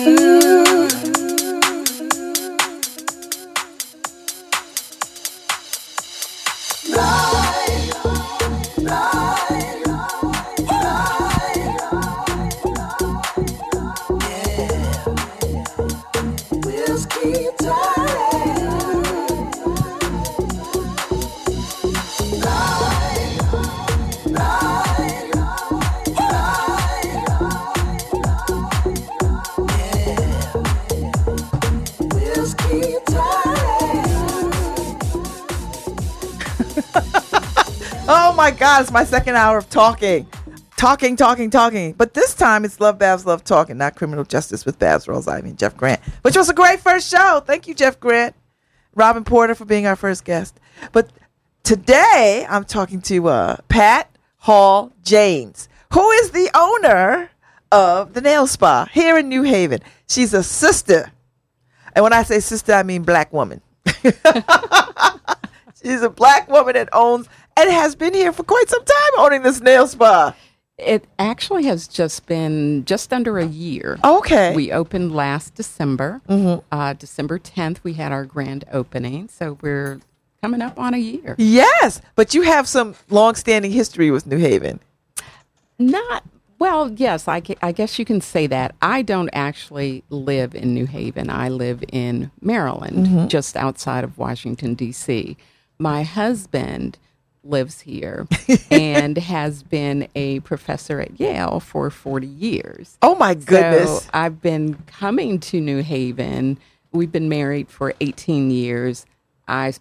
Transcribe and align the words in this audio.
Oh 0.00 0.37
it's 38.80 38.92
my 38.92 39.04
second 39.04 39.34
hour 39.34 39.58
of 39.58 39.68
talking. 39.68 40.28
Talking, 40.76 41.16
talking, 41.16 41.50
talking. 41.50 41.94
But 41.94 42.14
this 42.14 42.34
time 42.34 42.64
it's 42.64 42.78
Love 42.78 42.96
Babz 42.98 43.26
Love 43.26 43.42
Talking, 43.42 43.76
not 43.76 43.96
Criminal 43.96 44.22
Justice 44.24 44.64
with 44.64 44.78
Babz 44.78 45.06
Rawls. 45.06 45.26
I 45.26 45.40
mean, 45.40 45.56
Jeff 45.56 45.76
Grant, 45.76 46.00
which 46.22 46.36
was 46.36 46.48
a 46.48 46.54
great 46.54 46.78
first 46.78 47.10
show. 47.10 47.42
Thank 47.44 47.66
you, 47.66 47.74
Jeff 47.74 47.98
Grant. 47.98 48.36
Robin 48.94 49.24
Porter 49.24 49.56
for 49.56 49.64
being 49.64 49.86
our 49.86 49.96
first 49.96 50.24
guest. 50.24 50.60
But 50.92 51.10
today 51.64 52.46
I'm 52.48 52.64
talking 52.64 53.00
to 53.02 53.28
uh, 53.28 53.56
Pat 53.68 54.10
Hall 54.36 54.92
Jaynes, 55.02 55.68
who 55.92 56.08
is 56.12 56.30
the 56.30 56.48
owner 56.54 57.30
of 57.72 58.14
the 58.14 58.20
nail 58.20 58.46
spa 58.46 58.86
here 58.92 59.18
in 59.18 59.28
New 59.28 59.42
Haven. 59.42 59.80
She's 60.08 60.32
a 60.32 60.44
sister. 60.44 61.10
And 61.94 62.04
when 62.04 62.12
I 62.12 62.22
say 62.22 62.38
sister, 62.38 62.74
I 62.74 62.84
mean 62.84 63.02
black 63.02 63.32
woman. 63.32 63.60
She's 65.82 66.02
a 66.02 66.10
black 66.10 66.48
woman 66.48 66.74
that 66.74 66.88
owns 66.92 67.28
and 67.58 67.70
has 67.70 67.94
been 67.96 68.14
here 68.14 68.32
for 68.32 68.44
quite 68.44 68.68
some 68.68 68.84
time 68.84 69.12
owning 69.18 69.42
this 69.42 69.60
nail 69.60 69.86
spa. 69.86 70.34
It 70.78 71.04
actually 71.18 71.64
has 71.64 71.88
just 71.88 72.26
been 72.26 72.84
just 72.84 73.12
under 73.12 73.38
a 73.38 73.46
year. 73.46 73.98
Okay. 74.04 74.54
We 74.54 74.70
opened 74.70 75.12
last 75.12 75.54
December. 75.56 76.20
Uh, 76.70 76.92
December 76.92 77.38
10th, 77.40 77.78
we 77.82 77.94
had 77.94 78.12
our 78.12 78.24
grand 78.24 78.64
opening. 78.72 79.28
So 79.28 79.58
we're 79.60 79.98
coming 80.40 80.62
up 80.62 80.78
on 80.78 80.94
a 80.94 80.98
year. 80.98 81.34
yes, 81.36 82.00
but 82.14 82.32
you 82.32 82.42
have 82.42 82.68
some 82.68 82.94
long-standing 83.10 83.72
history 83.72 84.12
with 84.12 84.24
New 84.24 84.38
Haven. 84.38 84.78
Not, 85.80 86.22
well, 86.60 86.92
yes, 86.92 87.26
I, 87.26 87.42
I 87.60 87.72
guess 87.72 87.98
you 87.98 88.04
can 88.04 88.20
say 88.20 88.46
that. 88.46 88.76
I 88.80 89.02
don't 89.02 89.30
actually 89.32 90.04
live 90.10 90.54
in 90.54 90.74
New 90.74 90.86
Haven. 90.86 91.28
I 91.28 91.48
live 91.48 91.82
in 91.92 92.30
Maryland, 92.40 93.28
just 93.28 93.56
outside 93.56 94.04
of 94.04 94.16
Washington, 94.16 94.74
D.C. 94.74 95.36
My 95.80 96.04
husband 96.04 96.98
lives 97.44 97.80
here 97.80 98.26
and 98.70 99.16
has 99.16 99.62
been 99.62 100.08
a 100.14 100.40
professor 100.40 101.00
at 101.00 101.18
Yale 101.18 101.60
for 101.60 101.90
40 101.90 102.26
years. 102.26 102.98
Oh 103.02 103.14
my 103.14 103.34
goodness. 103.34 104.04
So 104.04 104.10
I've 104.12 104.40
been 104.42 104.74
coming 104.86 105.40
to 105.40 105.60
New 105.60 105.82
Haven. 105.82 106.58
We've 106.92 107.12
been 107.12 107.28
married 107.28 107.68
for 107.68 107.94
18 108.00 108.50
years. 108.50 109.06
I 109.46 109.72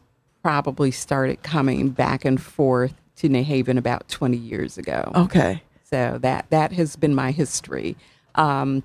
probably 0.43 0.91
started 0.91 1.43
coming 1.43 1.89
back 1.89 2.25
and 2.25 2.41
forth 2.41 2.93
to 3.17 3.29
New 3.29 3.43
Haven 3.43 3.77
about 3.77 4.07
20 4.07 4.37
years 4.37 4.77
ago. 4.77 5.11
okay. 5.15 5.63
So 5.89 6.17
that 6.21 6.49
that 6.49 6.73
has 6.73 6.97
been 6.97 7.15
my 7.15 7.31
history. 7.31 7.95
Um, 8.35 8.83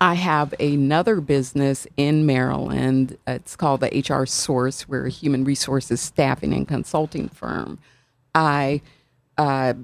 I 0.00 0.14
have 0.14 0.54
another 0.60 1.20
business 1.20 1.86
in 1.96 2.26
Maryland. 2.26 3.18
It's 3.26 3.56
called 3.56 3.80
the 3.80 4.04
HR 4.08 4.24
Source. 4.24 4.88
We're 4.88 5.06
a 5.06 5.10
human 5.10 5.44
resources 5.44 6.00
staffing 6.00 6.52
and 6.52 6.68
consulting 6.68 7.28
firm. 7.28 7.78
I, 8.34 8.80
uh, 9.36 9.74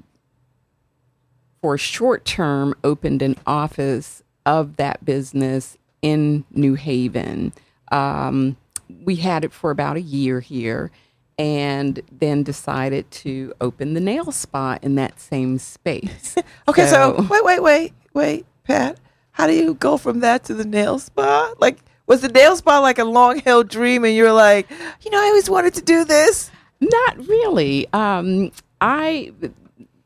for 1.62 1.78
short 1.78 2.24
term, 2.24 2.74
opened 2.84 3.22
an 3.22 3.36
office 3.46 4.22
of 4.44 4.76
that 4.76 5.04
business 5.04 5.78
in 6.02 6.44
New 6.50 6.74
Haven. 6.74 7.52
Um, 7.90 8.56
we 9.04 9.16
had 9.16 9.44
it 9.44 9.52
for 9.52 9.70
about 9.70 9.96
a 9.96 10.00
year 10.00 10.40
here 10.40 10.90
and 11.38 12.00
then 12.12 12.42
decided 12.42 13.10
to 13.10 13.52
open 13.60 13.94
the 13.94 14.00
nail 14.00 14.30
spa 14.30 14.78
in 14.82 14.94
that 14.96 15.20
same 15.20 15.58
space. 15.58 16.36
Okay, 16.66 16.86
so, 16.86 17.26
wait, 17.28 17.44
wait, 17.44 17.62
wait, 17.62 17.92
wait, 18.14 18.46
Pat. 18.64 18.98
How 19.32 19.46
do 19.46 19.52
you 19.52 19.74
go 19.74 19.98
from 19.98 20.20
that 20.20 20.44
to 20.44 20.54
the 20.54 20.64
nail 20.64 20.98
spa? 20.98 21.52
Like, 21.58 21.78
was 22.06 22.22
the 22.22 22.28
nail 22.28 22.56
spa 22.56 22.78
like 22.78 22.98
a 22.98 23.04
long-held 23.04 23.68
dream, 23.68 24.04
and 24.04 24.14
you're 24.16 24.32
like, 24.32 24.70
you 25.02 25.10
know, 25.10 25.18
I 25.20 25.26
always 25.26 25.50
wanted 25.50 25.74
to 25.74 25.82
do 25.82 26.04
this. 26.04 26.50
Not 26.90 27.26
really. 27.28 27.86
Um, 27.92 28.52
I 28.80 29.32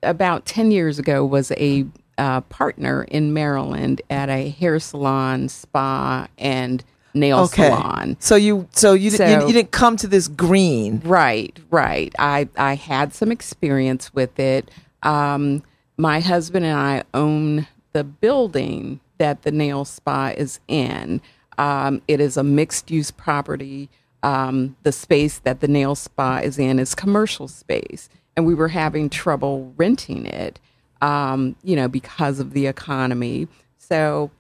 about 0.02 0.46
ten 0.46 0.70
years 0.70 0.98
ago 0.98 1.24
was 1.24 1.50
a 1.52 1.84
uh, 2.18 2.40
partner 2.42 3.04
in 3.04 3.32
Maryland 3.32 4.02
at 4.10 4.28
a 4.28 4.50
hair 4.50 4.78
salon, 4.80 5.48
spa, 5.48 6.26
and 6.38 6.82
nail 7.14 7.40
Okay. 7.40 7.68
salon. 7.68 8.16
So 8.20 8.34
you, 8.36 8.68
so 8.72 8.92
you, 8.92 9.10
di- 9.10 9.32
you, 9.32 9.40
So- 9.40 9.46
you 9.46 9.52
didn't 9.52 9.70
come 9.72 9.96
to 9.98 10.06
this 10.08 10.28
green. 10.28 11.00
Right, 11.04 11.58
right. 11.70 12.12
I 12.18 12.48
I 12.56 12.74
had 12.74 13.14
some 13.14 13.30
experience 13.32 14.12
with 14.14 14.38
it. 14.38 14.70
Um, 15.02 15.62
my 15.96 16.20
husband 16.20 16.64
and 16.64 16.76
I 16.78 17.02
own 17.14 17.66
the 17.92 18.04
building 18.04 19.00
that 19.18 19.42
the 19.42 19.50
nail 19.50 19.84
spa 19.84 20.28
is 20.36 20.60
in. 20.68 21.20
Um, 21.56 22.02
it 22.06 22.20
is 22.20 22.36
a 22.36 22.44
mixed 22.44 22.90
use 22.90 23.10
property. 23.10 23.88
Um, 24.22 24.76
the 24.82 24.90
space 24.92 25.38
that 25.40 25.60
the 25.60 25.68
nail 25.68 25.94
spa 25.94 26.38
is 26.38 26.58
in 26.58 26.78
is 26.78 26.94
commercial 26.94 27.46
space, 27.48 28.08
and 28.36 28.46
we 28.46 28.54
were 28.54 28.68
having 28.68 29.08
trouble 29.10 29.72
renting 29.76 30.26
it. 30.26 30.58
Um, 31.00 31.54
you 31.62 31.76
know, 31.76 31.86
because 31.86 32.40
of 32.40 32.52
the 32.52 32.66
economy. 32.66 33.46
So 33.78 34.32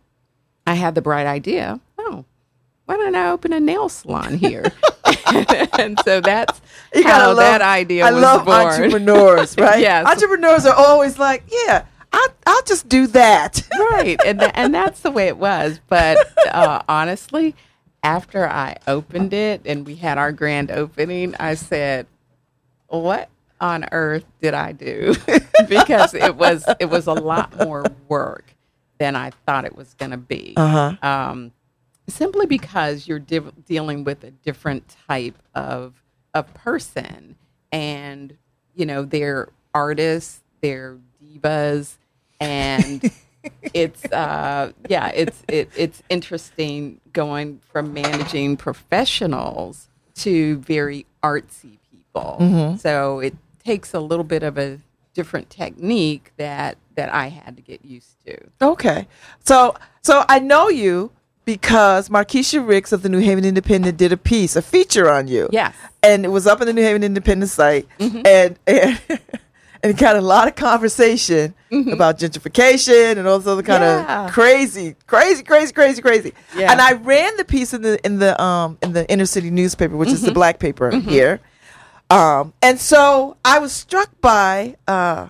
I 0.66 0.74
had 0.74 0.96
the 0.96 1.02
bright 1.02 1.26
idea. 1.26 1.78
Oh, 1.96 2.24
why 2.86 2.96
don't 2.96 3.14
I 3.14 3.30
open 3.30 3.52
a 3.52 3.60
nail 3.60 3.88
salon 3.88 4.36
here? 4.36 4.64
and 5.78 5.98
so 6.04 6.20
that's 6.20 6.60
You 6.92 7.04
how 7.04 7.28
love- 7.28 7.36
that 7.36 7.62
idea 7.62 8.04
I 8.06 8.10
was 8.10 8.22
love 8.22 8.44
born. 8.44 8.58
entrepreneurs, 8.66 9.56
right? 9.58 9.80
Yes. 9.80 10.06
Entrepreneurs 10.06 10.66
are 10.66 10.74
always 10.74 11.18
like, 11.18 11.44
yeah, 11.66 11.84
I'll, 12.12 12.28
I'll 12.46 12.62
just 12.62 12.88
do 12.88 13.06
that. 13.08 13.62
right, 13.92 14.18
and 14.26 14.40
tha- 14.40 14.56
and 14.58 14.74
that's 14.74 15.00
the 15.00 15.10
way 15.12 15.28
it 15.28 15.36
was. 15.36 15.78
But 15.88 16.18
uh, 16.48 16.82
honestly, 16.88 17.54
after 18.02 18.48
I 18.48 18.76
opened 18.86 19.32
it 19.32 19.62
and 19.64 19.86
we 19.86 19.96
had 19.96 20.18
our 20.18 20.32
grand 20.32 20.70
opening, 20.70 21.34
I 21.38 21.54
said, 21.54 22.06
"What 22.88 23.28
on 23.60 23.86
earth 23.92 24.24
did 24.40 24.54
I 24.54 24.72
do?" 24.72 25.14
because 25.68 26.14
it 26.14 26.36
was 26.36 26.64
it 26.78 26.86
was 26.86 27.06
a 27.06 27.12
lot 27.12 27.56
more 27.58 27.84
work 28.08 28.54
than 28.98 29.16
I 29.16 29.30
thought 29.46 29.64
it 29.64 29.76
was 29.76 29.94
going 29.94 30.10
to 30.10 30.16
be. 30.16 30.54
Uh-huh. 30.56 30.96
Um, 31.02 31.52
simply 32.08 32.46
because 32.46 33.06
you're 33.06 33.18
de- 33.18 33.52
dealing 33.66 34.04
with 34.04 34.24
a 34.24 34.30
different 34.30 34.96
type 35.06 35.38
of 35.54 36.02
of 36.34 36.52
person, 36.54 37.36
and 37.72 38.36
you 38.74 38.86
know 38.86 39.02
they're 39.02 39.48
artists, 39.74 40.40
they're 40.60 40.98
divas, 41.22 41.96
and 42.40 43.10
it's 43.74 44.04
uh, 44.06 44.72
yeah, 44.88 45.08
it's 45.14 45.42
it, 45.48 45.70
it's 45.76 46.02
interesting 46.08 47.00
going 47.12 47.60
from 47.72 47.92
managing 47.92 48.56
professionals 48.56 49.88
to 50.16 50.58
very 50.58 51.06
artsy 51.22 51.78
people. 51.90 52.76
So 52.80 53.20
it 53.20 53.36
takes 53.64 53.94
a 53.94 54.00
little 54.00 54.24
bit 54.24 54.42
of 54.42 54.58
a 54.58 54.80
different 55.14 55.50
technique 55.50 56.32
that 56.36 56.76
that 56.96 57.12
I 57.12 57.28
had 57.28 57.56
to 57.56 57.62
get 57.62 57.84
used 57.84 58.16
to. 58.26 58.36
Okay. 58.60 59.06
So 59.44 59.74
so 60.02 60.24
I 60.28 60.38
know 60.38 60.68
you 60.68 61.12
because 61.44 62.08
Markeshia 62.08 62.66
Ricks 62.66 62.92
of 62.92 63.02
the 63.02 63.08
New 63.08 63.20
Haven 63.20 63.44
Independent 63.44 63.96
did 63.96 64.12
a 64.12 64.16
piece, 64.18 64.54
a 64.56 64.62
feature 64.62 65.10
on 65.10 65.28
you. 65.28 65.48
Yes. 65.50 65.74
And 66.02 66.24
it 66.24 66.28
was 66.28 66.46
up 66.46 66.60
in 66.60 66.66
the 66.66 66.72
New 66.74 66.82
Haven 66.82 67.02
Independent 67.04 67.50
site 67.50 67.86
Mm-hmm. 67.98 68.22
and 68.26 68.58
and 68.66 69.00
and 69.82 69.90
it 69.90 69.96
got 69.98 70.16
a 70.16 70.20
lot 70.20 70.48
of 70.48 70.54
conversation 70.56 71.54
about 71.92 72.18
gentrification 72.18 73.16
and 73.18 73.26
all 73.28 73.38
this 73.38 73.46
other 73.46 73.62
kind 73.62 73.82
Mm-hmm. 73.82 74.08
Yeah. 74.08 74.24
of 74.26 74.32
crazy, 74.32 74.96
crazy, 75.06 75.42
crazy, 75.42 75.72
crazy, 75.72 76.02
crazy. 76.02 76.32
Yeah. 76.56 76.72
And 76.72 76.80
I 76.80 76.92
ran 76.94 77.36
the 77.36 77.44
piece 77.44 77.72
in 77.74 77.82
the 77.82 78.04
in 78.04 78.18
the 78.18 78.40
um 78.42 78.78
in 78.82 78.92
the 78.92 79.08
inner 79.10 79.26
city 79.26 79.50
newspaper, 79.50 79.96
which 79.96 80.08
Mm-hmm. 80.08 80.14
is 80.16 80.22
the 80.22 80.32
black 80.32 80.58
paper 80.58 80.90
here. 80.90 81.40
Um 82.10 82.52
and 82.62 82.80
so 82.80 83.36
I 83.44 83.58
was 83.58 83.72
struck 83.72 84.10
by 84.20 84.76
uh 84.86 85.28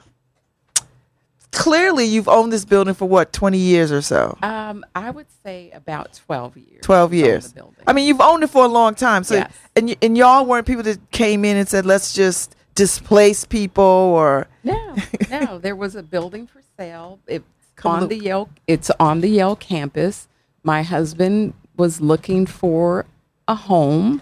clearly 1.51 2.05
you've 2.05 2.29
owned 2.29 2.53
this 2.53 2.65
building 2.65 2.95
for 2.95 3.09
what, 3.09 3.33
20 3.33 3.59
years 3.59 3.91
or 3.91 4.03
so? 4.03 4.37
Um, 4.43 4.85
I 4.95 5.11
would 5.11 5.27
say 5.45 5.71
about 5.73 6.13
twelve 6.27 6.57
years. 6.57 6.83
12 6.83 7.15
years. 7.15 7.55
I 7.87 7.93
mean, 7.93 8.07
you've 8.07 8.21
owned 8.21 8.43
it 8.45 8.51
for 8.51 8.65
a 8.65 8.69
long 8.69 8.95
time. 8.95 9.25
So, 9.25 9.37
Yes. 9.37 9.53
and 9.75 9.89
y- 9.89 9.97
and 10.03 10.17
y'all 10.17 10.45
weren't 10.47 10.67
people 10.67 10.83
that 10.85 11.11
came 11.11 11.45
in 11.45 11.57
and 11.57 11.67
said, 11.69 11.87
"Let's 11.87 12.13
just 12.13 12.55
displace 12.79 13.45
people," 13.45 13.85
or 13.85 14.47
no, 14.65 14.95
no, 15.31 15.59
there 15.59 15.77
was 15.77 15.95
a 15.95 16.03
building 16.03 16.47
for 16.47 16.63
sale. 16.79 17.19
It's 17.27 17.45
Come 17.77 17.93
on 17.93 18.01
look. 18.03 18.11
the 18.11 18.19
Yale. 18.19 18.49
It's 18.67 18.91
on 18.99 19.21
the 19.21 19.29
Yale 19.29 19.57
campus. 19.57 20.29
my 20.65 20.83
husband 20.83 21.55
was 21.77 22.01
looking 22.01 22.45
for 22.47 23.07
a 23.47 23.55
home. 23.55 24.21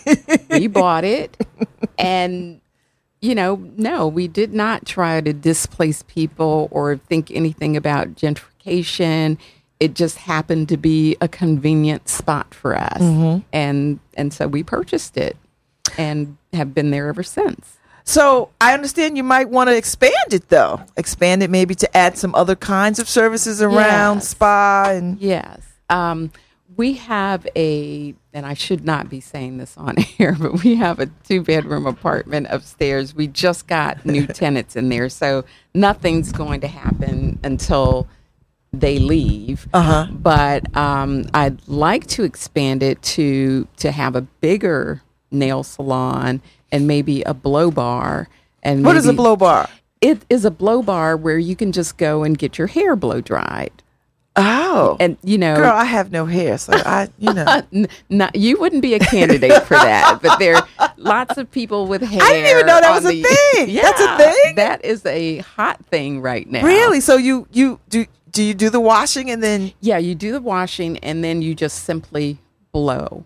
we 0.50 0.66
bought 0.66 1.04
it. 1.04 1.36
And, 1.98 2.60
you 3.22 3.34
know, 3.34 3.54
no, 3.76 4.08
we 4.08 4.26
did 4.28 4.52
not 4.52 4.84
try 4.84 5.20
to 5.20 5.32
displace 5.32 6.02
people 6.02 6.68
or 6.72 6.96
think 6.96 7.30
anything 7.30 7.76
about 7.76 8.14
gentrification. 8.14 9.38
It 9.78 9.94
just 9.94 10.18
happened 10.18 10.68
to 10.70 10.76
be 10.76 11.16
a 11.20 11.28
convenient 11.28 12.08
spot 12.08 12.52
for 12.52 12.74
us. 12.76 13.00
Mm-hmm. 13.00 13.46
And 13.52 14.00
and 14.14 14.32
so 14.34 14.48
we 14.48 14.62
purchased 14.64 15.16
it 15.16 15.36
and 15.96 16.36
have 16.52 16.74
been 16.74 16.90
there 16.90 17.08
ever 17.08 17.22
since. 17.22 17.75
So 18.08 18.50
I 18.60 18.72
understand 18.72 19.16
you 19.16 19.24
might 19.24 19.50
want 19.50 19.68
to 19.68 19.76
expand 19.76 20.14
it 20.32 20.48
though. 20.48 20.80
Expand 20.96 21.42
it 21.42 21.50
maybe 21.50 21.74
to 21.74 21.96
add 21.96 22.16
some 22.16 22.34
other 22.36 22.54
kinds 22.56 22.98
of 22.98 23.08
services 23.08 23.60
around 23.60 24.16
Yes. 24.18 24.28
spa 24.28 24.84
and 24.90 25.18
Yes. 25.20 25.60
Um, 25.90 26.30
we 26.76 26.94
have 26.94 27.46
a, 27.56 28.14
and 28.32 28.44
I 28.46 28.54
should 28.54 28.84
not 28.84 29.08
be 29.08 29.20
saying 29.20 29.56
this 29.58 29.76
on 29.76 29.96
air, 30.20 30.36
but 30.38 30.62
we 30.62 30.76
have 30.76 31.00
a 31.00 31.06
two 31.28 31.42
bedroom 31.42 31.86
apartment 31.86 32.46
upstairs. 32.50 33.14
We 33.14 33.26
just 33.26 33.66
got 33.66 34.04
new 34.06 34.26
tenants 34.26 34.76
in 34.76 34.88
there. 34.88 35.08
So 35.08 35.44
nothing's 35.74 36.32
going 36.32 36.60
to 36.60 36.68
happen 36.68 37.38
until 37.42 38.06
they 38.72 38.98
leave. 38.98 39.66
Uh-huh. 39.72 40.06
But 40.12 40.76
um, 40.76 41.24
I'd 41.34 41.66
like 41.66 42.06
to 42.08 42.22
expand 42.24 42.82
it 42.84 43.02
to 43.02 43.66
to 43.78 43.90
have 43.90 44.14
a 44.14 44.20
bigger 44.20 45.02
nail 45.32 45.62
salon 45.64 46.40
and 46.72 46.86
maybe 46.86 47.22
a 47.22 47.34
blow 47.34 47.70
bar. 47.70 48.28
And 48.62 48.84
what 48.84 48.96
is 48.96 49.06
a 49.06 49.12
blow 49.12 49.36
bar? 49.36 49.68
It 50.00 50.24
is 50.28 50.44
a 50.44 50.50
blow 50.50 50.82
bar 50.82 51.16
where 51.16 51.38
you 51.38 51.56
can 51.56 51.72
just 51.72 51.96
go 51.96 52.22
and 52.22 52.36
get 52.36 52.58
your 52.58 52.66
hair 52.66 52.96
blow 52.96 53.20
dried. 53.20 53.82
Oh. 54.38 54.98
And 55.00 55.16
you 55.24 55.38
know, 55.38 55.56
Girl, 55.56 55.72
I 55.72 55.84
have 55.84 56.12
no 56.12 56.26
hair, 56.26 56.58
so 56.58 56.74
I, 56.74 57.08
you 57.18 57.32
know. 57.32 57.62
N- 57.72 57.88
no, 58.10 58.28
you 58.34 58.60
wouldn't 58.60 58.82
be 58.82 58.92
a 58.94 58.98
candidate 58.98 59.62
for 59.62 59.74
that, 59.74 60.20
but 60.20 60.38
there 60.38 60.56
are 60.56 60.92
lots 60.98 61.38
of 61.38 61.50
people 61.50 61.86
with 61.86 62.02
hair. 62.02 62.22
I 62.22 62.32
didn't 62.32 62.50
even 62.50 62.66
know 62.66 62.80
that 62.80 62.90
was 62.94 63.06
on 63.06 63.12
a 63.12 63.22
thing. 63.22 63.70
Yeah, 63.70 63.82
That's 63.96 64.00
a 64.00 64.16
thing? 64.18 64.54
That 64.56 64.84
is 64.84 65.06
a 65.06 65.38
hot 65.38 65.84
thing 65.86 66.20
right 66.20 66.48
now. 66.48 66.64
Really? 66.64 67.00
So 67.00 67.16
you 67.16 67.48
you 67.50 67.80
do 67.88 68.04
do 68.30 68.42
you 68.42 68.52
do 68.52 68.68
the 68.68 68.80
washing 68.80 69.30
and 69.30 69.42
then 69.42 69.72
Yeah, 69.80 69.96
you 69.96 70.14
do 70.14 70.32
the 70.32 70.42
washing 70.42 70.98
and 70.98 71.24
then 71.24 71.40
you 71.40 71.54
just 71.54 71.84
simply 71.84 72.38
blow. 72.72 73.24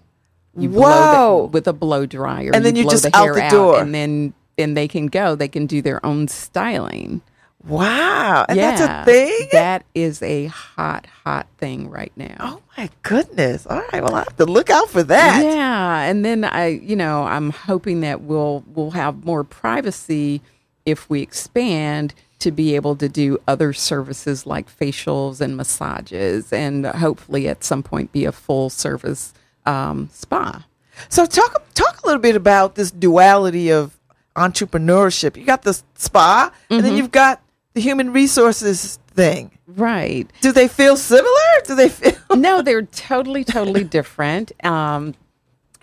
You 0.57 0.69
Whoa. 0.71 0.81
blow 0.81 1.41
the, 1.43 1.47
with 1.49 1.69
a 1.69 1.73
blow 1.73 2.07
dryer, 2.07 2.51
And 2.53 2.65
then 2.65 2.77
you 2.77 2.83
blow 2.85 2.91
just 2.93 3.05
the 3.05 3.17
out 3.17 3.35
the 3.35 3.49
door. 3.51 3.81
and 3.81 3.95
then 3.95 4.35
then 4.57 4.75
they 4.75 4.89
can 4.89 5.07
go. 5.07 5.35
They 5.35 5.49
can 5.49 5.67
do 5.67 5.81
their 5.81 6.05
own 6.05 6.29
styling. 6.29 7.23
wow, 7.67 8.45
and 8.49 8.57
yeah, 8.59 8.77
that's 8.77 9.09
a 9.09 9.11
thing? 9.11 9.49
That 9.53 9.85
is 9.95 10.23
a 10.23 10.47
hot, 10.47 11.07
hot 11.25 11.47
thing 11.59 11.89
right 11.89 12.13
now. 12.17 12.37
oh 12.41 12.63
my 12.77 12.91
goodness. 13.03 13.67
All 13.67 13.83
right, 13.93 14.03
well 14.03 14.15
I 14.15 14.21
have 14.21 14.37
to 14.37 14.45
look 14.47 14.71
out 14.71 14.89
for 14.91 15.03
that. 15.03 15.43
Yeah, 15.45 16.01
and 16.03 16.25
then 16.25 16.45
I, 16.45 16.67
you 16.69 16.97
know, 16.97 17.25
I'm 17.25 17.51
hoping 17.51 18.01
that 18.01 18.23
we'll 18.23 18.65
we'll 18.75 18.91
have 18.93 19.25
more 19.25 19.45
privacy 19.45 20.43
if 20.87 21.09
we 21.09 21.21
expand 21.23 22.15
to 22.41 22.51
be 22.51 22.75
able 22.75 22.97
to 22.97 23.09
do 23.09 23.39
other 23.47 23.73
services 23.75 24.47
like 24.47 24.75
facials 24.75 25.41
and 25.41 25.57
massages, 25.57 26.53
and 26.53 26.87
hopefully 26.87 27.47
at 27.49 27.63
some 27.63 27.83
point 27.83 28.13
be 28.13 28.25
a 28.25 28.33
full 28.33 28.69
service 28.71 29.33
um, 29.67 30.09
spa. 30.13 30.65
So 31.09 31.27
talk 31.27 31.63
talk 31.75 32.03
a 32.03 32.07
little 32.07 32.21
bit 32.21 32.37
about 32.37 32.75
this 32.75 32.91
duality 32.91 33.71
of 33.73 33.99
entrepreneurship. 34.37 35.37
You 35.37 35.45
got 35.45 35.63
the 35.63 35.81
spa 35.95 36.53
and 36.69 36.79
Mm-hmm. 36.81 36.87
then 36.89 36.97
you've 36.97 37.11
got 37.13 37.41
the 37.75 37.81
human 37.81 38.13
resources 38.13 38.99
thing. 39.09 39.51
Right. 39.67 40.29
Do 40.41 40.53
they 40.53 40.69
feel 40.69 40.97
similar? 40.97 41.31
Do 41.65 41.75
they 41.75 41.89
feel 41.89 42.13
no, 42.37 42.63
they're 42.63 42.83
totally, 42.83 43.45
totally 43.45 43.85
different. 43.85 44.53
Um, 44.65 45.15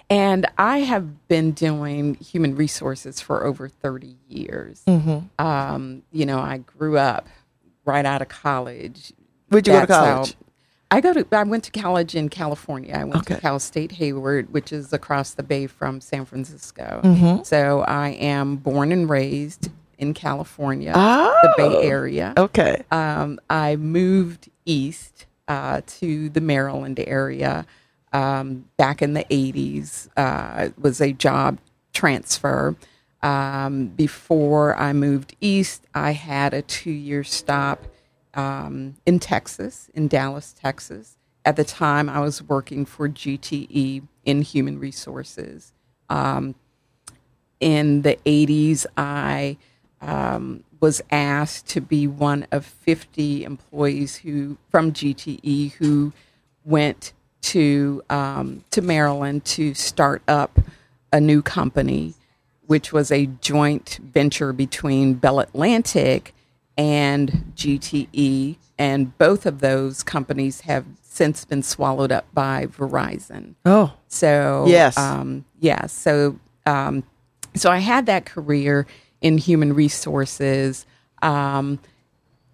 and 0.09 0.45
I 0.57 0.79
have 0.79 1.27
been 1.27 1.51
doing 1.51 2.15
human 2.15 2.55
resources 2.55 3.19
for 3.19 3.43
over 3.45 3.67
30 3.67 4.15
years. 4.29 4.83
Um, 5.39 6.03
you 6.11 6.25
know, 6.25 6.39
I 6.39 6.57
grew 6.59 6.97
up 6.97 7.27
right 7.85 8.05
out 8.05 8.21
of 8.21 8.29
college. 8.29 9.11
Where'd 9.49 9.67
you 9.67 9.73
go 9.73 9.81
to 9.81 9.87
That's 9.87 9.99
college? 9.99 10.35
I 10.89 11.01
go 11.01 11.13
to. 11.13 11.25
I 11.33 11.43
went 11.43 11.65
to 11.65 11.71
college 11.71 12.15
in 12.15 12.29
California. 12.29 12.93
I 12.95 13.03
went 13.03 13.17
Okay. 13.17 13.35
to 13.35 13.41
Cal 13.41 13.59
State 13.59 13.91
Hayward, 13.93 14.53
which 14.53 14.71
is 14.71 14.93
across 14.93 15.33
the 15.33 15.43
bay 15.43 15.67
from 15.67 15.99
San 15.99 16.23
Francisco. 16.25 17.01
Mm-hmm. 17.03 17.43
So 17.43 17.81
I 17.81 18.09
am 18.09 18.55
born 18.55 18.91
and 18.93 19.09
raised 19.09 19.69
in 19.97 20.13
California, 20.13 20.93
Oh. 20.95 21.35
the 21.43 21.53
Bay 21.57 21.87
Area 21.87 22.33
Okay. 22.37 22.83
um, 22.91 23.39
I 23.49 23.75
moved 23.75 24.49
east 24.65 25.25
uh, 25.47 25.81
to 25.87 26.29
the 26.29 26.39
Maryland 26.41 26.99
area 27.05 27.65
um, 28.13 28.65
back 28.77 29.01
in 29.01 29.13
the 29.13 29.23
80s. 29.25 30.07
Uh, 30.15 30.65
it 30.67 30.79
was 30.79 31.01
a 31.01 31.11
job 31.13 31.57
transfer. 31.93 32.75
Um, 33.23 33.87
before 33.87 34.75
I 34.77 34.93
moved 34.93 35.35
east, 35.41 35.85
I 35.95 36.11
had 36.11 36.53
a 36.53 36.61
two 36.61 36.91
year 36.91 37.23
stop 37.23 37.83
um, 38.37 38.95
in 39.05 39.19
Texas, 39.19 39.91
in 39.95 40.07
Dallas, 40.09 40.53
Texas. 40.53 41.17
At 41.45 41.57
the 41.57 41.65
time, 41.65 42.09
I 42.09 42.21
was 42.21 42.43
working 42.43 42.85
for 42.85 43.09
GTE 43.09 44.03
in 44.25 44.43
human 44.43 44.79
resources 44.79 45.73
Um, 46.09 46.55
in 47.59 48.03
the 48.03 48.17
80s, 48.25 48.85
I 48.97 49.57
um, 50.01 50.63
was 50.79 51.01
asked 51.11 51.67
to 51.69 51.81
be 51.81 52.07
one 52.07 52.47
of 52.51 52.65
50 52.65 53.45
employees 53.45 54.17
who 54.17 54.57
from 54.69 54.93
GTE 54.93 55.73
who 55.73 56.13
went 56.65 57.13
to 57.41 58.03
um, 58.09 58.65
to 58.71 58.81
Maryland 58.81 59.45
to 59.45 59.73
start 59.73 60.21
up 60.27 60.59
a 61.13 61.21
new 61.21 61.41
company, 61.41 62.15
which 62.67 62.93
was 62.93 63.11
a 63.11 63.27
joint 63.27 63.99
venture 64.03 64.53
between 64.53 65.15
Bell 65.15 65.39
Atlantic 65.39 66.33
and 66.77 67.51
GTE, 67.55 68.57
and 68.77 69.17
both 69.17 69.45
of 69.45 69.59
those 69.59 70.03
companies 70.03 70.61
have 70.61 70.85
since 71.01 71.45
been 71.45 71.63
swallowed 71.63 72.11
up 72.11 72.25
by 72.33 72.67
Verizon. 72.67 73.55
Oh. 73.65 73.93
So 74.07 74.65
Yes. 74.67 74.97
um, 74.97 75.45
yeah. 75.59 75.87
So 75.87 76.39
um, 76.65 77.03
so 77.55 77.71
I 77.71 77.79
had 77.79 78.05
that 78.05 78.25
career 78.25 78.85
in 79.21 79.37
human 79.37 79.73
resources, 79.73 80.85
um, 81.21 81.79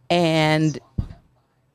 and 0.09 0.79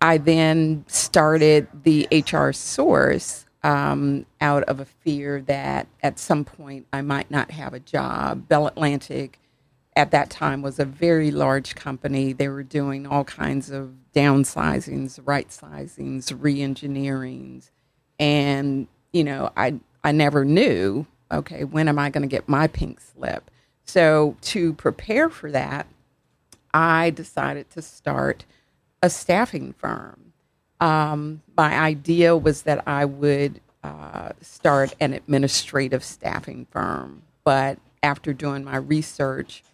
I 0.01 0.19
then 0.19 0.85
started 0.87 1.67
the 1.83 2.07
HR 2.11 2.53
source 2.53 3.45
um, 3.65 4.25
out 4.41 4.63
of 4.65 4.81
a 4.81 4.85
fear 4.85 5.43
that 5.43 5.89
at 6.03 6.19
some 6.19 6.45
point 6.45 6.87
I 6.93 7.03
might 7.03 7.31
not 7.31 7.51
have 7.51 7.75
a 7.75 7.81
job. 7.81 8.49
Bell 8.49 8.67
Atlantic 8.69 9.39
at 9.99 10.13
that 10.13 10.31
time 10.31 10.63
was 10.63 10.79
a 10.79 10.85
very 10.85 11.33
large 11.33 11.75
company. 11.75 12.33
They 12.33 12.47
were 12.47 12.63
doing 12.63 13.05
all 13.05 13.25
kinds 13.25 13.69
of 13.69 13.91
downsizings, 14.15 15.19
right 15.25 15.49
sizings, 15.49 16.33
re 16.39 16.59
engineerings. 16.59 17.71
And, 18.21 18.87
you 19.13 19.25
know, 19.25 19.51
I, 19.57 19.81
I 20.05 20.13
never 20.13 20.45
knew, 20.45 21.05
okay, 21.33 21.65
when 21.65 21.89
am 21.89 21.99
I 21.99 22.11
going 22.11 22.23
to 22.23 22.29
get 22.29 22.49
my 22.49 22.69
pink 22.69 23.01
slip? 23.01 23.51
So 23.87 24.37
to 24.43 24.73
prepare 24.75 25.29
for 25.29 25.51
that, 25.51 25.89
I 26.73 27.11
decided 27.11 27.69
to 27.71 27.83
start 27.83 28.45
a 29.03 29.11
staffing 29.11 29.73
firm. 29.73 30.33
Um, 30.81 31.43
my 31.57 31.77
idea 31.77 32.37
was 32.37 32.63
that 32.63 32.87
I 32.87 33.05
would 33.05 33.61
uh, 33.83 34.31
start 34.43 34.95
an 35.01 35.13
administrative 35.13 36.05
staffing 36.05 36.69
firm, 36.71 37.23
but 37.43 37.79
after 38.01 38.33
doing 38.33 38.63
my 38.63 38.77
research, 38.77 39.65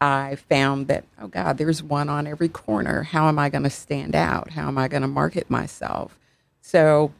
I 0.00 0.36
found 0.36 0.88
that, 0.88 1.04
oh 1.20 1.28
God, 1.28 1.58
there's 1.58 1.82
one 1.82 2.08
on 2.08 2.26
every 2.26 2.48
corner. 2.48 3.02
How 3.02 3.28
am 3.28 3.38
I 3.38 3.50
going 3.50 3.64
to 3.64 3.70
stand 3.70 4.16
out? 4.16 4.50
How 4.50 4.68
am 4.68 4.78
I 4.78 4.88
going 4.88 5.02
to 5.02 5.08
market 5.08 5.50
myself? 5.50 6.18
So, 6.62 7.12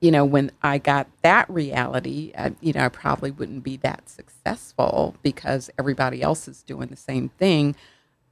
you 0.00 0.10
know, 0.10 0.24
when 0.24 0.50
I 0.62 0.78
got 0.78 1.06
that 1.22 1.48
reality, 1.48 2.32
I, 2.36 2.52
you 2.60 2.72
know, 2.72 2.84
I 2.86 2.88
probably 2.88 3.30
wouldn't 3.30 3.62
be 3.62 3.76
that 3.78 4.08
successful 4.08 5.14
because 5.22 5.70
everybody 5.78 6.22
else 6.22 6.48
is 6.48 6.62
doing 6.62 6.88
the 6.88 6.96
same 6.96 7.28
thing. 7.28 7.76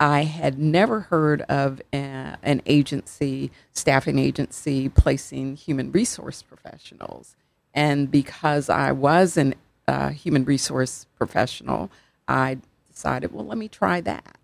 I 0.00 0.24
had 0.24 0.58
never 0.58 1.00
heard 1.00 1.42
of 1.42 1.80
a, 1.92 2.36
an 2.42 2.62
agency, 2.66 3.50
staffing 3.72 4.18
agency, 4.18 4.88
placing 4.88 5.56
human 5.56 5.92
resource 5.92 6.42
professionals. 6.42 7.36
And 7.74 8.10
because 8.10 8.68
I 8.68 8.92
was 8.92 9.36
a 9.36 9.52
uh, 9.86 10.10
human 10.10 10.44
resource 10.44 11.06
professional, 11.16 11.90
I 12.26 12.58
decided, 12.98 13.32
well, 13.32 13.46
let 13.46 13.56
me 13.56 13.68
try 13.68 14.00
that. 14.00 14.38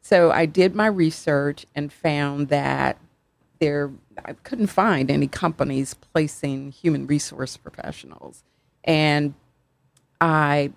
So 0.00 0.30
I 0.30 0.46
did 0.46 0.74
my 0.74 0.86
research 0.86 1.66
and 1.74 1.92
found 1.92 2.48
that 2.48 2.96
there 3.60 3.90
I 4.24 4.32
couldn't 4.32 4.68
find 4.68 5.10
any 5.10 5.28
companies 5.28 5.92
placing 5.92 6.72
human 6.72 7.06
resource 7.06 7.58
professionals. 7.58 8.42
And 8.82 9.34
I 10.22 10.72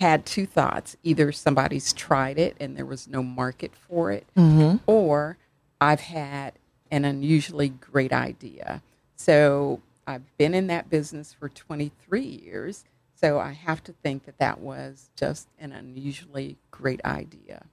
had 0.00 0.24
two 0.24 0.46
thoughts 0.46 0.96
either 1.02 1.32
somebody's 1.32 1.92
tried 1.92 2.38
it 2.38 2.56
and 2.58 2.76
there 2.78 2.86
was 2.86 3.06
no 3.06 3.22
market 3.22 3.72
for 3.74 4.10
it, 4.10 4.26
mm-hmm. 4.34 4.78
or 4.86 5.36
I've 5.82 6.00
had 6.00 6.54
an 6.90 7.04
unusually 7.04 7.68
great 7.68 8.12
idea. 8.12 8.80
So 9.16 9.82
I've 10.06 10.24
been 10.38 10.54
in 10.54 10.68
that 10.68 10.88
business 10.88 11.34
for 11.34 11.50
23 11.50 12.22
years. 12.22 12.84
So 13.20 13.40
I 13.40 13.52
have 13.52 13.82
to 13.84 13.92
think 13.92 14.26
that 14.26 14.38
that 14.38 14.60
was 14.60 15.10
just 15.16 15.48
an 15.58 15.72
unusually 15.72 16.56
great 16.70 17.04
idea. 17.04 17.66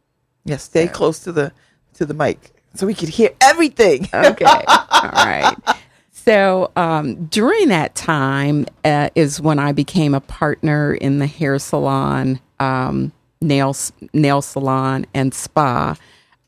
Yes, 0.44 0.64
stay 0.64 0.88
close 0.88 1.20
to 1.20 1.32
the 1.32 1.52
to 1.94 2.06
the 2.06 2.14
mic 2.14 2.56
so 2.76 2.86
we 2.86 2.94
could 2.94 3.10
hear 3.10 3.32
everything. 3.42 4.08
Okay. 4.14 4.46
All 4.46 5.12
right. 5.12 5.56
So 6.12 6.72
um, 6.76 7.26
during 7.26 7.68
that 7.68 7.94
time 7.94 8.66
uh, 8.84 9.10
is 9.14 9.40
when 9.40 9.60
I 9.60 9.72
became 9.72 10.14
a 10.14 10.22
partner 10.22 10.94
in 10.94 11.20
the 11.20 11.28
hair 11.28 11.60
salon, 11.60 12.40
um, 12.60 13.12
nail 13.42 13.76
nail 14.14 14.42
salon, 14.42 15.06
and 15.14 15.34
spa. 15.34 15.96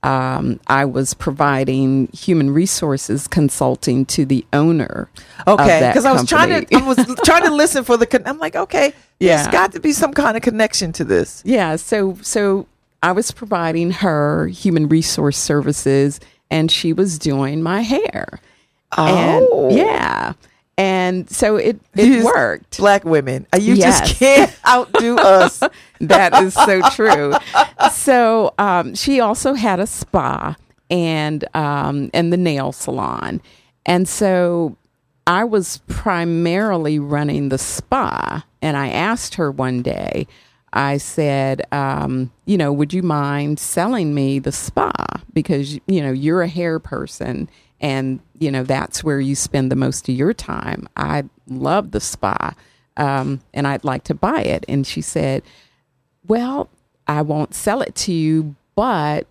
Um, 0.08 0.60
I 0.68 0.86
was 0.86 1.14
providing 1.14 2.08
human 2.14 2.52
resources 2.52 3.28
consulting 3.28 4.06
to 4.06 4.26
the 4.26 4.46
owner. 4.54 5.10
Okay, 5.48 5.90
because 5.90 6.06
I 6.06 6.14
was 6.14 6.26
trying 6.28 6.66
to 6.66 6.76
I 6.76 6.82
was 6.88 6.98
trying 7.26 7.44
to 7.44 7.52
listen 7.54 7.84
for 7.84 7.98
the. 7.98 8.06
Con- 8.06 8.24
I'm 8.26 8.38
like, 8.40 8.56
okay, 8.56 8.94
Yeah. 9.20 9.36
there's 9.38 9.48
got 9.50 9.72
to 9.74 9.80
be 9.80 9.92
some 9.92 10.14
kind 10.14 10.38
of 10.38 10.44
connection 10.44 10.92
to 10.94 11.04
this. 11.04 11.42
Yeah, 11.46 11.76
so 11.76 12.18
so 12.22 12.68
I 13.04 13.12
was 13.12 13.32
providing 13.32 13.92
her 13.92 14.48
human 14.48 14.88
resource 14.88 15.38
services 15.38 16.20
and 16.50 16.72
she 16.72 16.94
was 16.94 17.20
doing 17.20 17.62
my 17.62 17.82
hair. 17.82 18.40
Oh. 18.98 19.68
And 19.68 19.78
yeah. 19.78 20.34
And 20.78 21.30
so 21.30 21.56
it 21.56 21.80
it 21.96 22.24
worked. 22.24 22.78
Black 22.78 23.04
women, 23.04 23.48
Uh, 23.54 23.58
you 23.58 23.74
Yes. 23.74 24.00
just 24.02 24.20
can't 24.20 24.54
outdo 24.68 25.18
us. 25.18 25.64
that 26.02 26.36
is 26.44 26.54
so 26.54 26.82
true. 26.92 27.34
So 27.92 28.54
um, 28.60 28.94
she 28.96 29.20
also 29.20 29.54
had 29.54 29.80
a 29.80 29.88
spa 29.88 30.56
and 30.90 31.44
um, 31.56 32.12
and 32.14 32.32
the 32.32 32.38
nail 32.38 32.72
salon, 32.72 33.42
and 33.88 34.08
so 34.08 34.78
I 35.26 35.44
was 35.46 35.82
primarily 35.88 37.00
running 37.00 37.50
the 37.50 37.58
spa. 37.58 38.46
And 38.62 38.76
I 38.78 38.90
asked 38.90 39.36
her 39.36 39.52
one 39.52 39.82
day, 39.84 40.28
I 40.74 40.98
said, 40.98 41.62
um, 41.72 42.32
you 42.46 42.58
know, 42.58 42.72
would 42.74 42.94
you 42.94 43.04
mind 43.04 43.60
selling 43.60 44.14
me 44.16 44.40
the 44.40 44.52
spa 44.52 44.92
because 45.34 45.74
you 45.88 46.02
know 46.02 46.12
you're 46.12 46.42
a 46.44 46.48
hair 46.48 46.80
person 46.80 47.50
and 47.82 48.20
you 48.40 48.52
know 48.52 48.64
that's 48.64 49.04
where 49.04 49.20
you 49.20 49.36
spend 49.36 49.72
the 49.72 49.76
most 49.76 50.08
of 50.10 50.16
your 50.16 50.34
time. 50.34 50.88
I 50.96 51.26
love 51.48 51.92
the 51.92 52.00
spa. 52.00 52.54
Um, 52.98 53.42
and 53.54 53.68
I'd 53.68 53.84
like 53.84 54.06
to 54.06 54.16
buy 54.16 54.42
it. 54.42 54.66
And 54.68 54.86
she 54.86 55.02
said, 55.02 55.44
well, 56.28 56.68
I 57.08 57.22
won't 57.22 57.54
sell 57.54 57.82
it 57.82 57.94
to 57.96 58.12
you, 58.12 58.56
but 58.76 59.28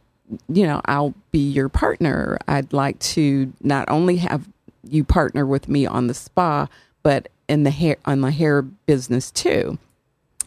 you 0.48 0.66
know, 0.66 0.80
I'll 0.86 1.14
be 1.30 1.50
your 1.50 1.68
partner. 1.68 2.38
I'd 2.48 2.72
like 2.72 2.98
to 3.00 3.52
not 3.60 3.88
only 3.88 4.16
have 4.16 4.48
you 4.82 5.04
partner 5.04 5.46
with 5.46 5.68
me 5.68 5.86
on 5.86 6.06
the 6.06 6.14
spa, 6.14 6.68
but 7.02 7.28
in 7.48 7.62
the 7.62 7.70
hair 7.70 7.96
on 8.04 8.20
the 8.20 8.30
hair 8.30 8.62
business 8.62 9.30
too. 9.30 9.78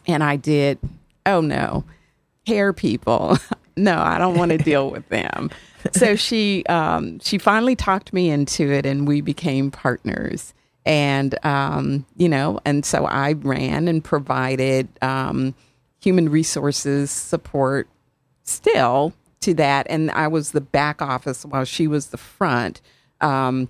And 0.06 0.22
I 0.22 0.36
did, 0.36 0.78
oh 1.26 1.40
no, 1.40 1.84
hair 2.46 2.72
people. 2.72 3.38
no, 3.76 3.98
I 3.98 4.18
don't 4.18 4.36
want 4.36 4.50
to 4.50 4.58
deal 4.70 4.90
with 4.90 5.08
them. 5.08 5.50
So 5.92 6.16
she 6.16 6.64
um, 6.66 7.18
she 7.20 7.38
finally 7.38 7.76
talked 7.76 8.12
me 8.12 8.30
into 8.30 8.70
it, 8.70 8.86
and 8.86 9.06
we 9.08 9.20
became 9.20 9.70
partners. 9.70 10.52
And 10.86 11.34
um, 11.44 12.06
you 12.16 12.28
know, 12.28 12.60
and 12.64 12.84
so 12.84 13.06
I 13.06 13.32
ran 13.32 13.88
and 13.88 14.02
provided 14.02 14.88
um, 15.02 15.54
human 16.00 16.28
resources 16.28 17.10
support 17.10 17.88
still 18.44 19.14
to 19.40 19.54
that, 19.54 19.86
and 19.88 20.10
I 20.10 20.28
was 20.28 20.52
the 20.52 20.60
back 20.60 21.00
office 21.00 21.44
while 21.44 21.64
she 21.64 21.86
was 21.86 22.08
the 22.08 22.18
front. 22.18 22.80
Um, 23.20 23.68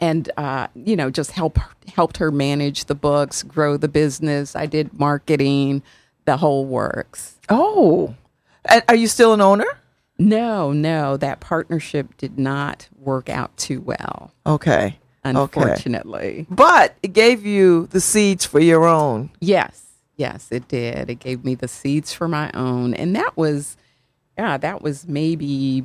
and 0.00 0.30
uh, 0.36 0.66
you 0.74 0.96
know 0.96 1.10
just 1.10 1.30
help 1.30 1.58
helped 1.88 2.16
her 2.16 2.30
manage 2.30 2.86
the 2.86 2.94
books 2.94 3.42
grow 3.42 3.76
the 3.76 3.86
business 3.86 4.56
i 4.56 4.66
did 4.66 4.98
marketing 4.98 5.82
the 6.24 6.38
whole 6.38 6.64
works 6.64 7.34
Oh, 7.48 8.14
are 8.88 8.94
you 8.94 9.06
still 9.06 9.34
an 9.34 9.40
owner? 9.40 9.66
No 10.18 10.72
no 10.72 11.16
that 11.16 11.40
partnership 11.40 12.16
did 12.16 12.38
not 12.38 12.88
work 12.98 13.28
out 13.28 13.56
too 13.56 13.80
well. 13.80 14.32
Okay, 14.46 14.72
okay. 14.76 14.98
unfortunately. 15.24 16.46
But 16.50 16.96
it 17.02 17.12
gave 17.12 17.44
you 17.44 17.86
the 17.88 18.00
seeds 18.00 18.44
for 18.44 18.60
your 18.60 18.86
own. 18.86 19.30
yes 19.40 19.82
yes 20.16 20.48
it 20.50 20.68
did. 20.68 21.10
It 21.10 21.18
gave 21.18 21.44
me 21.44 21.54
the 21.54 21.68
seeds 21.68 22.12
for 22.12 22.28
my 22.28 22.50
own. 22.54 22.94
And 22.94 23.14
that 23.16 23.36
was 23.36 23.76
yeah 24.38 24.56
that 24.58 24.82
was 24.82 25.08
maybe 25.08 25.84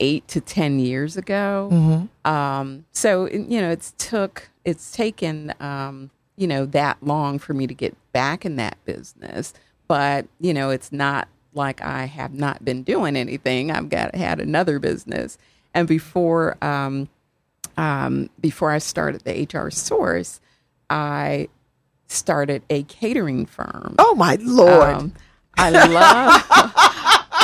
eight 0.00 0.26
to 0.28 0.40
ten 0.40 0.78
years 0.78 1.16
ago. 1.16 2.08
Um 2.24 2.84
so 2.92 3.28
you 3.28 3.60
know 3.60 3.70
it's 3.70 3.94
took 3.98 4.50
it's 4.64 4.92
taken 4.92 5.54
um 5.60 6.10
you 6.36 6.46
know 6.46 6.66
that 6.66 6.96
long 7.02 7.38
for 7.38 7.54
me 7.54 7.66
to 7.66 7.74
get 7.74 7.96
back 8.12 8.44
in 8.44 8.56
that 8.56 8.76
business. 8.84 9.54
But 9.86 10.26
you 10.40 10.52
know 10.52 10.70
it's 10.70 10.90
not 10.90 11.28
like 11.54 11.80
i 11.82 12.04
have 12.06 12.32
not 12.34 12.64
been 12.64 12.82
doing 12.82 13.16
anything 13.16 13.70
i've 13.70 13.88
got 13.88 14.14
had 14.14 14.40
another 14.40 14.78
business 14.78 15.38
and 15.74 15.86
before 15.88 16.56
um 16.62 17.08
um 17.76 18.28
before 18.40 18.70
i 18.70 18.78
started 18.78 19.20
the 19.24 19.46
hr 19.58 19.70
source 19.70 20.40
i 20.90 21.48
started 22.08 22.62
a 22.70 22.82
catering 22.84 23.46
firm 23.46 23.94
Oh 23.98 24.14
my 24.14 24.36
lord! 24.40 24.94
um, 24.96 25.12
I 25.56 25.70
love 25.70 26.44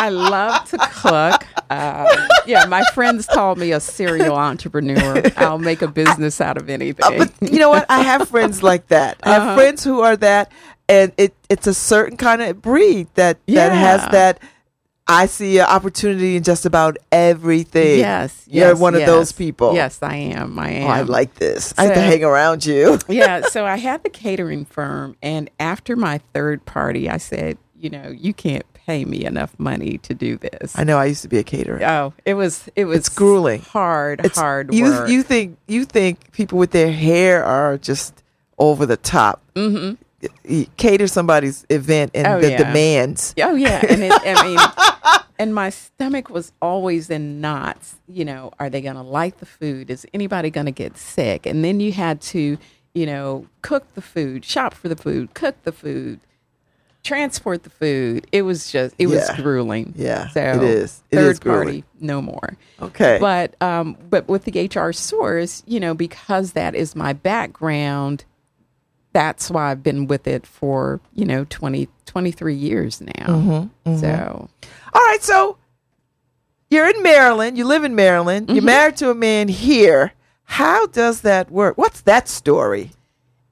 I 0.01 0.11
love 0.11 0.65
to 0.71 0.79
cook. 0.93 1.45
Um, 1.71 2.07
yeah, 2.47 2.67
my 2.67 2.85
friends 2.95 3.27
call 3.27 3.57
me 3.57 3.73
a 3.73 3.81
serial 3.81 4.37
entrepreneur. 4.37 5.23
I'll 5.37 5.59
make 5.59 5.83
a 5.83 5.89
business 5.89 6.41
out 6.41 6.57
of 6.57 6.71
anything. 6.71 7.21
Uh, 7.23 7.27
but 7.41 7.51
you 7.53 7.59
know 7.59 7.69
what? 7.69 7.85
I 7.89 8.01
have 8.03 8.29
friends 8.35 8.63
like 8.63 8.87
that. 8.89 9.19
I 9.25 9.31
Uh-huh. 9.37 9.47
have 9.47 9.55
friends 9.59 9.83
who 9.83 10.01
are 10.01 10.17
that, 10.19 10.53
and 10.89 11.13
it 11.17 11.35
it's 11.49 11.67
a 11.67 11.75
certain 11.75 12.17
kind 12.17 12.43
of 12.43 12.61
breed 12.63 13.09
that 13.15 13.39
that 13.47 13.73
has 13.73 14.11
that. 14.11 14.41
I 15.11 15.25
see 15.25 15.59
an 15.59 15.65
opportunity 15.65 16.37
in 16.37 16.43
just 16.43 16.67
about 16.67 16.99
everything. 17.11 17.99
yes, 17.99 18.45
you're 18.47 18.69
yes, 18.69 18.79
one 18.79 18.95
of 18.95 19.01
yes. 19.01 19.09
those 19.09 19.33
people. 19.33 19.75
Yes, 19.75 20.03
I 20.03 20.17
am. 20.17 20.59
I 20.59 20.69
am. 20.71 20.87
Oh, 20.87 20.91
I 20.91 21.01
like 21.01 21.35
this. 21.37 21.73
I 21.79 21.85
have 21.85 21.95
to 21.95 22.01
hang 22.03 22.23
around 22.25 22.67
you. 22.67 22.99
yeah, 23.09 23.41
so 23.49 23.65
I 23.65 23.77
had 23.77 24.03
the 24.03 24.11
catering 24.11 24.67
firm, 24.67 25.17
and 25.23 25.49
after 25.59 25.97
my 25.97 26.19
third 26.35 26.67
party, 26.67 27.09
I 27.09 27.17
said, 27.17 27.57
you 27.75 27.89
know, 27.89 28.11
you 28.11 28.35
can't 28.35 28.67
pay 28.75 29.07
me 29.07 29.25
enough 29.25 29.59
money 29.59 29.97
to 29.99 30.13
do 30.13 30.37
this. 30.37 30.79
I 30.79 30.85
know. 30.85 30.99
I 30.99 31.07
used 31.07 31.23
to 31.23 31.29
be 31.29 31.39
a 31.39 31.43
caterer. 31.45 31.83
Oh, 31.83 32.13
it 32.27 32.35
was 32.35 32.69
it 32.77 32.85
was 32.85 32.99
It's 32.99 33.09
grueling. 33.09 33.63
hard, 33.63 34.21
It's 34.25 34.39
hard 34.39 34.75
You 34.75 34.85
work. 34.85 35.09
you 35.09 35.23
think 35.23 35.57
you 35.67 35.87
think 35.87 36.33
people 36.33 36.59
with 36.59 36.73
their 36.73 36.93
hair 36.93 37.43
are 37.45 37.79
just 37.79 38.23
over 38.59 38.85
the 38.85 38.97
top. 38.99 39.41
Mm-hmm. 39.55 39.95
Cater 40.77 41.07
somebody's 41.07 41.65
event 41.71 42.11
and 42.15 42.27
Oh, 42.27 42.41
the 42.41 42.51
yeah. 42.51 42.57
demands. 42.57 43.35
Oh 43.41 43.55
yeah, 43.55 43.85
and 43.89 44.03
it, 44.03 44.13
I 44.25 44.43
mean, 44.45 44.59
and 45.39 45.55
my 45.55 45.71
stomach 45.71 46.29
was 46.29 46.53
always 46.61 47.09
in 47.11 47.41
knots. 47.41 47.97
You 48.09 48.25
know, 48.25 48.53
are 48.59 48.69
they 48.69 48.81
going 48.81 48.97
to 48.97 49.03
like 49.03 49.39
the 49.39 49.47
food? 49.47 49.91
Is 49.91 50.07
anybody 50.13 50.51
going 50.51 50.67
to 50.67 50.73
get 50.73 50.97
sick? 50.97 51.47
And 51.47 51.65
then 51.65 51.79
you 51.79 51.93
had 51.93 52.21
to, 52.23 52.59
you 52.95 53.07
know, 53.07 53.47
cook 53.63 53.95
the 53.95 54.03
food, 54.03 54.45
shop 54.45 54.75
for 54.75 54.89
the 54.89 54.97
food, 54.97 55.35
cook 55.35 55.55
the 55.63 55.71
food, 55.73 56.19
transport 57.05 57.63
the 57.63 57.71
food. 57.71 58.27
It 58.33 58.43
was 58.43 58.73
just, 58.73 58.95
it 58.99 59.07
was 59.07 59.21
Yeah. 59.29 59.37
grueling. 59.37 59.95
Yeah, 59.97 60.29
so 60.31 60.41
it 60.41 60.63
is. 60.65 61.03
It 61.11 61.17
third 61.17 61.31
is 61.33 61.39
party, 61.41 61.85
no 62.01 62.21
more. 62.21 62.57
Okay. 62.83 63.19
But 63.21 63.55
um, 63.63 63.97
but 64.11 64.27
with 64.29 64.45
the 64.45 64.67
HR 64.69 64.93
source, 64.93 65.63
you 65.67 65.79
know, 65.79 65.95
because 65.95 66.53
that 66.53 66.75
is 66.75 66.97
my 66.97 67.13
background, 67.13 68.25
that's 69.13 69.51
why 69.51 69.71
I've 69.71 69.83
been 69.83 70.07
with 70.07 70.27
it 70.27 70.47
for, 70.47 71.01
you 71.15 71.25
know, 71.25 71.47
20, 71.49 71.89
23 72.07 72.55
years 72.55 73.01
now. 73.01 73.27
Mm-hmm, 73.27 73.97
So 73.97 74.49
All 74.93 75.07
right, 75.07 75.23
so 75.23 75.57
you're 76.71 76.89
in 76.89 77.03
Maryland. 77.03 77.57
You 77.57 77.65
live 77.65 77.85
in 77.85 77.95
Maryland. 77.95 78.47
Mm-hmm. 78.47 78.57
You're 78.57 78.65
married 78.65 78.97
to 78.99 79.11
a 79.11 79.15
man 79.15 79.49
here. 79.49 80.13
How 80.45 80.87
does 80.87 81.23
that 81.23 81.51
work? 81.51 81.79
What's 81.79 82.03
that 82.03 82.29
story? 82.29 82.93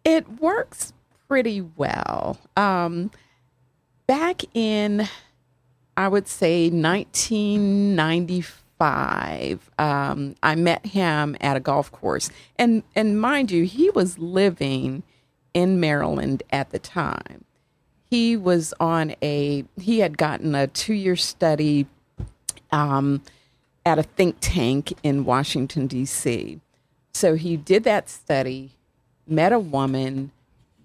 it 0.06 0.40
works 0.40 0.92
pretty 1.26 1.60
well. 1.60 2.38
Um, 2.56 3.10
back 4.06 4.42
in, 4.54 5.08
I 5.96 6.06
would 6.06 6.28
say, 6.28 6.70
1995, 6.70 9.70
um, 9.80 10.36
I 10.44 10.54
met 10.54 10.86
him 10.86 11.36
at 11.40 11.56
a 11.56 11.60
golf 11.60 11.90
course. 11.90 12.30
And, 12.56 12.84
and 12.94 13.20
mind 13.20 13.50
you, 13.50 13.64
he 13.64 13.90
was 13.90 14.20
living 14.20 15.02
in 15.56 15.80
Maryland 15.80 16.42
at 16.50 16.68
the 16.68 16.78
time. 16.78 17.46
He 18.04 18.36
was 18.36 18.74
on 18.78 19.16
a, 19.22 19.64
he 19.80 20.00
had 20.00 20.18
gotten 20.18 20.54
a 20.54 20.66
two 20.66 20.92
year 20.92 21.16
study 21.16 21.86
um, 22.70 23.22
at 23.86 23.98
a 23.98 24.02
think 24.02 24.36
tank 24.40 24.92
in 25.02 25.24
Washington, 25.24 25.86
D.C. 25.86 26.60
So 27.14 27.36
he 27.36 27.56
did 27.56 27.84
that 27.84 28.10
study, 28.10 28.72
met 29.26 29.50
a 29.50 29.58
woman, 29.58 30.30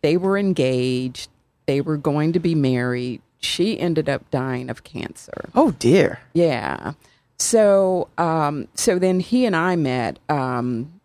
they 0.01 0.15
were 0.15 0.37
engaged, 0.37 1.29
they 1.65 1.81
were 1.81 1.97
going 1.97 2.31
to 2.31 2.39
be 2.39 2.55
married. 2.55 3.21
She 3.41 3.77
ended 3.77 4.07
up 4.07 4.31
dying 4.31 4.69
of 4.69 4.85
cancer. 4.85 5.49
Oh 5.53 5.71
dear. 5.71 6.21
Yeah. 6.33 6.93
So, 7.37 8.07
um, 8.17 8.69
so 8.75 8.97
then 8.97 9.19
he 9.19 9.45
and 9.45 9.55
I 9.55 9.75
met, 9.75 10.17
um, 10.29 11.01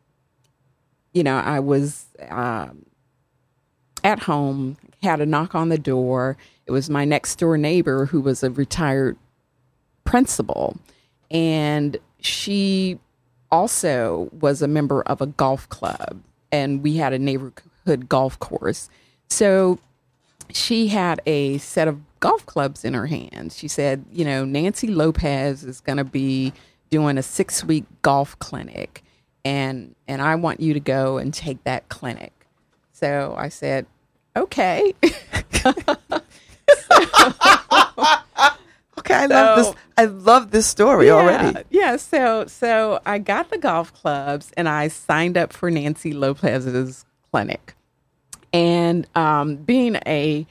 you 1.12 1.25
know, 1.25 1.37
I 1.37 1.58
was 1.58 2.04
um, 2.28 2.86
at 4.06 4.20
home, 4.20 4.76
had 5.02 5.20
a 5.20 5.26
knock 5.26 5.56
on 5.56 5.68
the 5.68 5.78
door. 5.78 6.36
It 6.64 6.70
was 6.70 6.88
my 6.88 7.04
next 7.04 7.40
door 7.40 7.58
neighbor 7.58 8.06
who 8.06 8.20
was 8.20 8.44
a 8.44 8.50
retired 8.50 9.16
principal, 10.04 10.76
and 11.28 11.96
she 12.20 13.00
also 13.50 14.30
was 14.40 14.62
a 14.62 14.68
member 14.68 15.02
of 15.02 15.20
a 15.20 15.26
golf 15.26 15.68
club, 15.70 16.20
and 16.52 16.84
we 16.84 16.96
had 16.96 17.12
a 17.12 17.18
neighborhood 17.18 18.08
golf 18.08 18.38
course. 18.38 18.88
So 19.28 19.80
she 20.52 20.86
had 20.86 21.20
a 21.26 21.58
set 21.58 21.88
of 21.88 21.98
golf 22.20 22.46
clubs 22.46 22.84
in 22.84 22.94
her 22.94 23.06
hand. 23.06 23.52
She 23.52 23.66
said, 23.66 24.04
you 24.12 24.25
know, 24.25 24.44
Nancy 24.44 24.86
Lopez 24.86 25.64
is 25.64 25.80
going 25.80 25.98
to 25.98 26.04
be 26.04 26.52
doing 26.90 27.18
a 27.18 27.22
six 27.25 27.64
week 27.64 27.84
golf 28.02 28.38
clinic, 28.38 29.02
and 29.44 29.96
and 30.06 30.22
I 30.22 30.36
want 30.36 30.60
you 30.60 30.75
to 30.75 30.80
go 30.80 31.18
and 31.18 31.34
take 31.34 31.64
that 31.64 31.88
clinic. 31.88 32.32
So 32.92 33.34
I 33.36 33.50
said, 33.50 33.84
okay. 34.37 34.93
Okay, 38.99 39.14
I 39.14 39.26
love 39.26 39.57
this. 39.57 39.75
I 39.99 40.05
love 40.07 40.50
this 40.50 40.66
story 40.66 41.11
already. 41.11 41.61
Yeah. 41.71 41.97
So 41.97 42.47
so 42.47 43.00
I 43.07 43.19
got 43.19 43.50
the 43.50 43.59
golf 43.59 43.93
clubs 43.93 44.50
and 44.57 44.69
I 44.69 44.88
signed 44.88 45.37
up 45.37 45.52
for 45.52 45.71
Nancy 45.71 46.12
Lopez's 46.12 47.05
clinic. 47.31 47.75
And 48.52 49.07
um, 49.14 49.57
being 49.57 49.97
a 50.07 50.47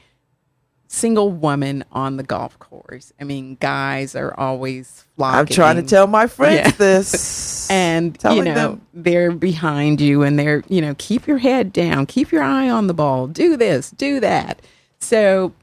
single 0.87 1.31
woman 1.31 1.83
on 1.91 2.17
the 2.17 2.23
golf 2.23 2.57
course, 2.59 3.11
I 3.19 3.23
mean, 3.25 3.55
guys 3.59 4.15
are 4.15 4.33
always 4.39 5.05
flocking. 5.17 5.39
I'm 5.39 5.45
trying 5.47 5.75
to 5.77 5.81
tell 5.83 6.07
my 6.07 6.27
friends 6.27 6.55
Yeah. 6.55 6.71
this. 6.71 7.11
and 7.69 8.17
Telling 8.19 8.37
you 8.37 8.43
know 8.45 8.53
them. 8.53 8.87
they're 8.93 9.31
behind 9.31 10.01
you 10.01 10.23
and 10.23 10.37
they're 10.37 10.63
you 10.69 10.81
know 10.81 10.95
keep 10.97 11.27
your 11.27 11.37
head 11.37 11.73
down 11.73 12.05
keep 12.05 12.31
your 12.31 12.43
eye 12.43 12.69
on 12.69 12.87
the 12.87 12.93
ball 12.93 13.27
do 13.27 13.57
this 13.57 13.91
do 13.91 14.19
that. 14.19 14.61
So 14.99 15.53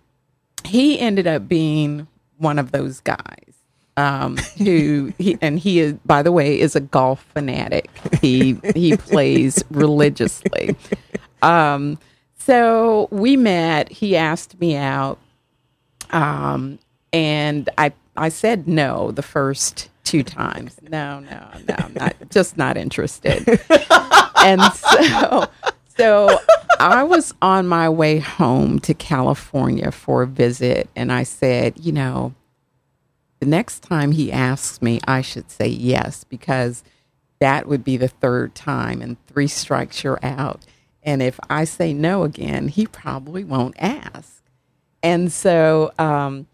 he 0.64 0.99
ended 0.99 1.26
up 1.26 1.49
being 1.49 2.06
one 2.38 2.59
of 2.59 2.73
those 2.73 3.00
guys 3.00 3.54
um 3.97 4.37
who 4.59 5.12
he 5.18 5.37
and 5.40 5.59
he 5.59 5.80
is 5.80 5.94
by 6.06 6.23
the 6.23 6.32
way 6.32 6.59
is 6.59 6.76
a 6.76 6.80
golf 6.80 7.25
fanatic. 7.35 7.90
He 8.21 8.59
he 8.75 8.97
plays 8.97 9.62
religiously. 9.71 10.76
Um 11.42 11.99
so 12.38 13.09
we 13.11 13.37
met 13.37 13.90
he 13.90 14.16
asked 14.16 14.61
me 14.61 14.76
out 14.76 15.18
um, 16.12 16.78
and 17.12 17.68
I 17.78 17.92
I 18.16 18.28
said 18.28 18.68
no 18.68 19.11
the 19.11 19.23
first 19.23 19.88
two 20.12 20.23
times. 20.23 20.76
No, 20.90 21.21
no, 21.21 21.49
no, 21.66 21.75
I'm 21.78 21.95
not 21.95 22.14
just 22.31 22.59
not 22.59 22.76
interested. 22.76 23.49
and 24.37 24.61
so 24.75 25.49
so 25.97 26.38
I 26.78 27.02
was 27.02 27.33
on 27.40 27.66
my 27.66 27.88
way 27.88 28.19
home 28.19 28.78
to 28.81 28.92
California 28.92 29.90
for 29.90 30.23
a 30.23 30.26
visit, 30.26 30.90
and 30.95 31.11
I 31.11 31.23
said, 31.23 31.78
you 31.78 31.92
know, 31.92 32.35
the 33.40 33.47
next 33.47 33.81
time 33.81 34.12
he 34.12 34.31
asks 34.31 34.83
me, 34.83 35.00
I 35.07 35.23
should 35.23 35.50
say 35.50 35.69
yes 35.69 36.25
because 36.25 36.85
that 37.40 37.66
would 37.66 37.85
be 37.85 37.97
the 37.97 38.09
third 38.09 38.54
time, 38.54 39.00
and 39.00 39.16
three 39.26 39.49
strikes 39.49 40.04
you're 40.04 40.21
out. 40.23 40.61
And 41.02 41.23
if 41.23 41.40
I 41.49 41.64
say 41.64 41.95
no 41.95 42.23
again, 42.23 42.69
he 42.69 42.87
probably 42.87 43.45
won't 43.45 43.76
ask. 43.78 44.42
And 45.02 45.33
so, 45.33 45.92
um, 45.99 46.47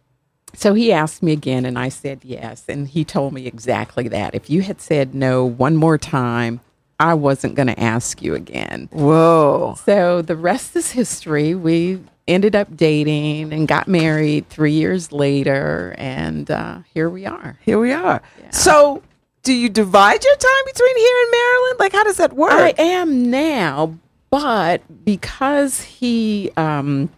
so 0.54 0.74
he 0.74 0.92
asked 0.92 1.22
me 1.22 1.32
again, 1.32 1.64
and 1.64 1.78
I 1.78 1.88
said 1.88 2.20
yes. 2.24 2.64
And 2.68 2.88
he 2.88 3.04
told 3.04 3.32
me 3.32 3.46
exactly 3.46 4.08
that. 4.08 4.34
If 4.34 4.50
you 4.50 4.62
had 4.62 4.80
said 4.80 5.14
no 5.14 5.44
one 5.44 5.76
more 5.76 5.98
time, 5.98 6.60
I 7.00 7.14
wasn't 7.14 7.54
going 7.54 7.68
to 7.68 7.78
ask 7.78 8.20
you 8.22 8.34
again. 8.34 8.88
Whoa. 8.92 9.76
So 9.84 10.22
the 10.22 10.36
rest 10.36 10.74
is 10.74 10.90
history. 10.90 11.54
We 11.54 12.00
ended 12.26 12.54
up 12.56 12.76
dating 12.76 13.52
and 13.52 13.66
got 13.66 13.88
married 13.88 14.48
three 14.48 14.72
years 14.72 15.12
later, 15.12 15.94
and 15.96 16.50
uh, 16.50 16.80
here 16.92 17.08
we 17.08 17.24
are. 17.24 17.58
Here 17.64 17.78
we 17.78 17.92
are. 17.92 18.20
So, 18.50 19.02
do 19.42 19.52
you 19.52 19.68
divide 19.68 20.22
your 20.22 20.36
time 20.36 20.64
between 20.66 20.96
here 20.98 21.16
and 21.22 21.30
Maryland? 21.30 21.76
Like, 21.78 21.92
how 21.92 22.04
does 22.04 22.16
that 22.18 22.34
work? 22.34 22.52
I 22.52 22.74
am 22.76 23.30
now, 23.30 23.96
but 24.30 24.82
because 25.04 25.80
he, 25.80 26.50
um, 26.56 27.08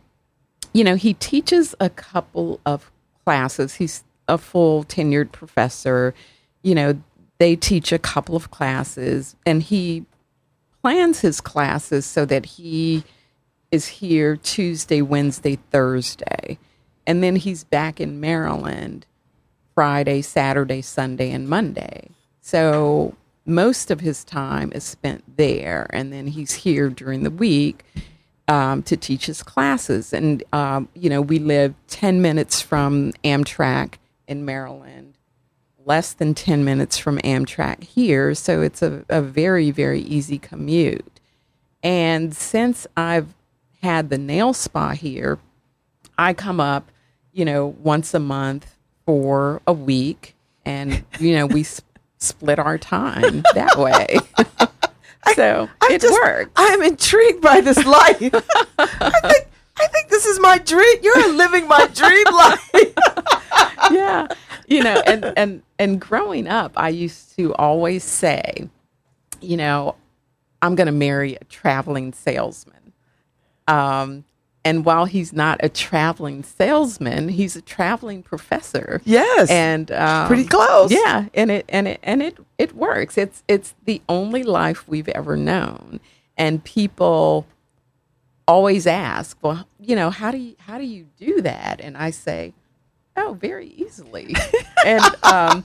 you 0.73 0.85
know, 0.85 0.95
he 0.95 1.15
teaches 1.15 1.75
a 1.81 1.91
couple 1.91 2.61
of 2.65 2.91
classes. 3.25 3.75
He's 3.75 4.05
a 4.29 4.39
full 4.39 4.85
tenured 4.85 5.33
professor. 5.33 6.15
You 6.63 6.75
know, 6.75 7.03
they 7.39 7.57
teach 7.57 7.93
a 7.93 7.99
couple 7.99 8.37
of 8.37 8.51
classes, 8.51 9.35
and 9.47 9.63
he 9.63 10.05
plans 10.83 11.21
his 11.21 11.41
classes 11.41 12.07
so 12.07 12.25
that 12.27 12.45
he 12.47 13.05
is 13.71 13.87
here 13.87 14.37
Tuesday, 14.37 15.01
Wednesday, 15.03 15.59
Thursday, 15.71 16.59
and 17.07 17.23
then 17.23 17.37
he's 17.37 17.65
back 17.65 18.01
in 18.01 18.21
Maryland 18.21 19.07
Friday, 19.75 20.21
Saturday, 20.23 20.83
Sunday, 20.83 21.31
and 21.31 21.49
Monday. 21.49 22.11
So 22.41 23.15
most 23.47 23.91
of 23.91 24.01
his 24.01 24.25
time 24.25 24.73
is 24.75 24.85
spent 24.85 25.37
there, 25.37 25.89
and 25.91 26.13
then 26.13 26.27
he's 26.27 26.53
here 26.53 26.89
during 26.89 27.23
the 27.23 27.31
week 27.31 27.85
um, 28.51 28.83
to 28.83 28.97
teach 28.97 29.27
his 29.27 29.43
classes. 29.45 30.13
And 30.13 30.43
um, 30.53 30.89
you 30.95 31.09
know, 31.09 31.23
we 31.23 31.39
live 31.39 31.75
ten 31.87 32.21
minutes 32.21 32.61
from 32.61 33.13
Amtrak 33.25 33.95
in 34.27 34.45
Maryland, 34.45 35.15
less 35.87 36.13
than 36.13 36.35
ten 36.35 36.65
minutes 36.65 36.99
from 36.99 37.19
Amtrak 37.21 37.85
here, 37.85 38.35
so 38.35 38.61
it's 38.61 38.83
a, 38.83 39.05
a 39.09 39.23
very 39.23 39.71
very 39.71 40.01
easy 40.03 40.37
commute. 40.39 41.21
And 41.83 42.35
since 42.37 42.87
I've 42.97 43.35
had 43.83 44.11
the 44.11 44.19
nail 44.19 44.53
spa 44.53 44.91
here, 44.91 45.39
I 46.19 46.35
come 46.35 46.61
up, 46.61 46.91
you 47.33 47.45
know, 47.47 47.69
once 47.69 48.13
a 48.15 48.21
month 48.21 48.77
for 49.07 49.63
a 49.67 49.73
week, 49.73 50.35
and 50.67 51.05
you 51.21 51.37
know 51.37 51.47
we 51.47 51.61
s- 51.71 51.81
split 52.19 52.59
our 52.59 52.79
time 52.79 53.45
that 53.55 53.79
way. 53.79 54.19
so 55.35 55.69
I'm 55.81 55.93
it 55.93 56.01
just- 56.01 56.13
works. 56.15 56.51
I 56.57 56.67
am 56.67 56.83
intrigued 56.83 57.41
by 57.41 57.61
this 57.61 57.85
life. 57.85 58.21
I 58.79 59.21
think 59.23 59.47
I 59.79 59.87
think 59.87 60.09
this 60.09 60.27
is 60.27 60.39
my 60.41 60.59
dream. 60.59 60.99
You're 61.03 61.33
living 61.33 61.67
my 61.69 61.87
dream 61.95 62.25
life. 62.33 62.71
yeah, 63.91 64.27
you 64.67 64.83
know, 64.83 65.03
and 65.07 65.33
and 65.37 65.63
and 65.79 66.01
growing 66.01 66.47
up, 66.47 66.73
I 66.77 66.91
used 66.91 67.37
to 67.37 67.55
always 67.55 68.05
say, 68.05 68.69
you 69.41 69.57
know, 69.57 69.95
I'm 70.61 70.75
going 70.75 70.87
to 70.87 70.93
marry 70.93 71.37
a 71.37 71.45
traveling 71.45 72.13
salesman. 72.13 72.93
Um, 73.69 74.25
and 74.65 74.85
while 74.85 75.07
he's 75.07 75.33
not 75.33 75.59
a 75.63 75.69
traveling 75.69 76.43
salesman, 76.43 77.29
he's 77.31 77.57
a 77.57 77.63
traveling 77.63 78.23
professor. 78.23 79.01
Yes. 79.05 79.51
and 79.51 79.91
um, 79.93 80.27
pretty 80.27 80.45
close. 80.45 80.91
Yeah, 80.93 81.27
and 81.35 81.51
it 81.51 81.65
and 81.69 81.89
it 81.89 82.01
and 82.03 82.23
it 82.23 82.37
it 82.59 82.75
works. 82.75 83.17
It's 83.17 83.43
it's 83.49 83.75
the 83.85 84.03
only 84.09 84.43
life 84.43 84.87
we've 84.87 85.09
ever 85.09 85.37
known, 85.37 86.01
and 86.37 86.63
people 86.63 87.47
always 88.47 88.87
ask, 88.87 89.39
well, 89.43 89.67
you 89.79 89.95
know, 89.97 90.11
how 90.11 90.31
do 90.31 90.39
you 90.39 90.57
how 90.59 90.77
do 90.79 90.85
you 90.85 91.07
do 91.19 91.41
that? 91.43 91.81
And 91.81 91.97
I 91.97 92.11
say, 92.11 92.53
oh, 93.17 93.35
very 93.41 93.69
easily. 93.69 94.35
and 94.87 95.03
um, 95.23 95.65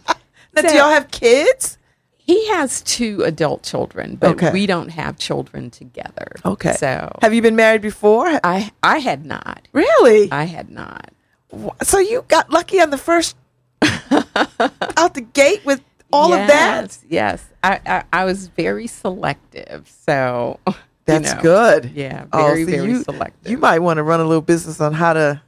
Now, 0.55 0.62
do 0.62 0.73
y'all 0.73 0.89
have 0.91 1.12
kids? 1.12 1.77
He 2.25 2.47
has 2.47 2.81
two 2.81 3.21
adult 3.23 3.61
children, 3.61 4.15
but 4.15 4.31
Okay. 4.31 4.51
we 4.51 4.65
don't 4.65 4.89
have 4.89 5.17
children 5.17 5.69
together. 5.69 6.31
Okay. 6.43 6.73
so 6.73 7.11
Have 7.21 7.33
you 7.35 7.41
been 7.41 7.55
married 7.55 7.81
before? 7.81 8.27
I 8.43 8.71
I 8.81 8.97
had 8.97 9.25
not. 9.25 9.67
Really? 9.73 10.31
I 10.31 10.45
had 10.45 10.69
not. 10.69 11.11
So 11.83 11.99
you 11.99 12.25
got 12.27 12.49
lucky 12.49 12.81
on 12.81 12.89
the 12.89 12.97
first 12.97 13.35
out 14.97 15.13
the 15.13 15.21
gate 15.33 15.63
with 15.65 15.81
all 16.11 16.33
of 16.33 16.47
that? 16.47 16.81
Yes, 16.83 17.05
Yes, 17.07 17.45
I, 17.63 17.79
I 17.85 18.03
I 18.21 18.25
was 18.25 18.47
very 18.47 18.88
selective. 18.88 19.89
So 20.05 20.59
you 20.67 20.73
That's 21.05 21.33
know, 21.35 21.41
good. 21.41 21.91
Yeah, 21.93 22.25
Oh, 22.33 22.45
very 22.45 22.65
so 22.65 22.71
very 22.71 22.88
you, 22.89 23.03
selective. 23.03 23.51
You 23.51 23.57
might 23.57 23.79
want 23.79 23.97
to 23.97 24.03
run 24.03 24.19
a 24.19 24.25
little 24.25 24.41
business 24.41 24.81
on 24.81 24.93
how 24.93 25.13
to 25.13 25.41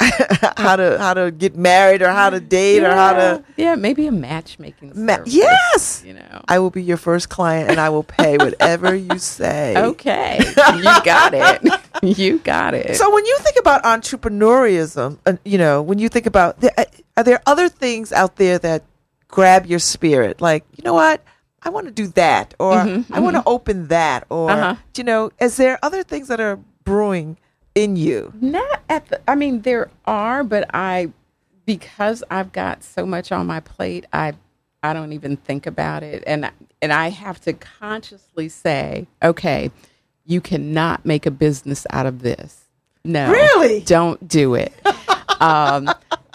how 0.56 0.76
to 0.76 0.98
how 0.98 1.14
to 1.14 1.30
get 1.30 1.56
married 1.56 2.02
or 2.02 2.08
how 2.10 2.30
to 2.30 2.40
date 2.40 2.82
or 2.82 2.90
how 2.92 3.12
to 3.14 3.44
yeah 3.56 3.74
maybe 3.74 4.06
a 4.06 4.12
matchmaking. 4.12 4.92
ma- 4.94 5.16
service, 5.16 5.34
Yes. 5.34 6.02
you 6.06 6.14
know. 6.14 6.42
I 6.48 6.58
will 6.58 6.70
be 6.70 6.82
your 6.82 6.96
first 6.96 7.28
client 7.28 7.70
and 7.70 7.78
I 7.80 7.88
will 7.88 8.02
pay 8.02 8.36
whatever 8.38 8.94
you 8.94 9.18
say. 9.18 9.74
Okay, 9.94 10.38
you 10.76 10.84
got 11.04 11.32
it. 11.34 11.80
You 12.02 12.38
got 12.40 12.74
it. 12.74 12.96
So 12.96 13.10
when 13.14 13.24
you 13.24 13.36
think 13.40 13.56
about 13.58 13.82
entrepreneurism, 13.84 15.18
uh, 15.26 15.34
you 15.44 15.56
know, 15.58 15.80
when 15.80 15.98
you 15.98 16.08
think 16.08 16.26
about, 16.26 16.60
the- 16.60 16.78
uh, 16.78 16.84
are 17.16 17.24
there 17.24 17.40
other 17.46 17.68
things 17.68 18.12
out 18.12 18.36
there 18.36 18.58
that 18.58 18.82
grab 19.28 19.64
your 19.66 19.78
spirit? 19.78 20.40
Like, 20.40 20.64
you 20.76 20.84
know 20.84 20.92
what? 20.94 21.22
I 21.62 21.70
want 21.70 21.86
to 21.86 21.92
do 21.92 22.08
that, 22.08 22.52
or 22.58 22.74
I 23.10 23.20
want 23.20 23.36
to 23.36 23.42
open 23.46 23.88
that, 23.88 24.24
or 24.28 24.50
Mm-hmm, 24.50 24.60
Uh-huh. 24.62 24.74
you 24.96 25.04
know, 25.04 25.30
is 25.40 25.56
there 25.56 25.78
other 25.82 26.02
things 26.02 26.28
that 26.28 26.40
are 26.40 26.58
brewing 26.84 27.38
in 27.74 27.96
you? 27.96 28.32
Not 28.40 28.82
at 28.88 29.06
the. 29.08 29.20
I 29.30 29.34
mean, 29.34 29.62
there 29.62 29.90
are, 30.06 30.44
but 30.44 30.68
I, 30.74 31.10
because 31.66 32.22
I've 32.30 32.52
got 32.52 32.82
so 32.84 33.06
much 33.06 33.32
on 33.32 33.46
my 33.46 33.60
plate, 33.60 34.06
I, 34.12 34.34
I 34.82 34.92
don't 34.92 35.12
even 35.12 35.36
think 35.36 35.66
about 35.66 36.02
it, 36.02 36.22
and 36.26 36.50
and 36.82 36.92
I 36.92 37.08
have 37.10 37.40
to 37.42 37.52
consciously 37.52 38.48
say, 38.48 39.06
okay, 39.22 39.70
you 40.24 40.40
cannot 40.40 41.04
make 41.06 41.26
a 41.26 41.30
business 41.30 41.86
out 41.90 42.06
of 42.06 42.20
this. 42.22 42.60
No, 43.04 43.30
Really? 43.30 43.80
don't 43.80 44.26
do 44.28 44.54
it. 44.54 44.72
um, 45.40 45.90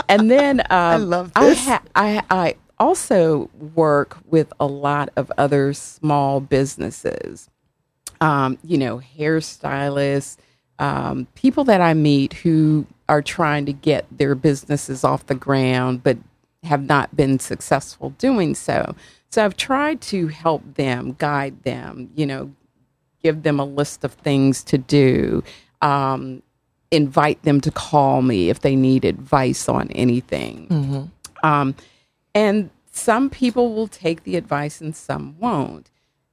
and 0.08 0.30
then 0.30 0.60
um, 0.62 0.66
I 0.72 0.96
love 0.98 1.32
I, 1.36 1.46
this. 1.46 1.66
ha- 1.66 1.84
I 1.96 2.24
I 2.30 2.56
also 2.80 3.50
work 3.76 4.18
with 4.26 4.52
a 4.60 4.66
lot 4.66 5.10
of 5.16 5.32
other 5.38 5.74
small 5.74 6.40
businesses. 6.40 7.50
Um, 8.22 8.58
you 8.64 8.78
know, 8.78 9.00
hairstylists, 9.18 10.38
um, 10.80 11.28
people 11.36 11.64
that 11.66 11.82
I 11.82 11.94
meet 11.94 12.34
who 12.34 12.88
are 13.08 13.22
trying 13.22 13.66
to 13.66 13.74
get 13.74 14.06
their 14.12 14.34
businesses 14.34 15.04
off 15.04 15.26
the 15.28 15.36
ground, 15.36 16.04
but 16.04 16.18
have 16.64 16.86
not 16.86 17.16
been 17.16 17.40
successful 17.40 18.12
doing 18.12 18.56
so. 18.56 18.96
So 19.30 19.46
I've 19.46 19.58
tried 19.58 20.02
to 20.02 20.28
help 20.28 20.76
them, 20.76 21.16
guide 21.18 21.64
them, 21.64 22.10
you 22.16 22.26
know, 22.26 22.52
give 23.22 23.44
them 23.44 23.60
a 23.60 23.66
list 23.66 24.04
of 24.04 24.14
things 24.14 24.64
to 24.66 24.78
do, 24.78 25.44
um, 25.82 26.42
invite 26.92 27.44
them 27.44 27.62
to 27.62 27.72
call 27.72 28.22
me 28.22 28.50
if 28.50 28.62
they 28.62 28.76
need 28.76 29.06
advice 29.06 29.70
on 29.70 29.92
anything. 29.92 30.68
Um, 31.44 31.76
and 32.34 32.70
some 32.92 33.30
people 33.30 33.74
will 33.74 33.88
take 33.88 34.24
the 34.24 34.36
advice 34.36 34.82
and 34.82 34.96
some 34.96 35.36
won't. 35.40 35.90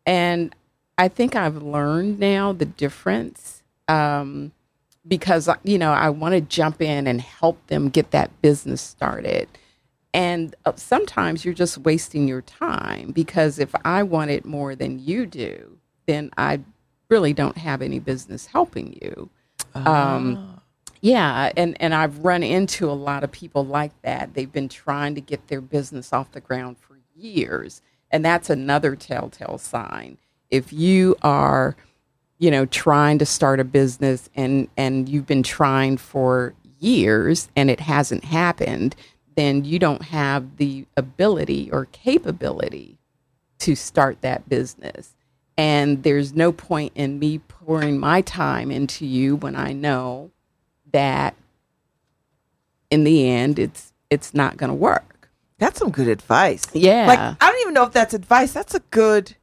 And 0.07 0.55
I 0.99 1.09
think 1.09 1.37
I've 1.37 1.63
learned 1.63 2.19
now 2.19 2.53
the 2.53 2.65
difference 2.65 3.63
um, 3.89 4.53
because, 5.07 5.49
you 5.65 5.79
know, 5.79 5.93
I 5.93 6.11
want 6.11 6.35
to 6.35 6.41
jump 6.41 6.83
in 6.83 7.07
and 7.07 7.21
help 7.21 7.65
them 7.69 7.89
get 7.89 8.11
that 8.11 8.31
business 8.43 8.81
started. 8.83 9.49
And 10.13 10.55
uh, 10.65 10.73
sometimes 10.77 11.45
you're 11.45 11.55
just 11.55 11.79
wasting 11.79 12.27
your 12.27 12.43
time 12.43 13.13
because 13.13 13.59
if 13.59 13.75
I 13.85 14.03
want 14.03 14.31
it 14.31 14.45
more 14.45 14.75
than 14.75 14.99
you 14.99 15.27
do, 15.27 15.79
then 16.07 16.31
I 16.37 16.61
really 17.09 17.33
don't 17.33 17.59
have 17.59 17.83
any 17.83 17.99
business 17.99 18.47
helping 18.47 18.99
you. 19.03 19.31
Um, 19.75 20.61
yeah, 21.03 21.53
and 21.57 21.81
and 21.81 21.95
I've 21.95 22.19
run 22.21 22.43
into 22.43 22.91
a 22.91 22.93
lot 22.93 23.23
of 23.23 23.31
people 23.31 23.65
like 23.65 23.93
that. 24.03 24.35
They've 24.35 24.51
been 24.51 24.69
trying 24.69 25.15
to 25.15 25.21
get 25.21 25.49
their 25.49 25.61
business 25.61 26.13
off 26.13 26.33
the 26.33 26.41
ground 26.41 26.79
for 26.79 26.99
years, 27.15 27.83
and 28.11 28.25
that's 28.25 28.51
another 28.51 28.97
telltale 28.97 29.59
sign. 29.59 30.19
If 30.51 30.73
you 30.73 31.17
are, 31.23 31.77
you 32.39 32.51
know, 32.51 32.67
trying 32.67 33.19
to 33.19 33.27
start 33.27 33.61
a 33.61 33.65
business 33.65 34.29
and 34.35 34.69
and 34.77 35.09
you've 35.09 35.27
been 35.27 35.43
trying 35.43 35.97
for 35.97 36.55
years 36.79 37.49
and 37.57 37.71
it 37.71 37.81
hasn't 37.81 38.25
happened, 38.25 38.95
then 39.37 39.65
you 39.65 39.79
don't 39.79 40.03
have 40.03 40.57
the 40.57 40.87
ability 40.97 41.71
or 41.71 41.87
capability 41.87 42.99
to 43.59 43.75
start 43.75 44.21
that 44.21 44.49
business. 44.49 45.15
And 45.59 46.03
there's 46.03 46.35
no 46.35 46.53
point 46.53 46.93
in 46.95 47.19
me 47.19 47.39
pouring 47.39 47.99
my 47.99 48.21
time 48.21 48.71
into 48.71 49.07
you 49.07 49.37
when 49.37 49.57
I 49.57 49.73
know 49.73 50.31
that 50.93 51.35
in 52.91 53.05
the 53.05 53.29
end 53.29 53.59
it's 53.59 53.93
it's 54.11 54.35
not 54.35 54.57
going 54.57 54.69
to 54.69 54.75
work. 54.75 55.31
That's 55.59 55.79
some 55.79 55.91
good 55.91 56.09
advice. 56.09 56.67
Yeah. 56.75 57.07
Like 57.07 57.19
I 57.19 57.51
don't 57.51 57.61
even 57.63 57.75
know 57.75 57.85
if 57.85 57.93
that's 57.93 58.15
advice. 58.15 58.53
That's 58.53 58.75
a 58.75 58.81
good. 58.91 59.37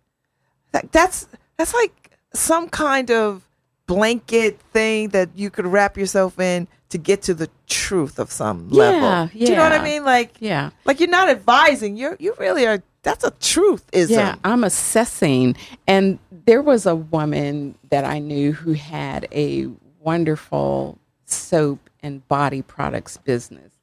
That, 0.72 0.92
that's 0.92 1.28
that's 1.58 1.74
like 1.74 2.03
some 2.34 2.70
kind 2.70 3.12
of 3.12 3.48
blanket 3.88 4.60
thing 4.72 5.10
that 5.10 5.30
you 5.36 5.50
could 5.50 5.66
wrap 5.66 5.98
yourself 5.98 6.40
in 6.40 6.68
to 6.90 6.98
get 6.98 7.22
to 7.24 7.34
the 7.34 7.50
truth 7.68 8.20
of 8.20 8.32
some 8.32 8.68
Yeah, 8.72 8.84
level. 8.90 9.28
Do 9.34 9.40
you 9.40 9.56
know 9.56 9.64
what 9.64 9.74
I 9.74 9.84
mean? 9.84 10.04
Like 10.06 10.36
Yeah. 10.40 10.70
like 10.86 11.00
you're 11.00 11.10
not 11.10 11.30
advising. 11.30 11.98
You're 11.98 12.16
you 12.20 12.34
really 12.40 12.66
are. 12.68 12.82
That's 13.02 13.24
a 13.24 13.32
truth. 13.32 13.84
Is 13.92 14.10
Yeah, 14.10 14.36
I'm 14.44 14.64
assessing. 14.64 15.56
And 15.88 16.20
there 16.46 16.62
was 16.62 16.86
a 16.86 16.96
woman 16.96 17.76
that 17.90 18.06
I 18.06 18.20
knew 18.20 18.54
who 18.54 18.74
had 18.74 19.28
a 19.34 19.68
wonderful 20.00 20.98
soap 21.26 21.90
and 22.02 22.26
body 22.28 22.62
products 22.62 23.18
business, 23.18 23.74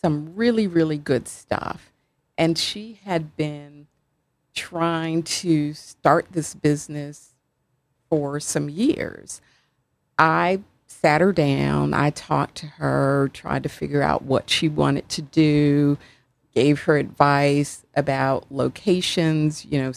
some 0.00 0.34
really, 0.34 0.66
really 0.66 0.98
good 0.98 1.28
stuff. 1.28 1.92
And 2.38 2.56
she 2.56 2.98
had 3.04 3.36
been 3.36 3.86
trying 4.54 5.22
to 5.24 5.74
start 5.74 6.26
this 6.30 6.54
business 6.54 7.33
for 8.08 8.40
some 8.40 8.68
years. 8.68 9.40
I 10.18 10.60
sat 10.86 11.20
her 11.20 11.32
down, 11.32 11.92
I 11.92 12.10
talked 12.10 12.56
to 12.56 12.66
her, 12.66 13.30
tried 13.32 13.62
to 13.64 13.68
figure 13.68 14.02
out 14.02 14.22
what 14.22 14.48
she 14.48 14.68
wanted 14.68 15.08
to 15.10 15.22
do, 15.22 15.98
gave 16.54 16.82
her 16.82 16.96
advice 16.96 17.84
about 17.94 18.46
locations, 18.50 19.64
you 19.64 19.78
know, 19.80 19.92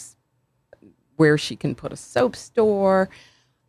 where 1.16 1.38
she 1.38 1.56
can 1.56 1.76
put 1.76 1.94
a 1.94 1.98
soap 1.98 2.36
store, 2.36 3.10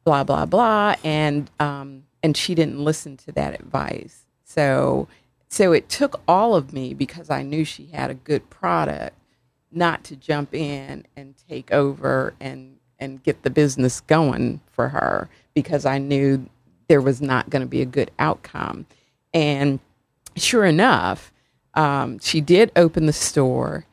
blah 0.05 0.25
blah 0.25 0.47
blah, 0.47 0.95
and 1.05 1.51
um, 1.61 2.05
and 2.23 2.37
she 2.37 2.55
didn't 2.55 2.79
listen 2.83 3.17
to 3.19 3.33
that 3.33 3.55
advice. 3.61 4.25
So 4.45 5.09
so 5.49 5.73
it 5.73 5.89
took 5.89 6.21
all 6.29 6.55
of 6.55 6.73
me 6.73 6.95
because 6.95 7.31
I 7.31 7.43
knew 7.43 7.65
she 7.65 7.87
had 7.87 8.11
a 8.11 8.15
good 8.15 8.51
product, 8.51 9.17
not 9.71 10.05
to 10.05 10.17
jump 10.17 10.55
in 10.55 11.07
and 11.17 11.35
take 11.49 11.73
over 11.73 12.35
and 12.41 12.78
and 12.99 13.23
get 13.23 13.43
the 13.43 13.51
business 13.51 14.01
going 14.01 14.61
for 14.73 14.89
her 14.89 15.29
because 15.55 15.87
I 15.87 15.99
knew 15.99 16.49
there 16.89 17.01
was 17.01 17.21
not 17.21 17.51
going 17.51 17.61
to 17.61 17.69
be 17.69 17.83
a 17.83 17.87
good 17.87 18.11
outcome. 18.19 18.87
And 19.35 19.79
sure 20.37 20.65
enough, 20.65 21.33
um, 21.75 22.19
she 22.19 22.41
did 22.41 22.73
open 22.77 23.07
the 23.07 23.13
store 23.13 23.85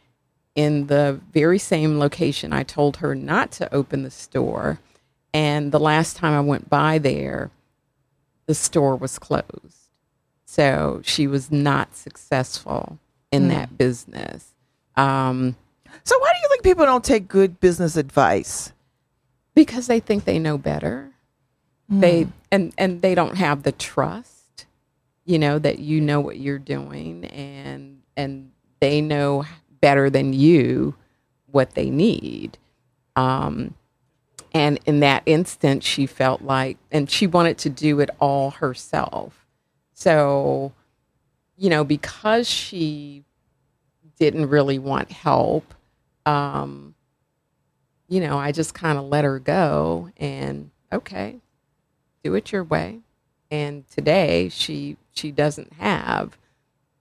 in 0.56 0.88
the 0.88 1.20
very 1.34 1.60
same 1.60 2.00
location 2.00 2.54
I 2.54 2.63
told 2.63 2.98
her 2.98 3.13
not 3.13 3.52
to 3.54 3.74
open 3.74 4.04
the 4.04 4.12
store. 4.12 4.80
And 5.34 5.72
the 5.72 5.80
last 5.80 6.15
time 6.15 6.34
I 6.34 6.39
went 6.39 6.70
by 6.70 6.98
there, 6.98 7.52
the 8.46 8.56
store 8.56 8.96
was 8.96 9.20
closed. 9.20 9.89
So 10.46 11.02
she 11.04 11.28
was 11.28 11.52
not 11.52 11.96
successful 11.96 12.98
in 13.32 13.50
that 13.50 13.78
business. 13.78 14.54
Um, 14.96 15.58
So 16.06 16.18
why 16.20 16.32
do 16.34 16.39
you 16.41 16.50
think 16.50 16.63
people 16.63 16.86
don't 16.86 17.04
take 17.04 17.28
good 17.28 17.60
business 17.60 17.98
advice? 17.98 18.72
Because 19.56 19.88
they 19.88 20.00
think 20.00 20.26
they 20.26 20.38
know 20.38 20.58
better. 20.58 21.12
They 21.88 22.28
and 22.52 22.74
and 22.78 23.02
they 23.02 23.13
don't 23.13 23.38
have 23.38 23.63
the 23.63 23.72
trust, 23.72 24.65
you 25.24 25.38
know, 25.38 25.60
that 25.60 25.80
you 25.80 26.02
know 26.02 26.20
what 26.20 26.38
you're 26.38 26.60
doing 26.60 27.26
and 27.26 28.02
and 28.18 28.52
they 28.80 29.02
know 29.02 29.46
better 29.82 30.10
than 30.10 30.34
you 30.34 30.96
what 31.52 31.76
they 31.76 31.89
need. 31.91 32.58
Um 33.15 33.76
and 34.52 34.80
in 34.86 35.02
that 35.02 35.22
instant 35.28 35.84
she 35.84 36.08
felt 36.08 36.41
like 36.41 36.78
and 36.91 37.10
she 37.10 37.28
wanted 37.28 37.60
to 37.60 37.70
do 37.70 38.00
it 38.00 38.10
all 38.20 38.52
herself. 38.52 39.46
So, 39.94 40.74
you 41.56 41.70
know, 41.70 41.84
because 41.84 42.50
she 42.50 43.24
didn't 44.18 44.50
really 44.50 44.80
want 44.80 45.12
help, 45.12 45.74
um, 46.26 46.95
you 48.08 48.20
know, 48.20 48.38
I 48.38 48.52
just 48.52 48.74
kind 48.74 48.98
of 48.98 49.06
let 49.06 49.24
her 49.24 49.39
go 49.39 50.10
and 50.18 50.70
okay, 50.91 51.38
do 52.24 52.34
it 52.36 52.52
your 52.52 52.63
way. 52.63 53.00
And 53.52 53.88
today 53.89 54.50
she 54.50 54.98
she 55.13 55.32
doesn't 55.32 55.74
have 55.74 56.38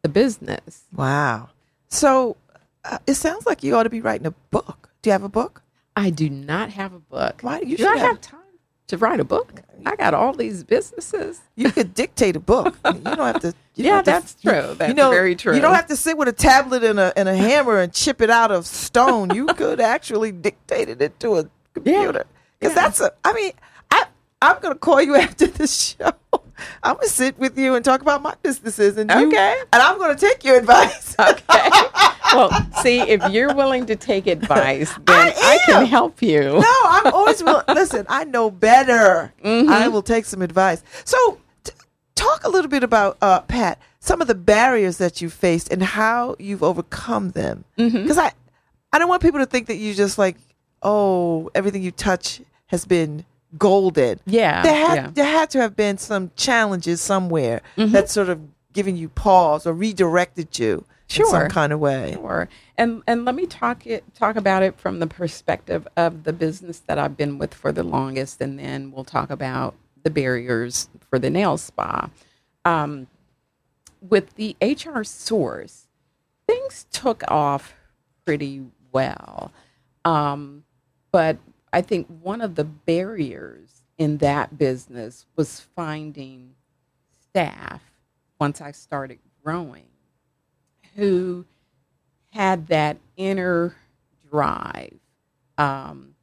the 0.03 0.09
business. 0.09 0.83
Wow. 0.95 1.51
So 1.89 2.37
uh, 2.85 2.99
it 3.07 3.15
sounds 3.15 3.47
like 3.47 3.63
you 3.63 3.75
ought 3.77 3.85
to 3.85 3.91
be 3.91 4.01
writing 4.01 4.27
a 4.27 4.31
book. 4.51 4.91
Do 5.03 5.09
you 5.11 5.13
have 5.13 5.23
a 5.23 5.29
book? 5.29 5.63
I 5.97 6.11
do 6.11 6.29
not 6.29 6.71
have 6.71 6.93
a 6.93 6.99
book. 6.99 7.41
Why 7.43 7.61
do 7.61 7.67
you 7.67 7.77
do 7.77 7.85
should 7.85 7.95
I 7.95 7.99
have- 7.99 8.09
have 8.09 8.21
time 8.21 8.41
to 8.89 8.99
write 8.99 9.21
a 9.21 9.25
book? 9.25 9.53
I 9.87 9.97
got 9.97 10.15
all 10.15 10.33
these 10.33 10.65
businesses. 10.65 11.41
You 11.57 11.71
could 11.71 11.93
dictate 11.95 12.37
a 12.37 12.41
book. 12.41 12.77
You 12.87 12.93
don't 13.01 13.19
have 13.19 13.41
to. 13.41 13.49
You 13.75 13.85
don't 13.85 13.87
Yeah, 13.87 13.97
have 13.97 14.05
that's 14.05 14.37
you- 14.41 14.51
true. 14.51 14.69
you 14.71 14.75
That's 14.77 14.95
know, 14.95 15.11
very 15.11 15.35
true. 15.37 15.55
You 15.55 15.61
don't 15.61 15.75
have 15.75 15.89
to 15.89 15.97
sit 15.97 16.17
with 16.17 16.29
a 16.29 16.33
tablet 16.33 16.85
and 16.85 16.99
a 16.99 17.13
and 17.19 17.29
a 17.29 17.37
hammer 17.37 17.79
and 17.81 17.93
chip 17.93 18.21
it 18.23 18.31
out 18.31 18.51
of 18.51 18.67
stone. 18.67 19.31
You 19.35 19.47
could 19.61 19.81
actually 19.81 20.33
dictate 20.33 20.89
it 20.89 21.03
into 21.03 21.37
a 21.37 21.49
computer. 21.75 22.25
Because 22.61 22.75
Yeah. 22.77 22.83
that's 22.83 23.01
a. 23.01 23.13
I 23.25 23.33
mean, 23.35 23.53
I 23.91 24.05
I'm 24.41 24.59
gonna 24.61 24.75
call 24.77 25.03
you 25.03 25.17
after 25.25 25.47
the 25.49 25.67
show. 25.67 26.13
I'm 26.83 26.95
gonna 26.95 27.09
sit 27.09 27.39
with 27.39 27.59
you 27.59 27.75
and 27.75 27.85
talk 27.85 28.01
about 28.01 28.23
my 28.23 28.35
businesses 28.43 28.97
and 28.97 29.11
you- 29.11 29.27
Okay. 29.29 29.57
and 29.73 29.83
I'm 29.83 29.99
gonna 29.99 30.15
take 30.17 30.45
your 30.45 30.57
advice. 30.63 31.15
Okay. 31.19 31.69
Well, 32.37 32.71
see, 32.83 33.01
if 33.01 33.31
you're 33.31 33.55
willing 33.55 33.87
to 33.87 33.97
take 33.97 34.27
advice, 34.27 34.93
then 35.07 35.29
I 35.29 35.35
I, 35.37 35.59
can 35.67 35.87
help 35.87 36.23
you. 36.23 36.43
No, 36.43 36.81
I'm 36.85 37.13
always 37.13 37.43
willing. 37.43 37.65
Listen, 37.69 38.07
I 38.09 38.25
know 38.25 38.51
better. 38.51 39.33
Mm-hmm. 39.45 39.71
I 39.71 39.89
will 39.89 40.03
take 40.03 40.25
some 40.25 40.43
advice. 40.43 40.83
So, 41.05 41.39
t- 41.65 41.73
talk 42.15 42.45
a 42.45 42.49
little 42.49 42.71
bit 42.71 42.83
about 42.83 43.17
uh, 43.21 43.41
Pat. 43.41 43.79
Some 44.01 44.21
of 44.21 44.27
the 44.27 44.35
barriers 44.35 44.99
that 44.99 45.23
you 45.23 45.31
faced 45.31 45.73
and 45.73 45.83
how 45.83 46.37
you've 46.39 46.63
overcome 46.63 47.31
them. 47.31 47.65
Mm-hmm. 47.79 48.03
Because 48.03 48.19
I, 48.19 48.33
I 48.93 48.99
don't 48.99 49.09
want 49.09 49.23
people 49.23 49.41
to 49.41 49.47
think 49.47 49.69
that 49.69 49.77
you 49.77 49.95
just 49.95 50.19
like, 50.19 50.37
oh, 50.83 51.51
everything 51.55 51.83
you 51.83 51.91
touch 51.91 52.43
has 52.67 52.85
been 52.85 53.25
golden. 53.57 54.21
Yeah, 54.27 54.63
there 54.63 54.75
had 54.75 54.95
yeah. 54.95 55.11
there 55.13 55.25
had 55.25 55.51
to 55.51 55.61
have 55.61 55.77
been 55.77 55.99
some 55.99 56.31
challenges 56.37 57.01
somewhere 57.01 57.63
mm-hmm. 57.77 57.93
that 57.93 58.11
sort 58.11 58.29
of 58.29 58.41
given 58.73 58.97
you 58.97 59.09
pause 59.09 59.67
or 59.67 59.73
redirected 59.73 60.59
you 60.59 60.85
in 61.11 61.27
some 61.27 61.31
Sure. 61.41 61.49
kind 61.49 61.73
of 61.73 61.81
way. 61.81 62.13
Sure. 62.15 62.49
And 62.77 63.03
and 63.07 63.25
let 63.25 63.35
me 63.35 63.47
talk 63.47 63.87
it 63.87 64.05
talk 64.15 64.37
about 64.37 64.63
it 64.63 64.79
from 64.79 64.99
the 65.01 65.07
perspective 65.07 65.87
of 65.97 66.25
the 66.25 66.33
business 66.33 66.81
that 66.81 66.99
I've 66.99 67.17
been 67.17 67.39
with 67.39 67.55
for 67.55 67.73
the 67.73 67.85
longest, 67.85 68.41
and 68.41 68.59
then 68.59 68.91
we'll 68.91 69.05
talk 69.05 69.31
about 69.31 69.75
the 70.03 70.11
barriers 70.11 70.89
for 71.09 71.19
the 71.19 71.31
nail 71.31 71.57
spa. 71.57 72.11
Um, 72.65 73.07
with 74.01 74.35
the 74.35 74.57
HR 74.61 75.03
source, 75.03 75.87
things 76.47 76.87
took 76.93 77.23
off 77.31 77.75
pretty 78.27 78.63
well, 78.93 79.53
um, 80.05 80.65
but 81.13 81.39
I 81.73 81.81
think 81.83 82.07
one 82.23 82.41
of 82.41 82.55
the 82.55 82.65
barriers 82.65 83.83
in 83.99 84.19
that 84.19 84.59
business 84.59 85.27
was 85.37 85.61
finding 85.61 86.55
staff 87.31 87.83
once 88.41 88.61
I 88.61 88.73
started 88.73 89.19
growing 89.43 89.87
who 90.95 91.45
had 92.31 92.69
that 92.69 92.99
inner 93.17 93.77
drive. 94.31 94.99
Um, 95.57 96.15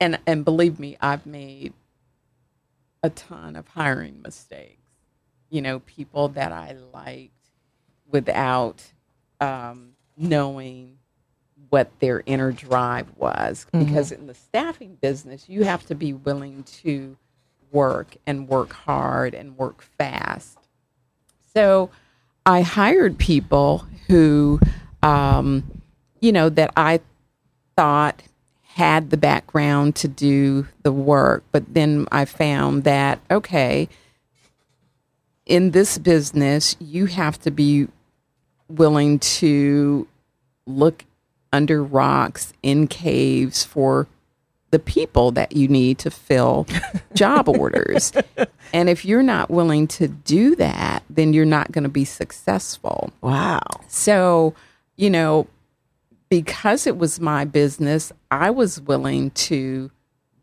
and 0.00 0.18
and 0.26 0.44
believe 0.44 0.78
me, 0.78 0.96
I've 1.00 1.26
made 1.26 1.72
a 3.02 3.10
ton 3.10 3.56
of 3.56 3.68
hiring 3.68 4.22
mistakes. 4.22 4.80
You 5.50 5.62
know, 5.62 5.80
people 5.80 6.28
that 6.28 6.52
I 6.52 6.76
liked 6.92 7.30
without 8.10 8.82
um, 9.40 9.92
knowing 10.16 10.98
what 11.68 11.90
their 12.00 12.22
inner 12.26 12.52
drive 12.52 13.08
was. 13.16 13.66
Because 13.72 14.12
in 14.12 14.26
the 14.26 14.34
staffing 14.34 14.96
business, 15.00 15.48
you 15.48 15.64
have 15.64 15.84
to 15.86 15.94
be 15.94 16.12
willing 16.12 16.62
to 16.82 17.16
work 17.72 18.16
and 18.26 18.48
work 18.48 18.72
hard 18.72 19.34
and 19.34 19.56
work 19.56 19.82
fast. 19.82 20.58
So 21.52 21.90
I 22.46 22.62
hired 22.62 23.18
people 23.18 23.86
who, 24.08 24.60
um, 25.02 25.80
you 26.20 26.32
know, 26.32 26.48
that 26.50 26.72
I 26.76 27.00
thought 27.76 28.22
had 28.62 29.10
the 29.10 29.16
background 29.16 29.94
to 29.96 30.08
do 30.08 30.66
the 30.82 30.92
work. 30.92 31.44
But 31.52 31.72
then 31.72 32.06
I 32.10 32.24
found 32.24 32.84
that, 32.84 33.20
okay, 33.30 33.88
in 35.46 35.70
this 35.70 35.96
business, 35.96 36.76
you 36.80 37.06
have 37.06 37.40
to 37.42 37.50
be 37.50 37.88
willing 38.68 39.18
to 39.20 40.06
look 40.66 41.04
under 41.52 41.84
rocks 41.84 42.52
in 42.62 42.88
caves 42.88 43.62
for 43.62 44.08
the 44.74 44.80
people 44.80 45.30
that 45.30 45.54
you 45.54 45.68
need 45.68 45.98
to 46.00 46.10
fill 46.10 46.66
job 47.14 47.48
orders. 47.48 48.12
And 48.72 48.88
if 48.88 49.04
you're 49.04 49.22
not 49.22 49.48
willing 49.48 49.86
to 49.86 50.08
do 50.08 50.56
that, 50.56 51.04
then 51.08 51.32
you're 51.32 51.44
not 51.44 51.70
going 51.70 51.84
to 51.84 51.88
be 51.88 52.04
successful. 52.04 53.12
Wow. 53.20 53.60
So, 53.86 54.52
you 54.96 55.10
know, 55.10 55.46
because 56.28 56.88
it 56.88 56.98
was 56.98 57.20
my 57.20 57.44
business, 57.44 58.10
I 58.32 58.50
was 58.50 58.80
willing 58.80 59.30
to 59.30 59.92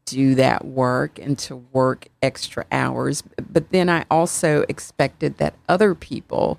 do 0.05 0.33
that 0.35 0.63
work 0.63 1.19
and 1.19 1.37
to 1.39 1.57
work 1.57 2.07
extra 2.21 2.65
hours. 2.71 3.23
But 3.51 3.71
then 3.71 3.89
I 3.89 4.05
also 4.09 4.63
expected 4.69 5.39
that 5.39 5.55
other 5.67 5.93
people 5.93 6.57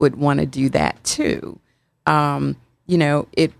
would 0.00 0.16
want 0.16 0.40
to 0.40 0.46
do 0.46 0.68
that 0.70 1.04
too. 1.04 1.60
Um, 2.04 2.56
you 2.88 2.98
know, 2.98 3.28
it 3.32 3.52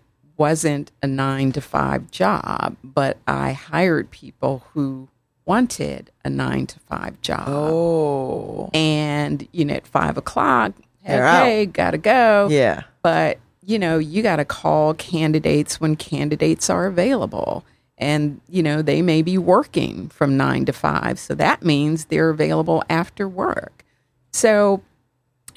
wasn't 0.42 0.90
a 1.02 1.06
nine 1.06 1.52
to 1.52 1.60
five 1.60 2.10
job, 2.10 2.76
but 2.82 3.16
I 3.28 3.52
hired 3.52 4.10
people 4.10 4.64
who 4.72 5.08
wanted 5.46 6.10
a 6.24 6.30
nine 6.30 6.66
to 6.66 6.78
five 6.80 7.20
job. 7.20 7.44
Oh. 7.48 8.68
And, 8.74 9.46
you 9.52 9.64
know, 9.64 9.74
at 9.74 9.86
five 9.86 10.16
o'clock, 10.16 10.72
They're 11.06 11.26
okay, 11.28 11.66
gotta 11.66 11.98
go 11.98 12.48
Yeah. 12.50 12.82
but 13.02 13.38
you 13.64 13.78
know 13.78 13.96
you 13.98 14.22
got 14.22 14.36
to 14.36 14.44
call 14.44 14.92
candidates 14.94 15.80
when 15.80 15.94
candidates 15.94 16.68
are 16.68 16.86
available 16.86 17.64
and 17.96 18.40
you 18.48 18.60
know 18.62 18.82
they 18.82 19.00
may 19.02 19.22
be 19.22 19.38
working 19.38 20.08
from 20.08 20.36
9 20.36 20.64
to 20.64 20.72
5 20.72 21.18
so 21.20 21.32
that 21.36 21.62
means 21.62 22.06
they're 22.06 22.30
available 22.30 22.82
after 22.90 23.28
work 23.28 23.84
so 24.32 24.82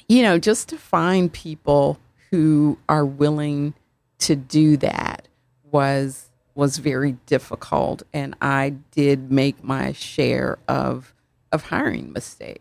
you 0.08 0.22
know 0.22 0.38
just 0.38 0.68
to 0.68 0.76
find 0.78 1.32
people 1.32 1.98
who 2.30 2.78
are 2.88 3.04
willing 3.04 3.74
to 4.20 4.36
do 4.36 4.76
that 4.78 5.28
was 5.70 6.30
was 6.54 6.78
very 6.78 7.12
difficult 7.26 8.02
and 8.14 8.34
I 8.40 8.70
did 8.92 9.30
make 9.30 9.62
my 9.62 9.92
share 9.92 10.58
of 10.68 11.14
of 11.52 11.64
hiring 11.64 12.12
mistakes 12.12 12.60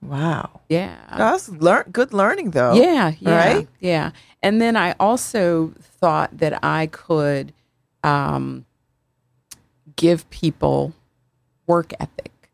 Wow. 0.00 0.60
yeah 0.68 0.96
That's 1.16 1.48
learn 1.48 1.84
good 1.90 2.12
learning 2.12 2.50
though. 2.50 2.74
yeah, 2.74 3.12
yeah, 3.20 3.36
Right? 3.54 3.68
yeah. 3.80 4.10
And 4.42 4.60
then 4.60 4.76
I 4.76 4.94
also 5.00 5.72
thought 5.80 6.36
that 6.36 6.62
I 6.62 6.88
could 6.88 7.54
um, 8.02 8.66
give 9.96 10.28
people 10.28 10.92
work 11.66 11.92
ethic, 11.98 12.50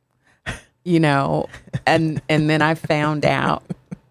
you 0.85 1.01
know, 1.01 1.49
and 1.87 2.23
and 2.29 2.49
then 2.49 2.63
I 2.63 2.75
found 2.77 3.25
out 3.25 3.65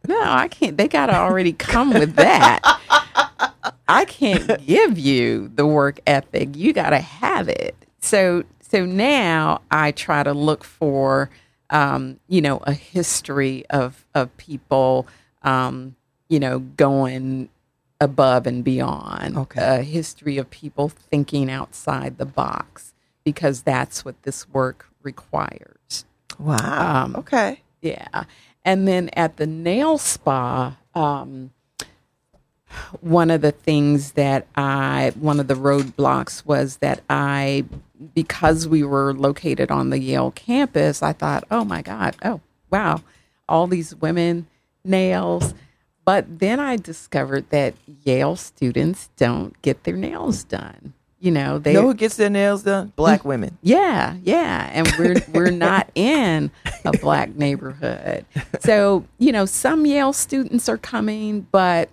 no, 0.09 0.19
I 0.19 0.47
can't. 0.47 0.75
They 0.75 0.87
got 0.87 1.05
to 1.05 1.15
already 1.15 1.53
come 1.53 1.93
with 1.93 2.15
that. 2.15 2.61
I 3.87 4.05
can't 4.05 4.65
give 4.65 4.97
you 4.97 5.51
the 5.53 5.67
work 5.67 5.99
ethic. 6.07 6.55
You 6.55 6.73
got 6.73 6.89
to 6.89 6.97
have 6.97 7.47
it. 7.47 7.75
So 7.99 8.43
so 8.59 8.85
now 8.85 9.61
I 9.69 9.91
try 9.91 10.23
to 10.23 10.33
look 10.33 10.63
for 10.63 11.29
um, 11.69 12.19
you 12.27 12.41
know 12.41 12.57
a 12.63 12.73
history 12.73 13.65
of 13.69 14.03
of 14.15 14.35
people 14.37 15.05
um, 15.43 15.95
you 16.27 16.39
know 16.39 16.57
going 16.57 17.49
above 18.01 18.47
and 18.47 18.63
beyond. 18.63 19.37
Okay. 19.37 19.79
A 19.79 19.83
history 19.83 20.39
of 20.39 20.49
people 20.49 20.89
thinking 20.89 21.51
outside 21.51 22.17
the 22.17 22.25
box 22.25 22.95
because 23.23 23.61
that's 23.61 24.03
what 24.03 24.19
this 24.23 24.49
work 24.49 24.87
requires. 25.03 26.05
Wow. 26.39 27.03
Um, 27.03 27.15
okay. 27.17 27.61
Yeah. 27.81 28.23
And 28.65 28.87
then 28.87 29.09
at 29.13 29.37
the 29.37 29.47
nail 29.47 29.97
spa, 29.97 30.77
um, 30.93 31.51
one 33.01 33.31
of 33.31 33.41
the 33.41 33.51
things 33.51 34.13
that 34.13 34.47
I, 34.55 35.11
one 35.19 35.39
of 35.39 35.47
the 35.47 35.55
roadblocks 35.55 36.45
was 36.45 36.77
that 36.77 37.01
I, 37.09 37.65
because 38.13 38.67
we 38.67 38.83
were 38.83 39.13
located 39.13 39.71
on 39.71 39.89
the 39.89 39.99
Yale 39.99 40.31
campus, 40.31 41.01
I 41.01 41.13
thought, 41.13 41.45
oh 41.49 41.65
my 41.65 41.81
God, 41.81 42.15
oh, 42.23 42.41
wow, 42.69 43.01
all 43.47 43.67
these 43.67 43.95
women 43.95 44.47
nails. 44.83 45.53
But 46.05 46.39
then 46.39 46.59
I 46.59 46.75
discovered 46.77 47.49
that 47.49 47.75
Yale 48.03 48.35
students 48.35 49.09
don't 49.17 49.59
get 49.61 49.83
their 49.83 49.95
nails 49.95 50.43
done. 50.43 50.93
You 51.19 51.31
know, 51.31 51.59
they 51.59 51.73
know 51.73 51.81
who 51.81 51.93
gets 51.93 52.15
their 52.15 52.29
nails 52.29 52.63
done? 52.63 52.93
Black 52.95 53.23
mm. 53.23 53.25
women. 53.25 53.57
yeah, 53.61 54.15
yeah, 54.23 54.69
and 54.71 54.89
we're 54.97 55.15
we're 55.33 55.51
not 55.51 55.89
in 55.93 56.49
a 56.85 56.97
black 56.97 57.35
neighborhood, 57.35 58.25
so 58.61 59.05
you 59.17 59.33
know 59.33 59.45
some 59.45 59.85
Yale 59.85 60.13
students 60.13 60.69
are 60.69 60.77
coming, 60.77 61.45
but 61.51 61.89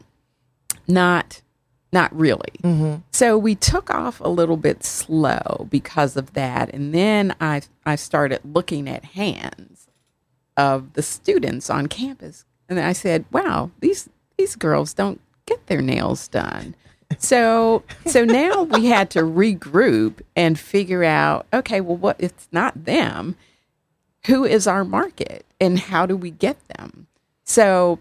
not 0.86 1.42
not 1.92 2.16
really. 2.16 2.52
Mm-hmm. 2.62 3.00
So 3.10 3.36
we 3.36 3.56
took 3.56 3.90
off 3.90 4.20
a 4.20 4.28
little 4.28 4.56
bit 4.56 4.84
slow 4.84 5.66
because 5.70 6.16
of 6.16 6.34
that, 6.34 6.72
and 6.72 6.94
then 6.94 7.34
I 7.40 7.62
I 7.84 7.96
started 7.96 8.40
looking 8.44 8.88
at 8.88 9.04
hands 9.04 9.88
of 10.56 10.92
the 10.92 11.02
students 11.02 11.68
on 11.68 11.88
campus, 11.88 12.44
and 12.68 12.78
I 12.78 12.92
said, 12.92 13.24
"Wow, 13.32 13.72
these 13.80 14.08
these 14.38 14.54
girls 14.54 14.94
don't 14.94 15.20
get 15.46 15.66
their 15.66 15.82
nails 15.82 16.28
done." 16.28 16.76
So 17.18 17.82
so 18.06 18.24
now 18.24 18.62
we 18.62 18.86
had 18.86 19.10
to 19.10 19.20
regroup 19.20 20.20
and 20.34 20.58
figure 20.58 21.04
out, 21.04 21.46
okay, 21.52 21.80
well 21.80 21.96
what 21.96 22.16
it's 22.18 22.48
not 22.52 22.84
them. 22.84 23.36
Who 24.26 24.44
is 24.44 24.66
our 24.66 24.84
market 24.84 25.46
and 25.60 25.78
how 25.78 26.06
do 26.06 26.16
we 26.16 26.30
get 26.30 26.56
them? 26.68 27.06
So 27.44 27.98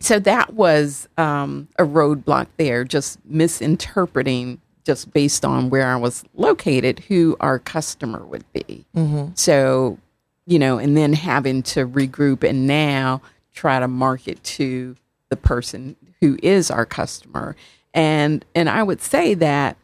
so 0.00 0.20
that 0.20 0.54
was 0.54 1.08
um, 1.18 1.68
a 1.78 1.82
roadblock 1.82 2.46
there, 2.56 2.84
just 2.84 3.18
misinterpreting 3.24 4.60
just 4.84 5.12
based 5.12 5.44
on 5.44 5.68
where 5.68 5.86
I 5.88 5.96
was 5.96 6.24
located, 6.34 7.00
who 7.00 7.36
our 7.40 7.58
customer 7.58 8.24
would 8.24 8.50
be. 8.54 8.86
So, 9.34 9.98
you 10.46 10.58
know, 10.58 10.78
and 10.78 10.96
then 10.96 11.12
having 11.12 11.62
to 11.64 11.86
regroup 11.86 12.42
and 12.48 12.66
now 12.66 13.20
try 13.52 13.78
to 13.80 13.86
market 13.86 14.42
to 14.44 14.96
the 15.28 15.36
person 15.36 15.94
who 16.22 16.38
is 16.42 16.70
our 16.70 16.86
customer. 16.86 17.54
And 17.94 18.44
and 18.54 18.68
I 18.68 18.82
would 18.82 19.00
say 19.00 19.34
that 19.34 19.76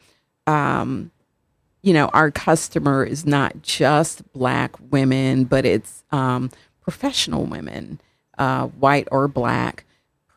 um, 0.47 1.11
you 1.83 1.93
know, 1.93 2.07
our 2.09 2.31
customer 2.31 3.05
is 3.05 3.27
not 3.27 3.61
just 3.63 4.23
black 4.33 4.75
women, 4.91 5.45
but 5.45 5.67
it's 5.67 6.03
um, 6.13 6.51
professional 6.81 7.45
women, 7.45 8.01
uh, 8.39 8.67
white 8.69 9.07
or 9.13 9.29
black, 9.29 9.85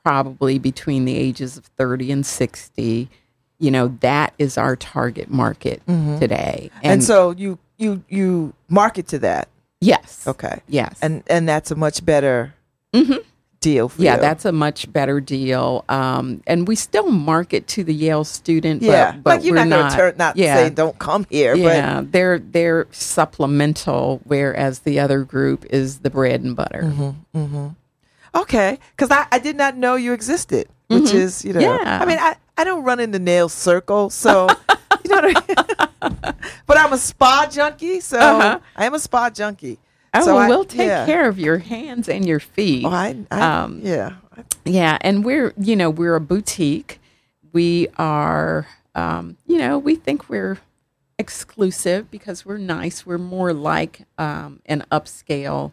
probably 0.03 0.59
between 0.59 1.05
the 1.05 1.15
ages 1.15 1.57
of 1.57 1.65
30 1.77 2.11
and 2.11 2.25
60. 2.25 3.09
You 3.59 3.71
know, 3.71 3.97
that 4.01 4.33
is 4.37 4.57
our 4.57 4.75
target 4.75 5.29
market 5.29 5.81
today. 5.85 6.69
And, 6.83 7.03
so 7.03 7.31
you 7.31 7.59
you 7.77 8.03
you 8.09 8.53
market 8.69 9.07
to 9.09 9.19
that. 9.19 9.47
yes. 9.81 10.27
Okay. 10.27 10.61
Yes. 10.67 10.97
And 11.01 11.23
and 11.27 11.47
that's 11.47 11.71
a 11.71 11.75
much 11.75 12.05
better 12.05 12.53
Mm-hmm. 12.93 13.17
Deal 13.67 13.91
yeah, 13.97 14.15
you. 14.15 14.21
that's 14.21 14.45
a 14.45 14.51
much 14.51 14.91
better 14.93 15.19
deal. 15.19 15.83
Um, 15.89 16.41
and 16.47 16.67
we 16.67 16.75
still 16.75 17.09
market 17.11 17.67
to 17.75 17.83
the 17.83 17.93
Yale 17.93 18.23
student. 18.23 18.81
yeah. 18.81 19.11
but, 19.11 19.23
but 19.23 19.29
like 19.37 19.43
you're 19.45 19.55
we're 19.55 19.65
not 19.65 19.77
going 19.79 19.91
to 19.91 19.97
turn 19.97 20.13
not 20.17 20.37
yeah, 20.37 20.55
saying 20.55 20.73
don't 20.75 20.97
come 20.99 21.25
here, 21.29 21.55
yeah, 21.55 22.01
they're 22.03 22.39
they're 22.39 22.87
supplemental, 22.91 24.21
whereas 24.23 24.79
the 24.79 24.99
other 24.99 25.23
group 25.23 25.65
is 25.69 25.99
the 25.99 26.09
bread 26.09 26.41
and 26.43 26.55
butter. 26.55 26.83
Mm-hmm. 26.83 27.67
but 28.33 28.41
okay, 28.41 28.79
because 28.95 29.11
I, 29.11 29.27
I 29.31 29.39
did 29.39 29.55
not 29.57 29.75
know 29.77 29.95
you 29.95 30.13
existed, 30.13 30.67
which 30.87 31.13
is 31.13 31.43
you 31.43 31.53
know, 31.53 31.59
Mm-hmm. 31.59 31.83
Yeah. 31.85 31.99
I 32.01 32.05
mean 32.05 32.19
I 32.19 32.35
I 32.57 32.63
don't 32.63 32.83
run 32.83 32.99
in 32.99 33.11
the 33.11 33.19
nail 33.19 33.49
circle, 33.49 34.09
so 34.09 34.47
you 35.03 35.09
know, 35.09 35.21
what 35.21 35.37
I 35.37 36.09
mean? 36.09 36.35
but 36.67 36.77
I'm 36.77 36.93
a 36.93 36.97
spa 36.97 37.47
junkie, 37.51 37.99
so 37.99 38.17
Uh-huh. 38.19 38.59
I 38.75 38.85
am 38.85 38.93
a 38.93 38.99
spa 38.99 39.29
junkie. 39.29 39.77
Oh, 40.19 40.25
so 40.25 40.35
well, 40.35 40.43
I- 40.43 40.47
we'll 40.49 40.65
take 40.65 40.87
yeah. 40.87 41.05
care 41.05 41.27
of 41.27 41.39
your 41.39 41.57
hands 41.59 42.07
and 42.09 42.25
your 42.27 42.39
feet. 42.39 42.85
Oh, 42.85 42.89
I, 42.89 43.15
I 43.31 43.41
Um, 43.63 43.81
yeah. 43.83 44.13
Yeah, 44.65 44.97
and 45.01 45.23
we're 45.25 45.53
you 45.57 45.75
know 45.75 45.89
we're 45.89 46.15
a 46.15 46.21
boutique. 46.21 46.99
We 47.53 47.87
are 47.97 48.67
um, 48.95 49.37
you 49.47 49.57
know 49.57 49.77
we 49.79 49.95
think 49.95 50.29
we're 50.29 50.59
exclusive 51.17 52.09
because 52.11 52.45
we're 52.45 52.57
nice. 52.59 53.05
We're 53.05 53.17
more 53.17 53.53
like 53.53 54.01
um, 54.17 54.59
an 54.65 54.83
upscale 54.91 55.71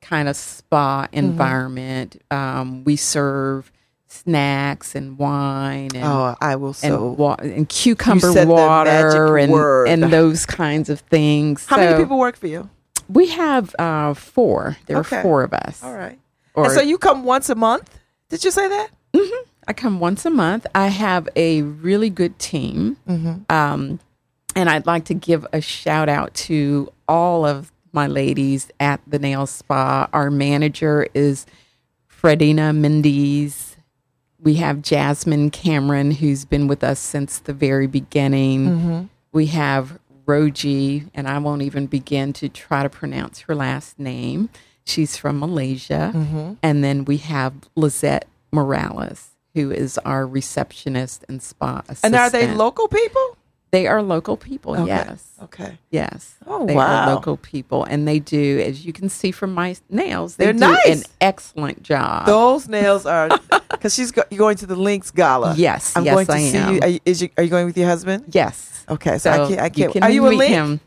kind 0.00 0.28
of 0.28 0.36
spa 0.36 1.06
Mm-hmm. 1.06 1.16
environment. 1.18 2.22
Um, 2.30 2.84
we 2.84 2.96
serve 2.96 3.72
snacks 4.06 4.94
and 4.94 5.18
wine 5.18 5.90
and 5.94 6.04
Oh, 6.04 6.36
I 6.40 6.54
will 6.54 6.72
so. 6.72 7.08
and, 7.08 7.18
wa- 7.18 7.36
and 7.40 7.68
cucumber 7.68 8.44
water 8.46 9.36
and 9.38 9.50
word. 9.52 9.88
and 9.88 10.04
those 10.04 10.46
kinds 10.46 10.88
of 10.88 11.00
things. 11.00 11.66
How 11.66 11.76
many 11.78 12.00
people 12.00 12.18
work 12.18 12.36
for 12.36 12.46
you? 12.46 12.70
We 13.08 13.28
have 13.28 13.74
uh, 13.78 14.14
four. 14.14 14.76
There 14.86 14.98
Okay. 14.98 15.16
are 15.18 15.22
four 15.22 15.42
of 15.42 15.52
us. 15.52 15.82
All 15.82 15.94
right. 15.94 16.18
Or- 16.54 16.64
and 16.64 16.72
so 16.72 16.80
you 16.80 16.98
come 16.98 17.24
once 17.24 17.48
a 17.48 17.54
month? 17.54 17.98
Did 18.28 18.44
you 18.44 18.50
say 18.50 18.68
that? 18.68 18.90
I 19.66 19.72
come 19.72 19.98
once 20.00 20.24
a 20.26 20.30
month. 20.30 20.66
I 20.74 20.88
have 20.88 21.28
a 21.36 21.62
really 21.62 22.10
good 22.10 22.38
team. 22.38 22.96
Um, 23.48 23.98
and 24.56 24.68
I'd 24.70 24.86
like 24.86 25.06
to 25.06 25.14
give 25.14 25.46
a 25.52 25.60
shout 25.60 26.08
out 26.08 26.34
to 26.34 26.92
all 27.08 27.44
of 27.46 27.72
my 27.92 28.06
ladies 28.06 28.68
at 28.80 29.00
the 29.06 29.18
nail 29.18 29.46
spa. 29.46 30.08
Our 30.12 30.30
manager 30.30 31.06
is 31.14 31.46
Fredina 32.10 32.76
Mendes. 32.76 33.76
We 34.38 34.54
have 34.54 34.82
Jasmine 34.82 35.50
Cameron, 35.50 36.10
who's 36.10 36.44
been 36.44 36.66
with 36.68 36.84
us 36.84 37.00
since 37.00 37.38
the 37.38 37.52
very 37.54 37.86
beginning. 37.86 39.08
We 39.32 39.46
have 39.46 39.98
Roji, 40.26 41.08
and 41.14 41.28
I 41.28 41.38
won't 41.38 41.62
even 41.62 41.86
begin 41.86 42.32
to 42.34 42.48
try 42.48 42.82
to 42.82 42.88
pronounce 42.88 43.40
her 43.40 43.54
last 43.54 43.98
name. 43.98 44.48
She's 44.84 45.16
from 45.16 45.38
Malaysia. 45.38 46.12
Mm-hmm. 46.14 46.54
And 46.62 46.84
then 46.84 47.04
we 47.04 47.18
have 47.18 47.54
Lizette 47.74 48.26
Morales, 48.52 49.30
who 49.54 49.70
is 49.70 49.98
our 49.98 50.26
receptionist 50.26 51.24
and 51.28 51.42
spa 51.42 51.82
assistant. 51.88 52.14
And 52.14 52.16
are 52.16 52.30
they 52.30 52.52
local 52.52 52.88
people? 52.88 53.36
They 53.74 53.86
are 53.88 54.02
local 54.02 54.36
people, 54.36 54.72
Okay. 54.76 54.86
yes. 54.86 55.26
Okay. 55.42 55.78
Yes. 55.90 56.36
Oh, 56.46 56.64
they 56.64 56.74
wow. 56.76 57.08
are 57.08 57.14
local 57.14 57.36
people. 57.36 57.82
And 57.84 58.06
they 58.06 58.20
do, 58.20 58.60
as 58.64 58.86
you 58.86 58.92
can 58.92 59.08
see 59.08 59.32
from 59.32 59.52
my 59.52 59.74
nails, 59.90 60.36
they 60.36 60.44
They're 60.44 60.52
do 60.52 60.58
nice. 60.60 60.86
an 60.86 61.02
excellent 61.20 61.82
job. 61.82 62.26
Those 62.26 62.68
nails 62.68 63.04
are 63.14 63.28
because 63.70 63.92
she's 63.94 64.12
go, 64.12 64.22
you're 64.30 64.38
going 64.38 64.56
to 64.58 64.66
the 64.66 64.76
Links 64.76 65.10
Gala. 65.10 65.54
Yes, 65.56 65.96
I'm 65.96 66.04
yes, 66.04 66.14
going 66.14 66.26
to 66.26 66.32
I 66.32 66.38
see 66.38 66.56
am. 66.56 66.74
you. 66.74 66.80
Are 66.82 66.88
you, 66.88 67.00
is 67.04 67.20
you. 67.22 67.28
Are 67.36 67.42
you 67.42 67.50
going 67.50 67.66
with 67.66 67.76
your 67.76 67.88
husband? 67.88 68.24
yes. 68.28 68.70
Okay, 68.88 69.18
so, 69.18 69.30
I 69.32 69.36
can't. 69.48 69.60
I 69.60 69.68
can't. 69.70 69.92
can 69.92 70.02
are 70.04 70.10
you 70.10 70.26
a 70.26 70.30
Link? 70.30 70.50
him. 70.52 70.80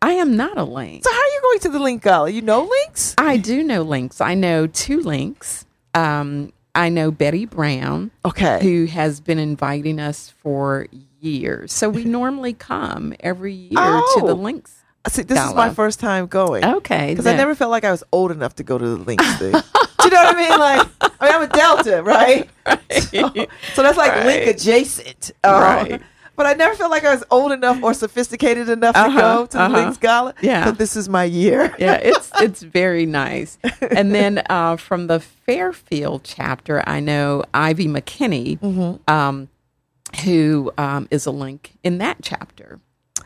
I 0.00 0.12
am 0.14 0.36
not 0.36 0.56
a 0.58 0.64
link. 0.64 1.02
So 1.04 1.10
how 1.12 1.18
are 1.18 1.32
you 1.34 1.40
going 1.42 1.58
to 1.60 1.68
the 1.70 1.78
Link 1.78 2.02
Gala? 2.02 2.30
You 2.30 2.42
know 2.42 2.62
Links? 2.64 3.14
I 3.18 3.36
do 3.38 3.62
know 3.62 3.82
links. 3.82 4.20
I 4.20 4.34
know 4.34 4.66
two 4.66 5.00
links. 5.00 5.64
Um, 5.94 6.52
I 6.74 6.88
know 6.88 7.10
Betty 7.10 7.44
Brown, 7.46 8.10
Okay. 8.24 8.58
who 8.62 8.86
has 8.86 9.20
been 9.20 9.38
inviting 9.38 9.98
us 10.00 10.32
for 10.42 10.86
years. 11.30 11.72
So 11.72 11.88
we 11.88 12.04
normally 12.04 12.52
come 12.52 13.14
every 13.20 13.52
year 13.54 13.70
to 13.80 14.02
Oh. 14.22 14.26
the 14.26 14.34
links. 14.34 14.72
See, 15.08 15.22
this 15.22 15.38
is 15.38 15.54
my 15.54 15.68
first 15.68 16.00
time 16.00 16.26
going. 16.26 16.64
Okay. 16.64 17.10
Because 17.10 17.26
I 17.26 17.36
never 17.36 17.54
felt 17.54 17.70
like 17.70 17.84
I 17.84 17.90
was 17.90 18.02
old 18.10 18.30
enough 18.30 18.54
to 18.56 18.62
go 18.62 18.78
to 18.78 18.84
the 18.88 18.96
Links 18.96 19.36
thing. 19.38 19.52
Do 19.52 19.58
you 20.04 20.10
know 20.10 20.22
what 20.24 20.34
I 20.34 20.48
mean? 20.48 20.58
Like, 20.58 20.88
I 21.20 21.26
mean, 21.26 21.34
I'm 21.34 21.42
a 21.42 21.46
Delta, 21.48 22.02
right? 22.14 22.48
So, 22.90 23.30
so 23.74 23.82
that's 23.82 23.98
like 23.98 24.24
Link 24.24 24.46
adjacent. 24.46 25.32
Um, 25.44 25.52
Right. 25.62 26.02
But 26.36 26.46
I 26.46 26.54
never 26.54 26.74
felt 26.74 26.90
like 26.90 27.04
I 27.04 27.14
was 27.14 27.22
old 27.30 27.52
enough 27.52 27.80
or 27.82 27.94
sophisticated 27.94 28.68
enough 28.68 28.94
to 28.96 29.00
Uh-huh, 29.02 29.20
go 29.20 29.46
to 29.46 29.56
the 29.56 29.62
uh-huh. 29.62 29.76
Links 29.76 29.98
Gala. 29.98 30.34
Yeah. 30.40 30.64
So 30.64 30.70
this 30.72 30.96
is 30.96 31.08
my 31.08 31.22
year. 31.24 31.72
yeah, 31.78 31.94
it's 31.94 32.30
it's 32.40 32.62
very 32.62 33.04
nice. 33.06 33.56
And 33.82 34.12
then 34.14 34.42
uh, 34.50 34.76
from 34.76 35.06
the 35.06 35.20
Fairfield 35.20 36.22
chapter, 36.24 36.82
I 36.88 36.98
know 37.00 37.44
Ivy 37.52 37.86
McKinney, 37.88 38.58
Mm-hmm. 38.58 39.08
um, 39.14 39.48
who 40.22 40.72
um, 40.78 41.08
is 41.10 41.26
a 41.26 41.30
link 41.30 41.72
in 41.82 41.98
that 41.98 42.18
chapter. 42.22 42.80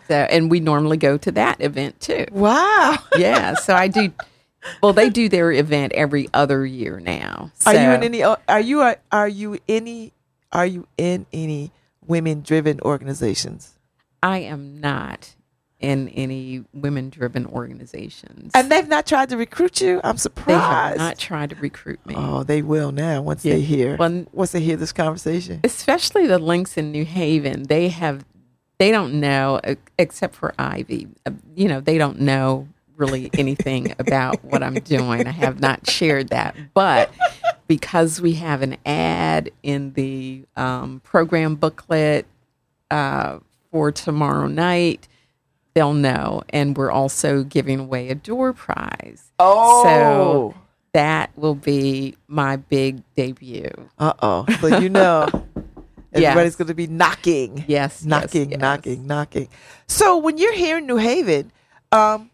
So, 0.09 0.15
and 0.15 0.51
we 0.51 0.61
normally 0.61 0.97
go 0.97 1.19
to 1.19 1.33
that 1.33 1.61
event 1.61 2.01
too. 2.01 2.27
Wow. 2.33 2.97
Yeah, 3.19 3.55
so 3.55 3.75
I 3.75 3.89
do. 3.89 4.13
Well, 4.83 4.93
they 4.93 5.11
do 5.11 5.29
their 5.29 5.53
event 5.53 5.93
every 5.95 6.29
other 6.35 6.65
year 6.65 7.01
now. 7.01 7.53
Are 7.67 7.75
you 7.75 7.91
in 7.91 8.03
any? 8.03 8.23
Are 8.23 8.61
you? 8.61 8.81
Are, 8.81 8.97
are 9.13 9.29
you 9.29 9.59
any? 9.69 10.13
Are 10.53 10.67
you 10.67 10.87
in 10.97 11.27
any 11.33 11.73
women-driven 12.07 12.81
organizations? 12.81 13.75
I 14.23 14.39
am 14.39 14.81
not 14.81 15.35
in 15.81 16.09
any 16.09 16.65
women-driven 16.75 17.47
organizations. 17.47 18.51
And 18.55 18.71
they've 18.71 18.89
not 18.89 19.07
tried 19.07 19.29
to 19.29 19.37
recruit 19.37 19.81
you. 19.81 20.01
I'm 20.03 20.17
surprised. 20.19 20.49
they 20.49 20.55
have 20.55 20.97
not 20.99 21.19
tried 21.19 21.51
to 21.51 21.57
recruit 21.57 22.05
me. 22.05 22.15
Oh, 22.17 22.43
they 22.43 22.63
will 22.63 22.91
now 22.91 23.23
once 23.23 23.45
Yeah. 23.45 23.55
they 23.55 23.61
hear. 23.61 23.97
Well, 23.97 24.27
once 24.33 24.53
they 24.53 24.61
hear 24.61 24.77
this 24.77 24.93
conversation. 24.93 25.61
especially 25.63 26.27
the 26.27 26.39
links 26.39 26.77
in 26.77 26.91
New 26.91 27.05
Haven, 27.05 27.65
they 27.65 27.89
have 27.89 28.25
they 28.79 28.93
don't 28.93 29.15
know 29.19 29.61
except 29.99 30.37
for 30.37 30.55
Ivy. 30.59 31.09
uh, 31.27 31.33
You 31.57 31.67
know, 31.69 31.81
they 31.81 31.99
don't 31.99 32.21
know 32.21 32.69
really 32.97 33.29
anything 33.35 33.95
about 33.99 34.43
what 34.45 34.63
I'm 34.63 34.75
doing. 34.75 35.27
I 35.27 35.31
have 35.33 35.61
not 35.61 35.89
shared 35.89 36.29
that, 36.29 36.55
but 36.75 37.11
because 37.69 38.21
we 38.21 38.35
have 38.35 38.63
an 38.63 38.77
ad 38.87 39.51
in 39.63 39.93
the 39.95 40.43
um, 40.57 41.01
program 41.05 41.55
booklet 41.57 42.27
uh, 42.91 43.39
for 43.73 43.91
tomorrow 43.93 44.47
night, 44.47 45.07
they'll 45.79 45.95
know. 45.95 46.43
And 46.51 46.77
we're 46.77 46.91
also 46.91 47.45
giving 47.45 47.79
away 47.79 48.09
a 48.09 48.17
door 48.17 48.53
prize. 48.53 49.31
Oh. 49.39 49.85
So 49.85 50.55
that 50.93 51.31
will 51.37 51.55
be 51.55 52.17
my 52.27 52.57
big 52.57 53.01
debut. 53.15 53.71
Uh 53.97 54.13
oh. 54.21 54.45
So 54.61 54.79
you 54.81 54.89
know, 54.89 55.29
Yes. 56.13 56.31
everybody's 56.31 56.57
going 56.57 56.67
to 56.69 56.75
be 56.75 56.87
knocking, 56.89 57.59
Yes. 57.69 57.69
yes, 57.69 58.05
knocking, 58.05 58.51
yes. 58.51 58.61
knocking, 58.61 59.07
knocking. 59.07 59.49
So 59.87 60.17
when 60.19 60.37
you're 60.39 60.55
here 60.55 60.79
in 60.79 60.87
New 60.87 60.97
Haven, 60.97 61.53
um, 61.93 62.31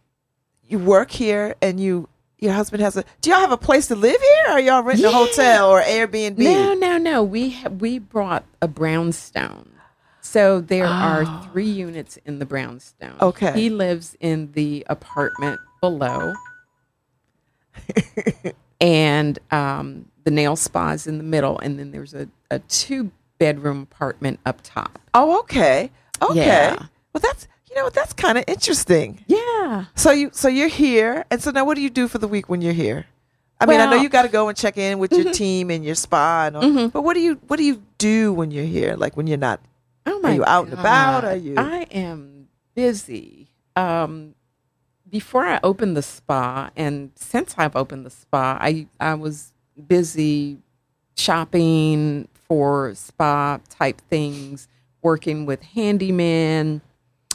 you 0.66 0.78
work 0.78 1.10
here, 1.10 1.54
and 1.60 1.78
you 1.78 2.08
your 2.38 2.52
husband 2.54 2.82
has 2.82 2.96
a. 2.96 3.04
Do 3.20 3.28
y'all 3.30 3.40
have 3.40 3.52
a 3.52 3.58
place 3.58 3.88
to 3.88 3.94
live 3.96 4.18
here? 4.18 4.44
Or 4.46 4.50
are 4.52 4.60
y'all 4.60 4.82
renting 4.82 5.04
a 5.04 5.10
hotel 5.10 5.68
or 5.70 5.82
Airbnb? 5.82 6.38
No, 6.38 6.72
no, 6.74 6.96
no. 6.98 7.22
We 7.22 7.50
ha- 7.50 7.68
we 7.68 7.98
brought 7.98 8.44
a 8.62 8.68
brownstone. 8.68 9.68
So 10.34 10.60
there 10.60 10.86
are 10.86 11.44
three 11.44 11.70
units 11.70 12.18
in 12.26 12.40
the 12.40 12.44
brownstone. 12.44 13.14
Oh. 13.20 13.28
Okay. 13.28 13.52
He 13.52 13.70
lives 13.70 14.16
in 14.18 14.50
the 14.50 14.84
apartment 14.88 15.60
below. 15.80 16.34
and 18.80 19.38
um, 19.52 20.06
the 20.24 20.32
nail 20.32 20.56
spa 20.56 20.90
is 20.90 21.06
in 21.06 21.18
the 21.18 21.24
middle, 21.24 21.60
and 21.60 21.78
then 21.78 21.92
there's 21.92 22.14
a, 22.14 22.28
a 22.50 22.58
two 22.58 23.12
bedroom 23.38 23.82
apartment 23.82 24.40
up 24.44 24.58
top. 24.64 24.98
Oh, 25.14 25.38
okay, 25.42 25.92
okay. 26.20 26.34
Yeah. 26.34 26.86
Well, 27.12 27.20
that's 27.22 27.46
you 27.70 27.76
know 27.76 27.84
what 27.84 27.94
that's 27.94 28.12
kind 28.12 28.36
of 28.36 28.42
interesting. 28.48 29.24
Yeah. 29.28 29.84
So 29.94 30.10
you 30.10 30.30
so 30.32 30.48
you're 30.48 30.66
here, 30.66 31.26
and 31.30 31.40
so 31.40 31.52
now 31.52 31.64
what 31.64 31.76
do 31.76 31.80
you 31.80 31.90
do 31.90 32.08
for 32.08 32.18
the 32.18 32.26
week 32.26 32.48
when 32.48 32.60
you're 32.60 32.72
here? 32.72 33.06
I 33.60 33.66
mean, 33.66 33.78
I 33.78 33.88
know 33.88 34.02
you 34.02 34.08
got 34.08 34.22
to 34.22 34.28
go 34.28 34.48
and 34.48 34.58
check 34.58 34.78
in 34.78 34.98
with 34.98 35.12
your 35.12 35.32
team 35.32 35.70
and 35.70 35.84
your 35.84 35.94
spa, 35.94 36.46
and 36.48 36.56
all, 36.56 36.88
but 36.88 37.02
what 37.02 37.14
do 37.14 37.20
you 37.20 37.34
what 37.46 37.56
do 37.56 37.62
you 37.62 37.84
do 37.98 38.32
when 38.32 38.50
you're 38.50 38.64
here? 38.64 38.96
Like 38.96 39.16
when 39.16 39.28
you're 39.28 39.38
not? 39.38 39.60
Oh 40.06 40.20
my 40.20 40.34
you 40.34 40.44
out 40.44 40.66
and 40.66 40.74
about? 40.74 41.24
Are 41.24 41.36
you- 41.36 41.54
I 41.56 41.86
am 41.90 42.48
busy. 42.74 43.48
Um, 43.76 44.34
before 45.08 45.44
I 45.46 45.60
opened 45.62 45.96
the 45.96 46.02
spa, 46.02 46.70
and 46.76 47.12
since 47.14 47.54
I've 47.56 47.76
opened 47.76 48.04
the 48.06 48.10
spa, 48.10 48.58
I 48.60 48.86
I 49.00 49.14
was 49.14 49.52
busy 49.88 50.58
shopping 51.16 52.28
for 52.48 52.94
spa 52.94 53.58
type 53.70 54.00
things, 54.10 54.68
working 55.02 55.46
with 55.46 55.62
handyman, 55.62 56.80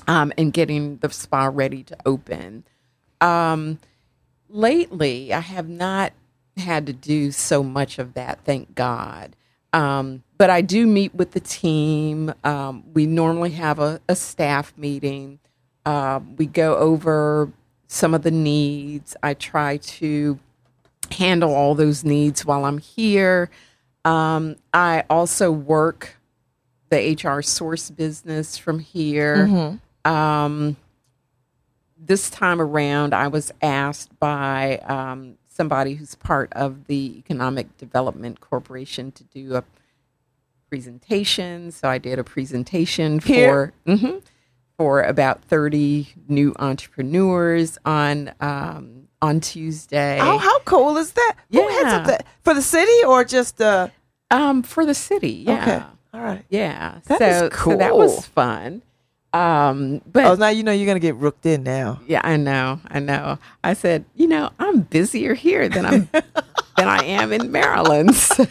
um, 0.08 0.32
and 0.38 0.52
getting 0.54 0.98
the 0.98 1.10
spa 1.10 1.50
ready 1.52 1.84
to 1.84 1.98
open. 2.06 2.66
Um, 3.22 3.80
lately, 4.50 5.34
I 5.34 5.40
have 5.40 5.70
not 5.70 6.14
had 6.58 6.86
to 6.88 6.94
do 6.94 7.32
so 7.32 7.64
much 7.64 8.00
of 8.00 8.14
that, 8.16 8.40
thank 8.44 8.76
God. 8.76 9.36
Um, 9.74 10.24
but 10.38 10.50
I 10.50 10.62
do 10.62 10.88
meet 10.88 11.14
with 11.14 11.32
the 11.32 11.40
team. 11.40 12.34
Um, 12.44 12.84
we 12.94 13.06
normally 13.06 13.52
have 13.52 13.80
a, 13.80 14.02
a 14.08 14.16
staff 14.16 14.74
meeting. 14.78 15.40
Um, 15.86 16.36
we 16.38 16.46
go 16.46 16.78
over 16.78 17.52
some 17.88 18.14
of 18.14 18.22
the 18.22 18.32
needs. 18.32 19.16
I 19.22 19.34
try 19.34 19.78
to 19.78 20.40
handle 21.12 21.54
all 21.54 21.76
those 21.76 22.04
needs 22.04 22.46
while 22.46 22.66
I'm 22.66 22.78
here. 22.78 23.50
Um, 24.06 24.56
I 24.74 25.04
also 25.10 25.52
work 25.52 26.18
the 26.90 27.18
HR 27.22 27.42
source 27.42 27.90
business 27.90 28.58
from 28.58 28.80
here. 28.80 29.48
Mm-hmm. 29.48 30.12
Um, 30.12 30.78
this 31.98 32.30
time 32.30 32.62
around, 32.62 33.14
I 33.14 33.28
was 33.28 33.52
asked 33.62 34.18
by 34.20 34.78
um, 34.80 35.38
somebody 35.60 35.94
who's 35.96 36.16
part 36.16 36.54
of 36.54 36.86
the 36.88 37.18
Economic 37.18 37.78
Development 37.78 38.40
Corporation 38.40 39.12
to 39.12 39.26
do 39.26 39.56
a 39.56 39.64
presentation. 40.70 41.70
So 41.72 41.90
I 41.90 41.98
did 41.98 42.18
a 42.18 42.24
presentation 42.24 43.20
Here? 43.20 43.74
for 43.86 43.92
mhm, 43.92 44.22
for 44.78 45.02
about 45.04 45.42
thirty 45.42 46.08
new 46.30 46.56
entrepreneurs 46.60 47.78
on 47.84 48.32
um, 48.40 49.10
on 49.22 49.42
Tuesday. 49.42 50.18
Oh, 50.22 50.38
how 50.38 50.60
cool 50.60 50.96
is 50.96 51.12
that? 51.12 51.36
Who 51.52 51.68
heads 51.68 51.94
up 51.94 52.06
that 52.08 52.26
for 52.42 52.54
the 52.54 52.62
city 52.62 53.04
or 53.06 53.26
just 53.26 53.62
uh? 53.62 53.90
um, 54.32 54.64
for 54.64 54.86
the 54.86 54.94
city, 54.94 55.44
yeah, 55.46 55.62
Okay, 55.62 55.84
all 56.14 56.22
right. 56.22 56.46
yeah. 56.50 57.00
That 57.08 57.20
so, 57.20 57.26
is 57.48 57.60
so 57.60 57.76
that 57.76 57.98
was 57.98 58.26
fun. 58.28 58.82
Um, 59.32 60.02
but 60.12 60.26
Oh, 60.26 60.34
now 60.36 60.50
you 60.50 60.64
know 60.64 60.72
you're 60.72 60.88
gonna 60.88 61.00
get 61.00 61.16
rooked 61.16 61.46
in 61.46 61.64
now. 61.64 62.00
Yeah, 62.08 62.22
I 62.24 62.38
know, 62.38 62.80
I 62.88 63.00
know. 63.00 63.38
I 63.64 63.74
said, 63.74 64.06
you 64.16 64.28
know, 64.28 64.50
I'm 64.60 64.82
busier 64.82 65.34
here 65.36 65.70
than 65.70 65.86
I'm 65.86 66.10
than 66.78 66.88
I 66.88 67.04
am 67.04 67.32
in 67.32 67.52
Maryland. 67.52 68.12
So, 68.16 68.46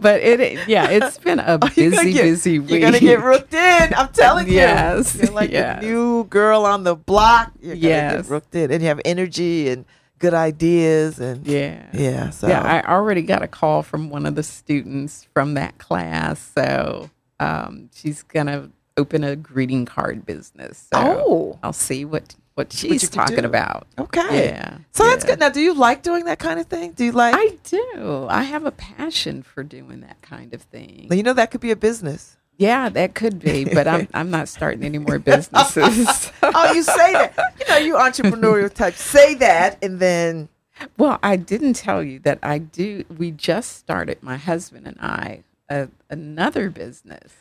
but 0.00 0.20
it, 0.22 0.66
yeah, 0.68 0.88
it's 0.90 1.18
been 1.18 1.40
a 1.40 1.58
busy, 1.74 2.12
get- 2.12 2.22
busy 2.22 2.58
week. 2.58 2.70
You're 2.70 2.80
gonna 2.80 3.00
get 3.00 3.20
rooked 3.22 3.52
in. 3.52 3.94
I'm 3.94 4.08
telling 4.08 4.46
you. 4.46 4.54
Yes, 4.54 5.14
You're 5.16 5.32
like 5.32 5.50
yes. 5.50 5.80
the 5.82 5.86
new 5.88 6.24
girl 6.24 6.64
on 6.64 6.84
the 6.84 6.94
block. 6.96 7.52
You're 7.60 7.74
gonna 7.74 7.86
Yes. 7.88 8.22
get 8.22 8.30
rooked 8.30 8.54
in, 8.54 8.70
and 8.70 8.80
you 8.82 8.88
have 8.88 9.00
energy 9.04 9.68
and 9.68 9.84
good 10.18 10.32
ideas 10.32 11.18
and 11.18 11.46
yeah, 11.46 11.84
yeah. 11.92 12.30
So 12.30 12.48
yeah. 12.48 12.62
I 12.62 12.90
already 12.90 13.20
got 13.22 13.42
a 13.42 13.48
call 13.48 13.82
from 13.82 14.08
one 14.08 14.24
of 14.24 14.34
the 14.36 14.42
students 14.42 15.28
from 15.34 15.52
that 15.54 15.76
class, 15.76 16.52
so 16.56 17.10
um, 17.40 17.90
she's 17.94 18.22
gonna 18.22 18.70
open 18.96 19.24
a 19.24 19.36
greeting 19.36 19.84
card 19.84 20.24
business. 20.26 20.88
So 20.92 20.98
Oh. 21.00 21.58
I'll 21.62 21.72
see 21.72 22.04
what 22.04 22.34
what 22.54 22.72
she's 22.72 23.02
can 23.02 23.10
talking 23.10 23.44
about. 23.44 23.86
okay. 23.98 24.46
Yeah. 24.46 24.78
So 24.92 25.04
that's 25.04 25.24
good. 25.24 25.38
Now, 25.38 25.50
do 25.50 25.60
you 25.60 25.74
like 25.74 26.02
doing 26.02 26.24
that 26.24 26.38
kind 26.38 26.58
of 26.58 26.66
thing? 26.66 26.92
Do 26.92 27.04
you 27.04 27.12
like? 27.12 27.34
I 27.36 27.58
do. 27.64 28.26
I 28.30 28.44
have 28.44 28.64
a 28.64 28.70
passion 28.70 29.42
for 29.42 29.62
doing 29.62 30.00
that 30.00 30.22
kind 30.22 30.54
of 30.54 30.62
thing. 30.62 31.08
you 31.10 31.22
know 31.22 31.34
that 31.34 31.50
could 31.50 31.60
be 31.60 31.70
a 31.70 31.76
business. 31.76 32.38
Yeah, 32.58 32.88
that 32.88 33.14
could 33.14 33.38
be, 33.38 33.64
but 33.66 33.86
I'm 33.86 34.08
I'm 34.14 34.30
not 34.30 34.48
starting 34.48 34.82
any 34.84 34.96
more 34.96 35.18
businesses. 35.18 36.32
oh, 36.42 36.72
you 36.72 36.82
say 36.82 37.12
that. 37.12 37.34
You 37.60 37.68
know, 37.68 37.76
you 37.76 37.94
entrepreneurial 37.96 38.72
type. 38.72 38.94
Say 38.94 39.34
that, 39.34 39.76
and 39.84 40.00
then 40.00 40.48
well, 40.96 41.18
I 41.22 41.36
didn't 41.36 41.74
tell 41.74 42.02
you 42.02 42.18
that 42.20 42.38
I 42.42 42.56
do. 42.58 43.04
We 43.14 43.30
just 43.30 43.76
started, 43.76 44.22
my 44.22 44.36
husband 44.36 44.86
and 44.86 44.98
I, 45.00 45.42
a, 45.68 45.88
another 46.08 46.70
business. 46.70 47.32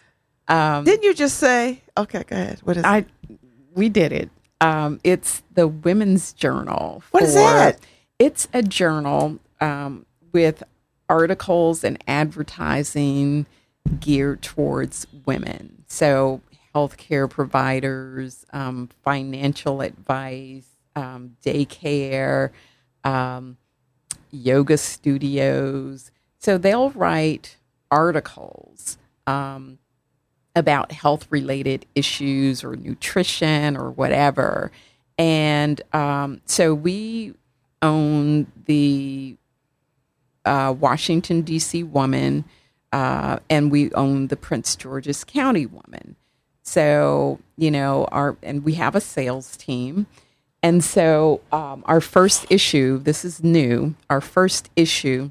Um, 0.47 0.83
didn't 0.85 1.03
you 1.03 1.13
just 1.13 1.37
say? 1.37 1.81
Okay, 1.97 2.23
go 2.27 2.35
ahead. 2.35 2.59
What 2.63 2.77
is? 2.77 2.83
it? 2.83 2.87
I 2.87 3.05
we 3.73 3.89
did 3.89 4.11
it. 4.11 4.29
Um, 4.61 4.99
it's 5.03 5.43
the 5.53 5.67
Women's 5.67 6.33
Journal. 6.33 7.03
What 7.11 7.23
is 7.23 7.33
for- 7.33 7.39
that? 7.39 7.79
It's 8.17 8.47
a 8.53 8.63
journal 8.63 9.39
um, 9.59 10.05
with 10.31 10.63
articles 11.09 11.83
and 11.83 12.01
advertising 12.07 13.45
geared 13.99 14.41
towards 14.41 15.05
women. 15.25 15.83
So, 15.87 16.41
healthcare 16.73 17.29
providers, 17.29 18.45
um, 18.53 18.89
financial 19.03 19.81
advice, 19.81 20.65
um, 20.95 21.35
daycare, 21.43 22.51
um, 23.03 23.57
yoga 24.31 24.77
studios. 24.77 26.11
So, 26.39 26.57
they'll 26.57 26.91
write 26.91 27.57
articles. 27.91 28.97
Um, 29.27 29.79
about 30.55 30.91
health 30.91 31.27
related 31.29 31.85
issues 31.95 32.63
or 32.63 32.75
nutrition 32.75 33.75
or 33.75 33.91
whatever. 33.91 34.71
And 35.17 35.81
um, 35.93 36.41
so 36.45 36.73
we 36.73 37.33
own 37.81 38.47
the 38.65 39.37
uh, 40.45 40.73
Washington, 40.77 41.41
D.C. 41.41 41.83
Woman, 41.83 42.45
uh, 42.91 43.39
and 43.49 43.71
we 43.71 43.91
own 43.93 44.27
the 44.27 44.37
Prince 44.37 44.75
George's 44.75 45.23
County 45.23 45.65
Woman. 45.65 46.15
So, 46.63 47.39
you 47.57 47.69
know, 47.69 48.05
our, 48.05 48.37
and 48.41 48.63
we 48.63 48.73
have 48.73 48.95
a 48.95 49.01
sales 49.01 49.55
team. 49.57 50.07
And 50.63 50.83
so 50.83 51.41
um, 51.51 51.83
our 51.85 52.01
first 52.01 52.45
issue, 52.49 52.97
this 52.97 53.23
is 53.23 53.43
new, 53.43 53.95
our 54.09 54.21
first 54.21 54.69
issue 54.75 55.29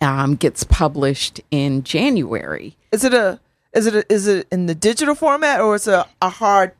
um, 0.00 0.36
gets 0.36 0.62
published 0.64 1.40
in 1.50 1.82
January. 1.82 2.76
Is 2.92 3.04
it 3.04 3.14
a? 3.14 3.40
Is 3.74 3.86
it 3.86 3.94
a, 3.94 4.12
is 4.12 4.26
it 4.26 4.46
in 4.52 4.66
the 4.66 4.74
digital 4.74 5.14
format 5.14 5.60
or 5.60 5.74
it's 5.74 5.86
a, 5.86 6.06
a 6.22 6.28
hard? 6.28 6.72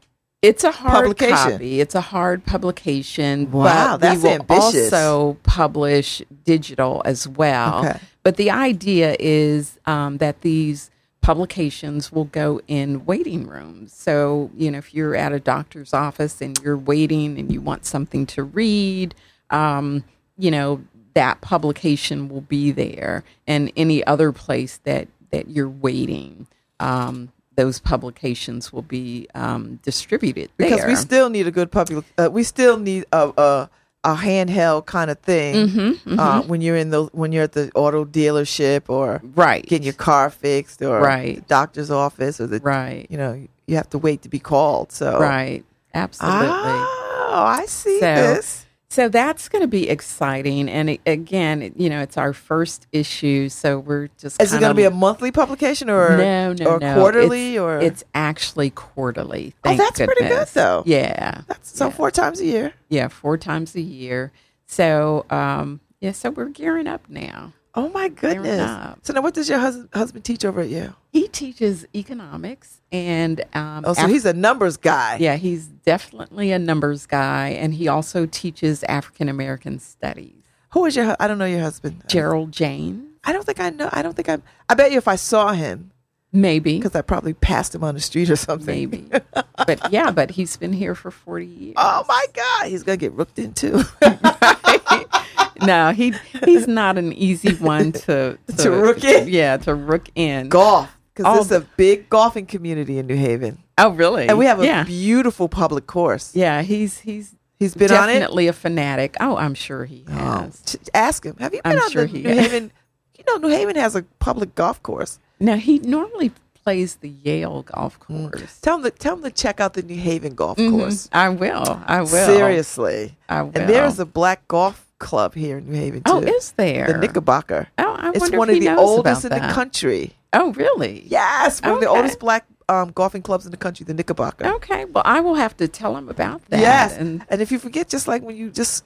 It's 0.42 0.62
a 0.62 0.70
hard 0.70 1.04
Publication. 1.04 1.52
copy. 1.52 1.80
It's 1.80 1.94
a 1.94 2.02
hard 2.02 2.44
publication. 2.44 3.50
Wow, 3.50 3.92
but 3.92 4.00
that's 4.00 4.22
we 4.22 4.28
will 4.28 4.40
ambitious. 4.40 4.92
also 4.92 5.38
publish 5.42 6.20
digital 6.44 7.00
as 7.06 7.26
well. 7.26 7.86
Okay. 7.86 7.98
But 8.22 8.36
the 8.36 8.50
idea 8.50 9.16
is 9.18 9.78
um, 9.86 10.18
that 10.18 10.42
these 10.42 10.90
publications 11.22 12.12
will 12.12 12.26
go 12.26 12.60
in 12.68 13.06
waiting 13.06 13.46
rooms. 13.46 13.94
So, 13.94 14.50
you 14.54 14.70
know, 14.70 14.76
if 14.76 14.92
you're 14.92 15.16
at 15.16 15.32
a 15.32 15.40
doctor's 15.40 15.94
office 15.94 16.42
and 16.42 16.58
you're 16.62 16.76
waiting 16.76 17.38
and 17.38 17.50
you 17.50 17.62
want 17.62 17.86
something 17.86 18.26
to 18.26 18.42
read, 18.42 19.14
um, 19.48 20.04
you 20.36 20.50
know, 20.50 20.84
that 21.14 21.40
publication 21.40 22.28
will 22.28 22.42
be 22.42 22.70
there. 22.70 23.24
And 23.46 23.72
any 23.76 24.04
other 24.04 24.32
place 24.32 24.76
that, 24.84 25.08
that 25.30 25.48
you're 25.48 25.68
waiting, 25.68 26.46
um, 26.80 27.30
those 27.56 27.78
publications 27.78 28.72
will 28.72 28.82
be 28.82 29.28
um, 29.34 29.78
distributed 29.82 30.50
Because 30.56 30.78
there. 30.80 30.88
we 30.88 30.96
still 30.96 31.30
need 31.30 31.46
a 31.46 31.50
good 31.52 31.70
public. 31.70 32.04
Uh, 32.18 32.28
we 32.32 32.42
still 32.42 32.78
need 32.78 33.04
a 33.12 33.30
a, 33.36 33.70
a 34.02 34.14
handheld 34.16 34.86
kind 34.86 35.10
of 35.10 35.18
thing 35.20 35.68
Mhm, 35.68 36.18
Uh, 36.18 36.42
when 36.42 36.60
you're 36.60 36.76
in 36.76 36.90
the 36.90 37.04
when 37.12 37.30
you're 37.32 37.44
at 37.44 37.52
the 37.52 37.70
auto 37.74 38.04
dealership 38.04 38.82
or 38.88 39.22
right. 39.36 39.64
getting 39.66 39.84
your 39.84 39.94
car 39.94 40.30
fixed 40.30 40.82
or 40.82 41.00
Right. 41.00 41.46
doctor's 41.48 41.90
office 41.90 42.40
or 42.40 42.46
the 42.48 42.58
right. 42.60 43.06
you 43.08 43.16
know 43.16 43.46
you 43.66 43.76
have 43.76 43.88
to 43.90 43.98
wait 43.98 44.22
to 44.22 44.28
be 44.28 44.38
called. 44.40 44.90
So 44.92 45.18
Right. 45.20 45.64
Absolutely. 45.94 46.48
Oh, 46.50 47.44
I 47.46 47.66
see 47.66 48.00
So, 48.00 48.06
this. 48.14 48.63
So 48.94 49.08
that's 49.08 49.48
going 49.48 49.62
to 49.62 49.66
be 49.66 49.88
exciting. 49.88 50.68
And 50.68 50.90
it, 50.90 51.00
again, 51.04 51.72
you 51.74 51.90
know, 51.90 52.00
it's 52.00 52.16
our 52.16 52.32
first 52.32 52.86
issue. 52.92 53.48
So 53.48 53.80
we're 53.80 54.08
just. 54.18 54.40
Is 54.40 54.52
it 54.52 54.60
going 54.60 54.70
to 54.70 54.76
be 54.76 54.84
a 54.84 54.90
monthly 54.92 55.32
publication 55.32 55.90
or 55.90 56.16
no, 56.16 56.52
no, 56.52 56.66
or 56.66 56.78
no. 56.78 56.94
quarterly 56.94 57.54
it's, 57.54 57.60
or 57.60 57.80
It's 57.80 58.04
actually 58.14 58.70
quarterly. 58.70 59.52
Oh, 59.64 59.74
that's 59.74 59.98
pretty 59.98 60.28
good, 60.28 60.46
though. 60.54 60.84
Yeah. 60.86 61.40
That's 61.48 61.76
so 61.76 61.86
yeah. 61.86 61.90
four 61.92 62.12
times 62.12 62.38
a 62.38 62.44
year. 62.44 62.72
Yeah. 62.88 63.08
Four 63.08 63.36
times 63.36 63.74
a 63.74 63.80
year. 63.80 64.30
So, 64.66 65.26
um, 65.28 65.80
yeah. 65.98 66.12
So 66.12 66.30
we're 66.30 66.50
gearing 66.50 66.86
up 66.86 67.08
now. 67.08 67.52
Oh 67.74 67.88
my 67.88 68.08
goodness! 68.08 68.94
So 69.02 69.12
now, 69.12 69.22
what 69.22 69.34
does 69.34 69.48
your 69.48 69.58
hus- 69.58 69.88
husband 69.92 70.24
teach 70.24 70.44
over 70.44 70.60
at 70.60 70.68
Yale? 70.68 70.94
He 71.14 71.28
teaches 71.28 71.86
economics 71.94 72.80
and. 72.90 73.40
Um, 73.54 73.84
Oh, 73.86 73.92
so 73.94 74.04
Af- 74.04 74.10
he's 74.10 74.24
a 74.24 74.32
numbers 74.32 74.76
guy. 74.76 75.16
Yeah, 75.20 75.36
he's 75.36 75.66
definitely 75.68 76.50
a 76.50 76.58
numbers 76.58 77.06
guy, 77.06 77.50
and 77.50 77.72
he 77.72 77.86
also 77.88 78.26
teaches 78.26 78.82
African 78.84 79.28
American 79.28 79.78
studies. 79.78 80.34
Who 80.70 80.84
is 80.86 80.96
your? 80.96 81.14
I 81.20 81.28
don't 81.28 81.38
know 81.38 81.44
your 81.44 81.60
husband. 81.60 82.02
Gerald 82.08 82.50
Jaynes, 82.50 83.06
I 83.22 83.32
don't 83.32 83.46
think 83.46 83.60
I 83.60 83.70
know. 83.70 83.88
I 83.92 84.02
don't 84.02 84.14
think 84.16 84.28
I'm. 84.28 84.42
I 84.68 84.74
bet 84.74 84.90
you 84.90 84.98
if 84.98 85.06
I 85.06 85.14
saw 85.14 85.52
him, 85.52 85.92
maybe, 86.32 86.78
because 86.78 86.96
I 86.96 87.02
probably 87.02 87.32
passed 87.34 87.72
him 87.76 87.84
on 87.84 87.94
the 87.94 88.00
street 88.00 88.28
or 88.28 88.34
something. 88.36 88.66
maybe, 88.90 89.08
but 89.66 89.92
yeah, 89.92 90.10
but 90.10 90.32
he's 90.32 90.56
been 90.56 90.72
here 90.72 90.96
for 90.96 91.12
forty 91.12 91.46
years. 91.46 91.74
Oh 91.76 92.04
my 92.08 92.24
God, 92.34 92.66
he's 92.70 92.82
gonna 92.82 92.96
get 92.96 93.12
rooked 93.12 93.38
in 93.38 93.54
too. 93.54 93.82
no, 95.62 95.92
he 95.92 96.12
he's 96.44 96.66
not 96.66 96.98
an 96.98 97.12
easy 97.12 97.54
one 97.54 97.92
to 97.92 98.36
To 98.58 98.70
rook 98.70 99.04
in? 99.04 99.28
Yeah, 99.28 99.56
to 99.58 99.74
rook 99.74 100.08
in. 100.16 100.48
Golf, 100.48 100.90
because 101.14 101.26
All 101.26 101.44
there's 101.44 101.62
a 101.62 101.66
big 101.76 102.08
golfing 102.10 102.46
community 102.46 102.98
in 102.98 103.06
New 103.06 103.16
Haven, 103.16 103.58
Oh, 103.78 103.90
really? 103.90 104.28
and 104.28 104.36
we 104.38 104.46
have 104.46 104.60
a 104.60 104.64
yeah, 104.66 104.82
beautiful 104.84 105.48
public 105.48 105.86
course. 105.86 106.34
yeah. 106.34 106.62
He's 106.62 107.00
he's 107.00 107.34
He's 107.60 107.74
been 107.74 107.92
on 107.92 108.08
it. 108.10 108.14
definitely 108.14 108.48
a 108.48 108.52
fanatic. 108.52 109.16
Oh, 109.20 109.36
I'm 109.36 109.54
sure 109.54 109.84
he 109.84 110.04
Oh, 110.08 110.12
has. 110.12 110.60
ch- 110.66 110.76
ask 110.92 111.24
him. 111.24 111.36
Have 111.38 111.54
you 111.54 111.62
been 111.62 111.72
I'm 111.72 111.78
on 111.82 111.90
sure 111.90 112.02
the 112.06 112.08
he 112.18 112.22
New 112.22 112.28
has. 112.30 112.38
Haven? 112.50 112.72
You 113.16 113.24
know, 113.28 113.36
New 113.48 113.54
Haven 113.54 113.76
has 113.76 113.94
a 113.94 114.02
public 114.18 114.54
golf 114.56 114.82
course. 114.82 115.18
Now 115.40 115.54
he 115.56 115.78
normally 115.78 116.32
plays 116.64 116.96
the 116.96 117.08
Yale 117.10 117.62
golf 117.62 117.98
Mm. 118.00 118.32
course. 118.32 118.58
Tell 118.60 118.76
him 118.78 118.82
to 118.82 118.90
tell 118.90 119.14
him 119.16 119.22
to 119.22 119.30
check 119.30 119.60
out 119.60 119.74
the 119.74 119.82
New 119.82 119.96
Haven 119.96 120.34
golf 120.34 120.58
Mhm. 120.58 120.70
course. 120.70 121.08
I 121.12 121.28
will. 121.28 121.80
I 121.86 122.00
will. 122.00 122.06
Seriously, 122.08 123.16
I 123.28 123.42
will. 123.42 123.52
and 123.54 123.68
there's 123.68 123.98
a 123.98 124.04
black 124.06 124.46
golf 124.48 124.83
club 124.98 125.34
here 125.34 125.58
in 125.58 125.70
New 125.70 125.78
Haven 125.78 126.02
too. 126.02 126.12
oh, 126.12 126.20
is 126.20 126.52
there? 126.52 126.86
the 126.86 126.98
Knickerbocker. 126.98 127.68
Oh, 127.78 127.94
I 127.98 128.12
It's 128.14 128.30
one 128.30 128.48
of 128.48 128.54
he 128.54 128.60
the 128.60 128.76
oldest 128.76 129.24
in 129.24 129.32
about 129.32 129.48
the 129.48 129.54
country. 129.54 130.14
Oh, 130.32 130.52
really? 130.52 131.04
Yes, 131.06 131.62
one 131.62 131.72
of 131.74 131.80
the 131.80 131.88
oldest 131.88 132.18
black 132.18 132.46
um, 132.68 132.90
golfing 132.92 133.22
clubs 133.22 133.44
in 133.44 133.50
the 133.50 133.56
country, 133.56 133.84
the 133.84 133.94
Knickerbocker. 133.94 134.46
Okay. 134.46 134.84
Well, 134.86 135.04
I 135.06 135.20
will 135.20 135.34
have 135.34 135.56
to 135.58 135.68
tell 135.68 135.96
him 135.96 136.08
about 136.08 136.44
that. 136.46 136.60
Yes, 136.60 136.96
And 136.96 137.24
and 137.28 137.40
if 137.40 137.52
you 137.52 137.58
forget, 137.58 137.88
just 137.88 138.08
like 138.08 138.22
when 138.22 138.36
you 138.36 138.50
just 138.50 138.84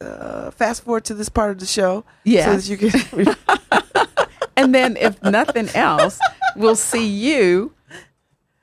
uh, 0.00 0.50
fast 0.50 0.84
forward 0.84 1.04
to 1.04 1.14
this 1.14 1.28
part 1.28 1.50
of 1.50 1.58
the 1.58 1.66
show. 1.66 2.04
Yes. 2.24 2.46
So 2.46 2.74
that 2.74 2.82
you 2.82 2.90
can. 2.90 3.36
and 4.56 4.74
then 4.74 4.96
if 4.96 5.22
nothing 5.22 5.68
else, 5.70 6.18
we'll 6.56 6.76
see 6.76 7.06
you 7.06 7.72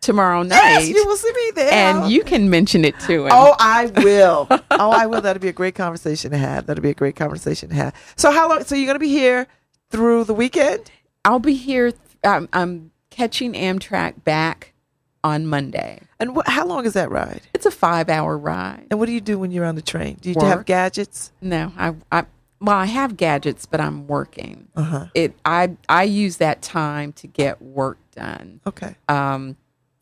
tomorrow 0.02 0.44
night. 0.44 0.56
yes, 0.56 0.88
you 0.90 1.06
will 1.06 1.16
see 1.16 1.32
me 1.34 1.52
there. 1.56 1.72
and 1.72 2.12
you 2.12 2.24
can 2.24 2.50
mention 2.50 2.86
it 2.86 3.00
to 3.02 3.26
him. 3.26 3.32
Oh, 3.34 3.56
I 3.60 3.88
will. 3.88 4.48
oh, 4.50 4.92
I 4.92 5.06
will. 5.06 5.22
That'll 5.22 5.42
be 5.42 5.48
a 5.50 5.54
great 5.54 5.76
conversation 5.76 6.32
to 6.32 6.38
have. 6.38 6.66
That'll 6.66 6.82
be 6.84 6.90
a 6.90 6.94
great 6.94 7.16
conversation 7.16 7.70
to 7.70 7.76
have. 7.76 7.96
So 8.16 8.32
how 8.32 8.50
long? 8.50 8.64
So 8.64 8.76
you're 8.76 8.88
gonna 8.88 9.00
be 9.00 9.10
here 9.10 9.48
through 9.90 10.24
the 10.26 10.34
weekend? 10.34 10.92
I'll 11.26 11.40
be 11.40 11.54
here. 11.56 11.94
Um, 12.24 12.48
I'm 12.54 12.92
catching 13.10 13.54
Amtrak 13.54 14.24
back 14.24 14.74
on 15.24 15.46
Monday. 15.46 16.02
And 16.20 16.36
wh- 16.36 16.48
how 16.50 16.66
long 16.66 16.86
is 16.86 16.94
that 16.94 17.12
ride? 17.12 17.42
It's 17.54 17.66
a 17.66 17.72
five 17.72 18.10
hour 18.10 18.38
ride. 18.38 18.88
And 18.90 19.00
what 19.00 19.06
do 19.08 19.12
you 19.12 19.22
do 19.22 19.38
when 19.38 19.52
you're 19.52 19.66
on 19.66 19.76
the 19.76 19.82
train? 19.82 20.18
Do 20.22 20.30
you 20.30 20.36
have 20.42 20.66
gadgets? 20.66 21.32
No, 21.42 21.72
I, 21.78 21.94
I 22.12 22.26
well, 22.62 22.76
I 22.76 22.86
have 22.86 23.16
gadgets, 23.18 23.66
but 23.66 23.80
I'm 23.82 24.08
working. 24.08 24.68
Uh 24.76 24.82
huh. 24.84 25.06
It 25.14 25.34
I 25.46 25.76
I 25.88 26.04
use 26.04 26.38
that 26.38 26.62
time 26.62 27.14
to 27.14 27.28
get 27.28 27.62
work 27.62 27.98
done. 28.16 28.60
Okay. 28.68 28.96
Um, 29.08 29.56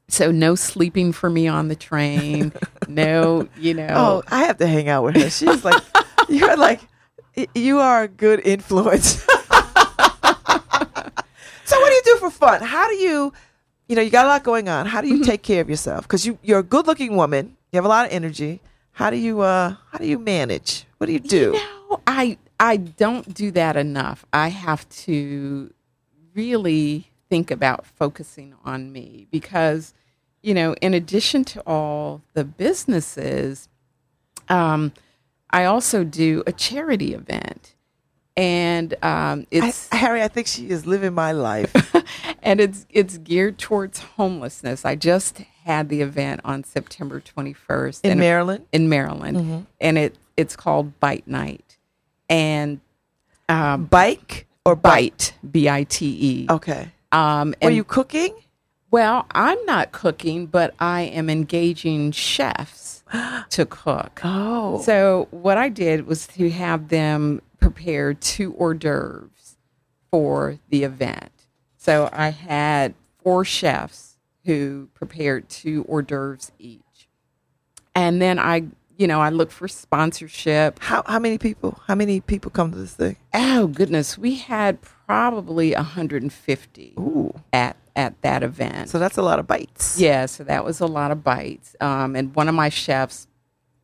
so 0.10 0.32
no 0.32 0.56
sleeping 0.56 1.12
for 1.12 1.30
me 1.30 1.48
on 1.48 1.68
the 1.68 1.76
train. 1.76 2.54
no, 2.88 3.48
you 3.58 3.74
know. 3.74 3.88
Oh, 3.96 4.24
I 4.30 4.46
have 4.46 4.58
to 4.60 4.68
hang 4.68 4.88
out 4.90 5.04
with 5.04 5.16
her. 5.16 5.30
She's 5.30 5.64
like, 5.66 5.82
you're 6.30 6.56
like, 6.58 6.82
you 7.54 7.80
are 7.80 8.04
a 8.04 8.08
good 8.08 8.40
influence. 8.46 9.24
so 11.66 11.80
what 11.80 11.90
do 11.90 11.96
you 11.96 12.02
do 12.06 12.18
for 12.20 12.30
fun? 12.32 12.62
How 12.62 12.88
do 12.88 12.96
you, 12.96 13.34
you 13.88 13.96
know, 13.96 14.02
you 14.02 14.10
got 14.10 14.26
a 14.26 14.30
lot 14.30 14.44
going 14.44 14.70
on. 14.70 14.86
How 14.86 15.02
do 15.02 15.08
Mm-hmm. 15.08 15.18
you 15.18 15.24
take 15.24 15.44
care 15.44 15.62
of 15.62 15.70
yourself? 15.70 16.04
Because 16.04 16.26
you 16.26 16.38
you're 16.44 16.60
a 16.60 16.64
good 16.64 16.88
looking 16.88 17.16
woman. 17.16 17.56
You 17.72 17.78
have 17.78 17.86
a 17.86 17.90
lot 17.90 18.06
of 18.06 18.12
energy. 18.12 18.62
How 18.92 19.10
do 19.10 19.18
you 19.18 19.42
uh 19.42 19.76
how 19.92 19.98
do 20.00 20.06
you 20.08 20.20
manage? 20.20 20.86
What 20.98 21.08
do 21.08 21.14
you 21.14 21.20
do? 21.20 21.52
You 21.54 21.90
know, 21.90 22.02
I 22.08 22.38
I 22.60 22.78
don't 22.78 23.34
do 23.34 23.52
that 23.52 23.76
enough. 23.78 24.26
I 24.34 24.48
have 24.50 24.88
to 25.06 25.72
really 26.34 27.12
think 27.30 27.52
about 27.52 27.86
focusing 27.86 28.56
on 28.64 28.92
me 28.92 29.28
because, 29.32 29.94
you 30.42 30.54
know, 30.54 30.74
in 30.82 30.94
addition 30.94 31.44
to 31.46 31.62
all 31.62 32.22
the 32.34 32.44
businesses, 32.44 33.70
um, 34.50 34.94
I 35.50 35.66
also 35.66 36.04
do 36.04 36.44
a 36.46 36.52
charity 36.52 37.14
event, 37.14 37.76
and 38.36 38.94
um, 39.02 39.48
I, 39.52 39.74
Harry, 39.92 40.22
I 40.22 40.28
think 40.28 40.48
she 40.48 40.70
is 40.70 40.86
living 40.86 41.14
my 41.14 41.32
life. 41.32 41.74
and 42.44 42.60
it's 42.60 42.86
it's 42.90 43.18
geared 43.18 43.58
towards 43.58 44.00
homelessness. 44.00 44.86
I 44.86 44.96
just 44.96 45.40
had 45.64 45.90
the 45.90 46.02
event 46.02 46.42
on 46.44 46.64
September 46.64 47.20
twenty 47.20 47.54
first 47.54 48.06
In 48.06 48.20
Maryland? 48.20 48.66
in 48.72 48.90
Maryland, 48.90 49.66
and 49.80 49.98
it 49.98 50.18
it's 50.36 50.56
called 50.56 51.00
Bite 51.00 51.28
Night, 51.28 51.78
and 52.30 52.82
um, 53.50 53.86
Bike 53.86 54.48
or 54.66 54.76
bite? 54.76 55.34
Bite 55.42 55.52
B 55.52 55.70
I 55.70 55.84
T 55.84 56.06
E. 56.06 56.48
Okay. 56.50 56.92
Um, 57.12 57.54
Were 57.62 57.70
you 57.70 57.84
cooking? 57.84 58.36
well, 58.90 59.26
I'm 59.32 59.64
not 59.66 59.92
cooking, 59.92 60.46
but 60.46 60.74
I 60.80 61.02
am 61.02 61.30
engaging 61.30 62.12
chefs 62.12 63.04
to 63.50 63.66
cook. 63.66 64.22
Oh. 64.24 64.82
So 64.82 65.28
what 65.32 65.58
I 65.58 65.70
did 65.70 66.08
was 66.08 66.28
to 66.28 66.50
have 66.50 66.90
them 66.90 67.42
prepare 67.60 68.14
two 68.14 68.54
hors 68.54 68.76
d'oeuvres 68.76 69.58
for 70.12 70.58
the 70.70 70.84
event. 70.84 71.32
So 71.78 72.10
I 72.14 72.30
had 72.30 72.94
four 73.22 73.44
chefs 73.46 74.18
who 74.46 74.88
prepared 74.94 75.50
two 75.50 75.84
hors 75.90 76.04
d'oeuvres 76.04 76.52
each, 76.60 77.10
and 77.94 78.22
then 78.22 78.40
I, 78.40 78.66
you 78.98 79.08
know, 79.08 79.20
I 79.20 79.30
looked 79.30 79.52
for 79.52 79.68
sponsorship. 79.68 80.80
how 80.80 81.04
how 81.06 81.20
many 81.20 81.38
people? 81.38 81.82
How 81.88 81.96
many 81.96 82.22
people 82.22 82.52
come 82.52 82.72
to 82.72 82.78
this 82.78 82.94
thing? 82.94 83.18
Oh 83.34 83.68
goodness, 83.68 84.18
we 84.18 84.36
had 84.36 84.80
probably 85.08 85.74
150 85.74 86.94
Ooh. 87.00 87.34
at 87.54 87.78
at 87.96 88.22
that 88.22 88.44
event. 88.44 88.90
So 88.90 89.00
that's 89.00 89.18
a 89.18 89.24
lot 89.24 89.40
of 89.40 89.48
bites. 89.48 90.00
Yeah, 90.00 90.28
so 90.28 90.44
that 90.44 90.64
was 90.64 90.80
a 90.80 90.86
lot 90.86 91.10
of 91.10 91.24
bites. 91.24 91.76
Um, 91.82 92.16
and 92.16 92.36
one 92.36 92.48
of 92.48 92.54
my 92.54 92.70
chefs 92.70 93.28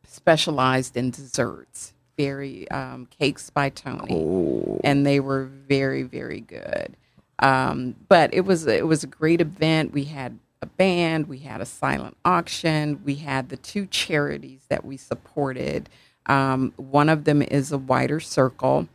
specialized 0.06 0.96
in 0.96 1.10
desserts, 1.10 1.94
very 2.16 2.70
um, 2.70 3.06
cakes 3.06 3.50
by 3.50 3.70
Tony, 3.70 4.14
Oh. 4.14 4.80
and 4.84 5.04
they 5.04 5.18
were 5.18 5.46
very, 5.46 6.02
very 6.04 6.40
good. 6.40 6.96
Um, 7.40 7.96
but 8.08 8.32
it 8.32 8.42
was 8.42 8.66
it 8.68 8.86
was 8.86 9.02
a 9.02 9.08
great 9.08 9.40
event. 9.40 9.92
We 9.92 10.04
had 10.04 10.38
a 10.62 10.66
band, 10.66 11.26
we 11.28 11.38
had 11.38 11.60
a 11.60 11.66
silent 11.66 12.16
auction, 12.24 13.00
we 13.04 13.16
had 13.16 13.48
the 13.48 13.56
two 13.56 13.86
charities 13.86 14.64
that 14.68 14.84
we 14.84 14.96
supported. 14.96 15.88
Um, 16.26 16.72
one 16.76 17.08
of 17.08 17.24
them 17.24 17.42
is 17.42 17.72
a 17.72 17.76
wider 17.78 18.20
circle, 18.20 18.88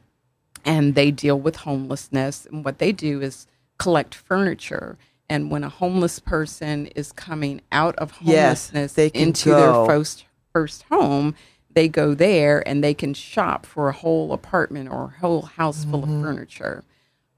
and 0.70 0.96
they 0.96 1.12
deal 1.12 1.40
with 1.40 1.58
homelessness. 1.58 2.46
And 2.46 2.64
what 2.64 2.78
they 2.78 2.92
do 2.92 3.22
is 3.22 3.48
collect 3.80 4.14
furniture. 4.14 4.98
And 5.30 5.52
when 5.52 5.64
a 5.64 5.70
homeless 5.70 6.20
person 6.20 6.88
is 6.88 7.12
coming 7.12 7.62
out 7.72 7.96
of 7.98 8.12
homelessness 8.12 8.94
they 8.94 9.10
can 9.10 9.22
into 9.30 9.50
go. 9.50 9.60
their 9.60 9.86
first 9.86 10.26
first 10.54 10.84
home, 10.84 11.36
they 11.72 11.88
go 11.88 12.14
there 12.14 12.68
and 12.68 12.84
they 12.84 12.94
can 12.94 13.14
shop 13.14 13.66
for 13.66 13.90
a 13.90 13.94
whole 13.94 14.34
apartment 14.34 14.90
or 14.90 15.14
a 15.16 15.20
whole 15.20 15.44
house 15.44 15.86
full 15.86 16.04
of 16.04 16.10
furniture. 16.10 16.84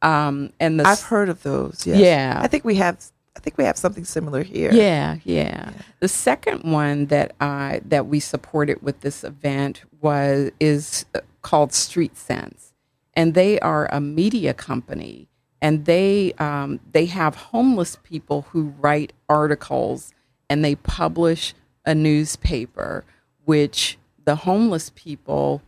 Um, 0.01 0.51
and 0.59 0.79
the 0.79 0.83
Mm-hmm. 0.83 0.91
I've 0.91 1.01
heard 1.03 1.29
of 1.29 1.43
those. 1.43 1.85
Yes. 1.85 1.99
Yeah. 1.99 2.39
I 2.41 2.47
think 2.47 2.65
we 2.65 2.75
have. 2.75 3.03
I 3.35 3.39
think 3.39 3.57
we 3.57 3.63
have 3.63 3.77
something 3.77 4.03
similar 4.03 4.43
here. 4.43 4.71
Yeah, 4.73 5.17
yeah. 5.23 5.71
The 6.01 6.09
second 6.09 6.69
one 6.69 7.05
that 7.05 7.33
I 7.39 7.81
that 7.85 8.07
we 8.07 8.19
supported 8.19 8.81
with 8.81 9.01
this 9.01 9.23
event 9.23 9.83
was 10.01 10.51
is 10.59 11.05
called 11.41 11.71
Street 11.73 12.17
Sense, 12.17 12.70
and 13.13 13.33
they 13.33 13.59
are 13.59 13.87
a 13.91 13.99
media 14.01 14.53
company, 14.53 15.27
and 15.61 15.85
they 15.85 16.33
um, 16.33 16.79
they 16.91 17.05
have 17.07 17.35
homeless 17.35 17.97
people 18.03 18.43
who 18.51 18.73
write 18.79 19.13
articles, 19.29 20.13
and 20.49 20.63
they 20.63 20.75
publish 20.75 21.53
a 21.85 21.93
newspaper, 21.95 23.03
which 23.45 23.97
the 24.23 24.35
homeless 24.37 24.91
people 24.95 25.61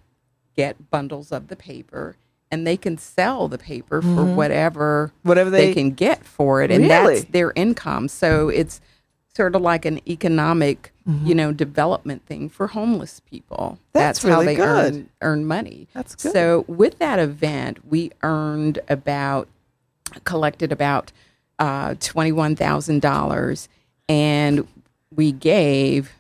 get 0.56 0.90
bundles 0.92 1.32
of 1.32 1.48
the 1.48 1.56
paper. 1.56 2.16
And 2.52 2.68
they 2.68 2.78
can 2.78 3.00
sell 3.00 3.48
the 3.48 3.58
paper 3.58 4.00
for 4.04 4.24
whatever 4.26 5.12
Whatever 5.24 5.50
they, 5.50 5.70
they- 5.70 5.74
can 5.74 5.90
get 5.90 6.24
for 6.24 6.62
it, 6.62 6.70
and 6.70 6.84
Really? 6.84 7.16
that's 7.22 7.32
their 7.32 7.52
income. 7.56 8.08
So 8.08 8.50
it's 8.50 8.80
sort 9.36 9.56
of 9.56 9.64
like 9.64 9.86
an 9.86 10.00
economic, 10.08 10.93
you 11.06 11.36
know, 11.36 11.52
development 11.52 12.26
thing 12.26 12.48
for 12.50 12.68
homeless 12.68 13.20
people. 13.30 13.74
Mm-hmm. 13.78 13.82
That's 13.94 14.24
how 14.24 14.42
they 14.44 14.56
good. 14.56 14.66
earn 14.96 15.10
earn 15.22 15.46
money. 15.46 15.88
That's 15.94 16.16
good. 16.16 16.32
So 16.32 16.64
with 16.68 17.00
that 17.00 17.20
event, 17.20 17.86
we 17.90 18.12
earned 18.24 18.80
about 18.88 19.48
collected 20.24 20.72
about 20.72 21.12
uh, 21.60 21.96
twenty 22.00 22.32
one 22.32 22.56
thousand 22.56 23.02
dollars, 23.02 23.68
and 24.08 24.68
we 25.14 25.32
gave 25.32 26.14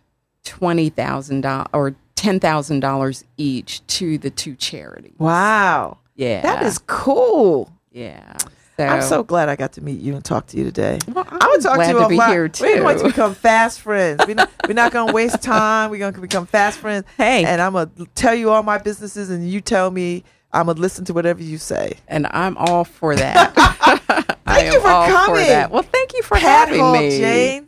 twenty 0.43 0.89
thousand 0.89 1.41
dollars 1.41 1.67
or 1.73 1.95
ten 2.15 2.39
thousand 2.39 2.81
dollars 2.81 3.23
each 3.37 3.85
to 3.87 4.17
the 4.17 4.29
two 4.29 4.55
charities. 4.55 5.13
Wow. 5.17 5.97
Yeah, 6.15 6.41
That 6.41 6.61
is 6.63 6.77
cool. 6.77 7.71
yeah. 7.91 8.37
I'm 8.79 9.01
so 9.01 9.23
glad 9.23 9.49
I 9.49 9.55
got 9.55 9.73
to 9.73 9.81
meet 9.81 9.99
you 9.99 10.15
and 10.15 10.23
talk 10.25 10.47
to 10.47 10.57
you 10.57 10.63
today. 10.63 10.99
Well, 11.07 11.25
I 11.29 11.37
I'm 11.41 11.61
talk 11.61 11.75
glad 11.75 11.91
to 11.93 11.97
you 11.99 12.03
to 12.03 12.07
be 12.09 12.15
here 12.17 12.47
too. 12.49 12.63
We're 12.65 12.79
going 12.81 12.97
to 12.99 13.03
become 13.05 13.35
fast 13.35 13.81
friends. 13.81 14.21
We're 14.27 14.33
not, 14.35 14.51
we're 14.67 14.73
not 14.73 14.91
going 14.91 15.07
to 15.07 15.13
waste 15.13 15.41
time. 15.43 15.91
We're 15.91 15.99
going 15.99 16.13
to 16.15 16.21
become 16.21 16.45
fast 16.45 16.79
friends. 16.79 17.05
Hey. 17.17 17.43
and 17.45 17.61
I'm 17.61 17.73
going 17.73 17.91
to 17.97 18.05
tell 18.15 18.33
you 18.35 18.49
all 18.49 18.63
my 18.63 18.77
businesses, 18.77 19.29
and 19.29 19.47
you 19.49 19.61
tell 19.61 19.91
me. 19.91 20.23
I'm 20.55 20.67
gonna 20.67 20.79
listen 20.79 21.03
to 21.05 21.13
whatever 21.13 21.41
you 21.41 21.57
say. 21.57 21.93
and 22.07 22.27
I'm 22.29 22.55
all 22.57 22.83
for 22.83 23.15
that. 23.15 23.53
I 23.57 24.35
Thank 24.45 24.67
am 24.67 24.73
you 24.73 24.81
for 24.81 24.87
all 24.87 25.07
coming. 25.07 25.41
for 25.41 25.47
that. 25.49 25.71
Well, 25.71 25.81
thank 25.81 26.13
you 26.13 26.21
for 26.21 26.37
Pat 26.37 26.67
having 26.67 26.79
Hall 26.79 26.93
me. 26.93 27.09
Jaynes, 27.19 27.65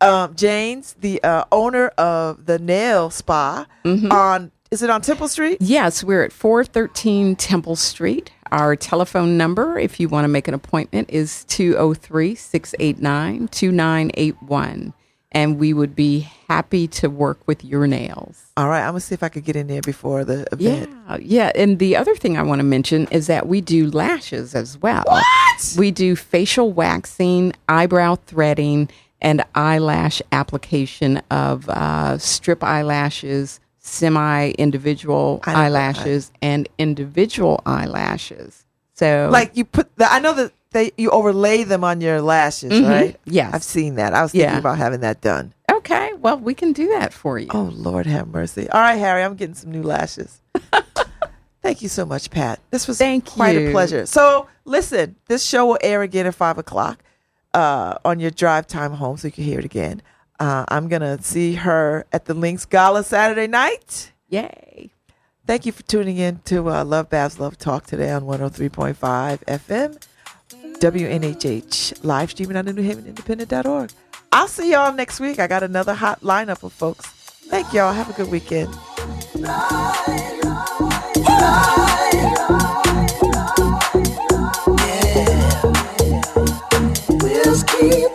um, 0.00 0.34
Jaynes 0.34 0.96
the 0.98 1.22
uh, 1.22 1.44
owner 1.52 1.86
of 1.90 2.46
the 2.46 2.58
Nail 2.58 3.10
Spa 3.10 3.66
Mm-hmm. 3.84 4.10
on. 4.10 4.50
Is 4.72 4.82
it 4.82 4.90
on 4.90 5.02
Temple 5.02 5.28
Street? 5.28 5.58
Yes, 5.60 6.02
we're 6.02 6.24
at 6.24 6.32
413 6.32 7.36
Temple 7.36 7.76
Street. 7.76 8.32
Our 8.52 8.76
telephone 8.76 9.36
number, 9.36 9.78
if 9.78 9.98
you 10.00 10.08
want 10.08 10.24
to 10.24 10.28
make 10.28 10.48
an 10.48 10.54
appointment, 10.54 11.10
is 11.10 11.44
203 11.44 12.34
689 12.34 13.48
2981. 13.48 14.92
And 15.32 15.58
we 15.58 15.74
would 15.74 15.94
be 15.94 16.20
happy 16.48 16.86
to 16.88 17.10
work 17.10 17.40
with 17.46 17.62
your 17.64 17.86
nails. 17.86 18.46
All 18.56 18.68
right, 18.68 18.80
I'm 18.80 18.90
gonna 18.90 19.00
see 19.00 19.14
if 19.14 19.22
I 19.22 19.28
could 19.28 19.44
get 19.44 19.54
in 19.56 19.66
there 19.66 19.82
before 19.82 20.24
the 20.24 20.46
event. 20.52 20.90
Yeah, 21.08 21.18
yeah. 21.20 21.52
And 21.54 21.78
the 21.78 21.96
other 21.96 22.14
thing 22.14 22.38
I 22.38 22.42
want 22.42 22.60
to 22.60 22.64
mention 22.64 23.06
is 23.10 23.26
that 23.26 23.46
we 23.46 23.60
do 23.60 23.90
lashes 23.90 24.54
as 24.54 24.78
well. 24.78 25.04
What? 25.06 25.74
We 25.76 25.90
do 25.90 26.16
facial 26.16 26.72
waxing, 26.72 27.52
eyebrow 27.68 28.14
threading, 28.26 28.88
and 29.20 29.44
eyelash 29.54 30.22
application 30.32 31.20
of 31.30 31.68
uh, 31.68 32.16
strip 32.18 32.62
eyelashes, 32.62 33.60
semi 33.86 34.50
individual 34.52 35.40
eyelashes 35.44 36.32
and 36.42 36.68
individual 36.78 37.62
eyelashes. 37.64 38.64
So, 38.94 39.28
like 39.30 39.56
you 39.56 39.64
put 39.64 39.94
the, 39.96 40.10
I 40.10 40.18
know 40.18 40.34
that 40.34 40.52
they 40.72 40.92
you 40.96 41.10
overlay 41.10 41.64
them 41.64 41.84
on 41.84 42.00
your 42.00 42.20
lashes, 42.20 42.72
mm-hmm. 42.72 42.90
right? 42.90 43.16
Yes, 43.24 43.54
I've 43.54 43.62
seen 43.62 43.96
that. 43.96 44.14
I 44.14 44.22
was 44.22 44.32
thinking 44.32 44.50
yeah. 44.50 44.58
about 44.58 44.78
having 44.78 45.00
that 45.00 45.20
done. 45.20 45.52
Okay, 45.70 46.12
well, 46.14 46.38
we 46.38 46.54
can 46.54 46.72
do 46.72 46.88
that 46.88 47.12
for 47.12 47.38
you. 47.38 47.48
Oh 47.50 47.70
Lord, 47.74 48.06
have 48.06 48.28
mercy! 48.28 48.68
All 48.68 48.80
right, 48.80 48.96
Harry, 48.96 49.22
I'm 49.22 49.36
getting 49.36 49.54
some 49.54 49.70
new 49.70 49.82
lashes. 49.82 50.40
Thank 51.62 51.82
you 51.82 51.88
so 51.88 52.06
much, 52.06 52.30
Pat. 52.30 52.60
This 52.70 52.86
was 52.86 52.98
Thank 52.98 53.26
quite 53.26 53.56
you. 53.56 53.68
a 53.68 53.72
pleasure. 53.72 54.06
So, 54.06 54.48
listen, 54.64 55.16
this 55.26 55.44
show 55.44 55.66
will 55.66 55.78
air 55.80 56.02
again 56.02 56.26
at 56.26 56.34
five 56.34 56.58
o'clock 56.58 57.02
uh, 57.54 57.98
on 58.04 58.20
your 58.20 58.30
drive 58.30 58.66
time 58.66 58.92
home, 58.92 59.16
so 59.16 59.28
you 59.28 59.32
can 59.32 59.44
hear 59.44 59.58
it 59.58 59.64
again. 59.64 60.00
Uh, 60.38 60.64
I'm 60.68 60.88
going 60.88 61.02
to 61.02 61.22
see 61.22 61.54
her 61.54 62.06
at 62.12 62.26
the 62.26 62.34
Links 62.34 62.64
Gala 62.64 63.02
Saturday 63.04 63.46
night. 63.46 64.12
Yay. 64.28 64.90
Thank 65.46 65.64
you 65.64 65.72
for 65.72 65.82
tuning 65.84 66.18
in 66.18 66.40
to 66.46 66.68
uh, 66.70 66.84
Love 66.84 67.08
Babz 67.08 67.38
Love 67.38 67.56
Talk 67.56 67.86
today 67.86 68.10
on 68.10 68.24
103.5 68.24 68.96
FM, 69.44 69.98
WNHH, 70.80 72.04
live 72.04 72.30
streaming 72.32 72.56
on 72.56 72.64
the 72.64 72.72
New 72.72 72.82
Haven 72.82 73.06
Independent.org. 73.06 73.92
I'll 74.32 74.48
see 74.48 74.72
y'all 74.72 74.92
next 74.92 75.20
week. 75.20 75.38
I 75.38 75.46
got 75.46 75.62
another 75.62 75.94
hot 75.94 76.20
lineup 76.20 76.64
of 76.64 76.72
folks. 76.72 77.06
Thank 77.06 77.72
y'all. 77.72 77.92
Have 77.92 78.10
a 78.10 78.12
good 78.12 78.30
weekend. 78.30 78.74
Yeah. 79.36 80.16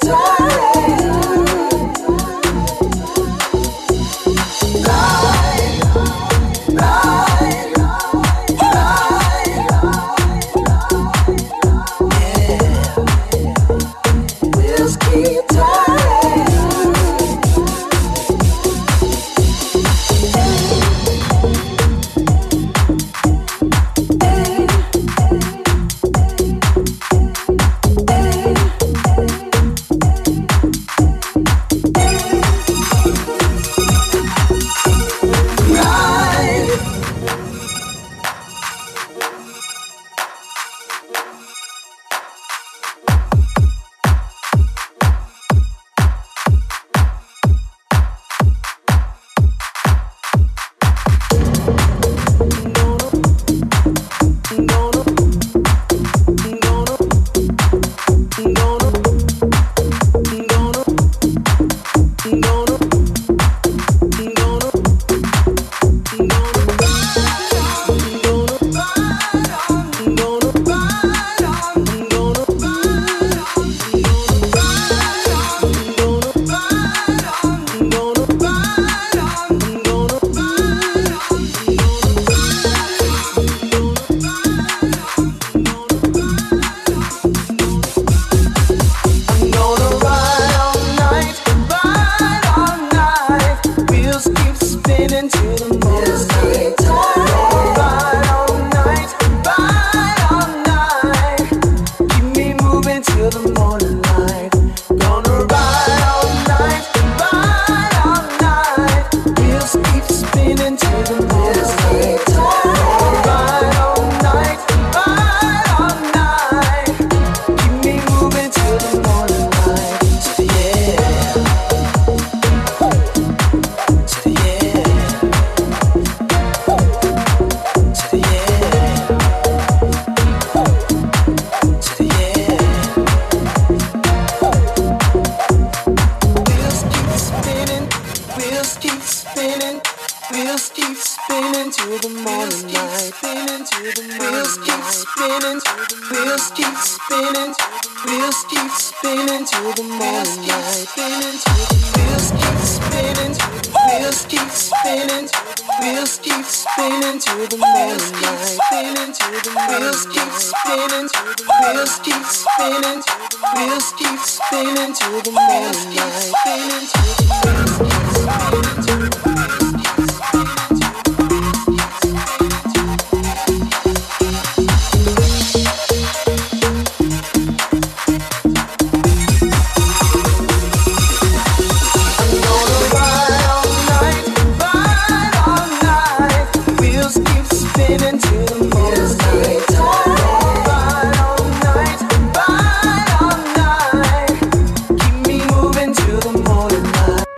Time. 0.02 0.41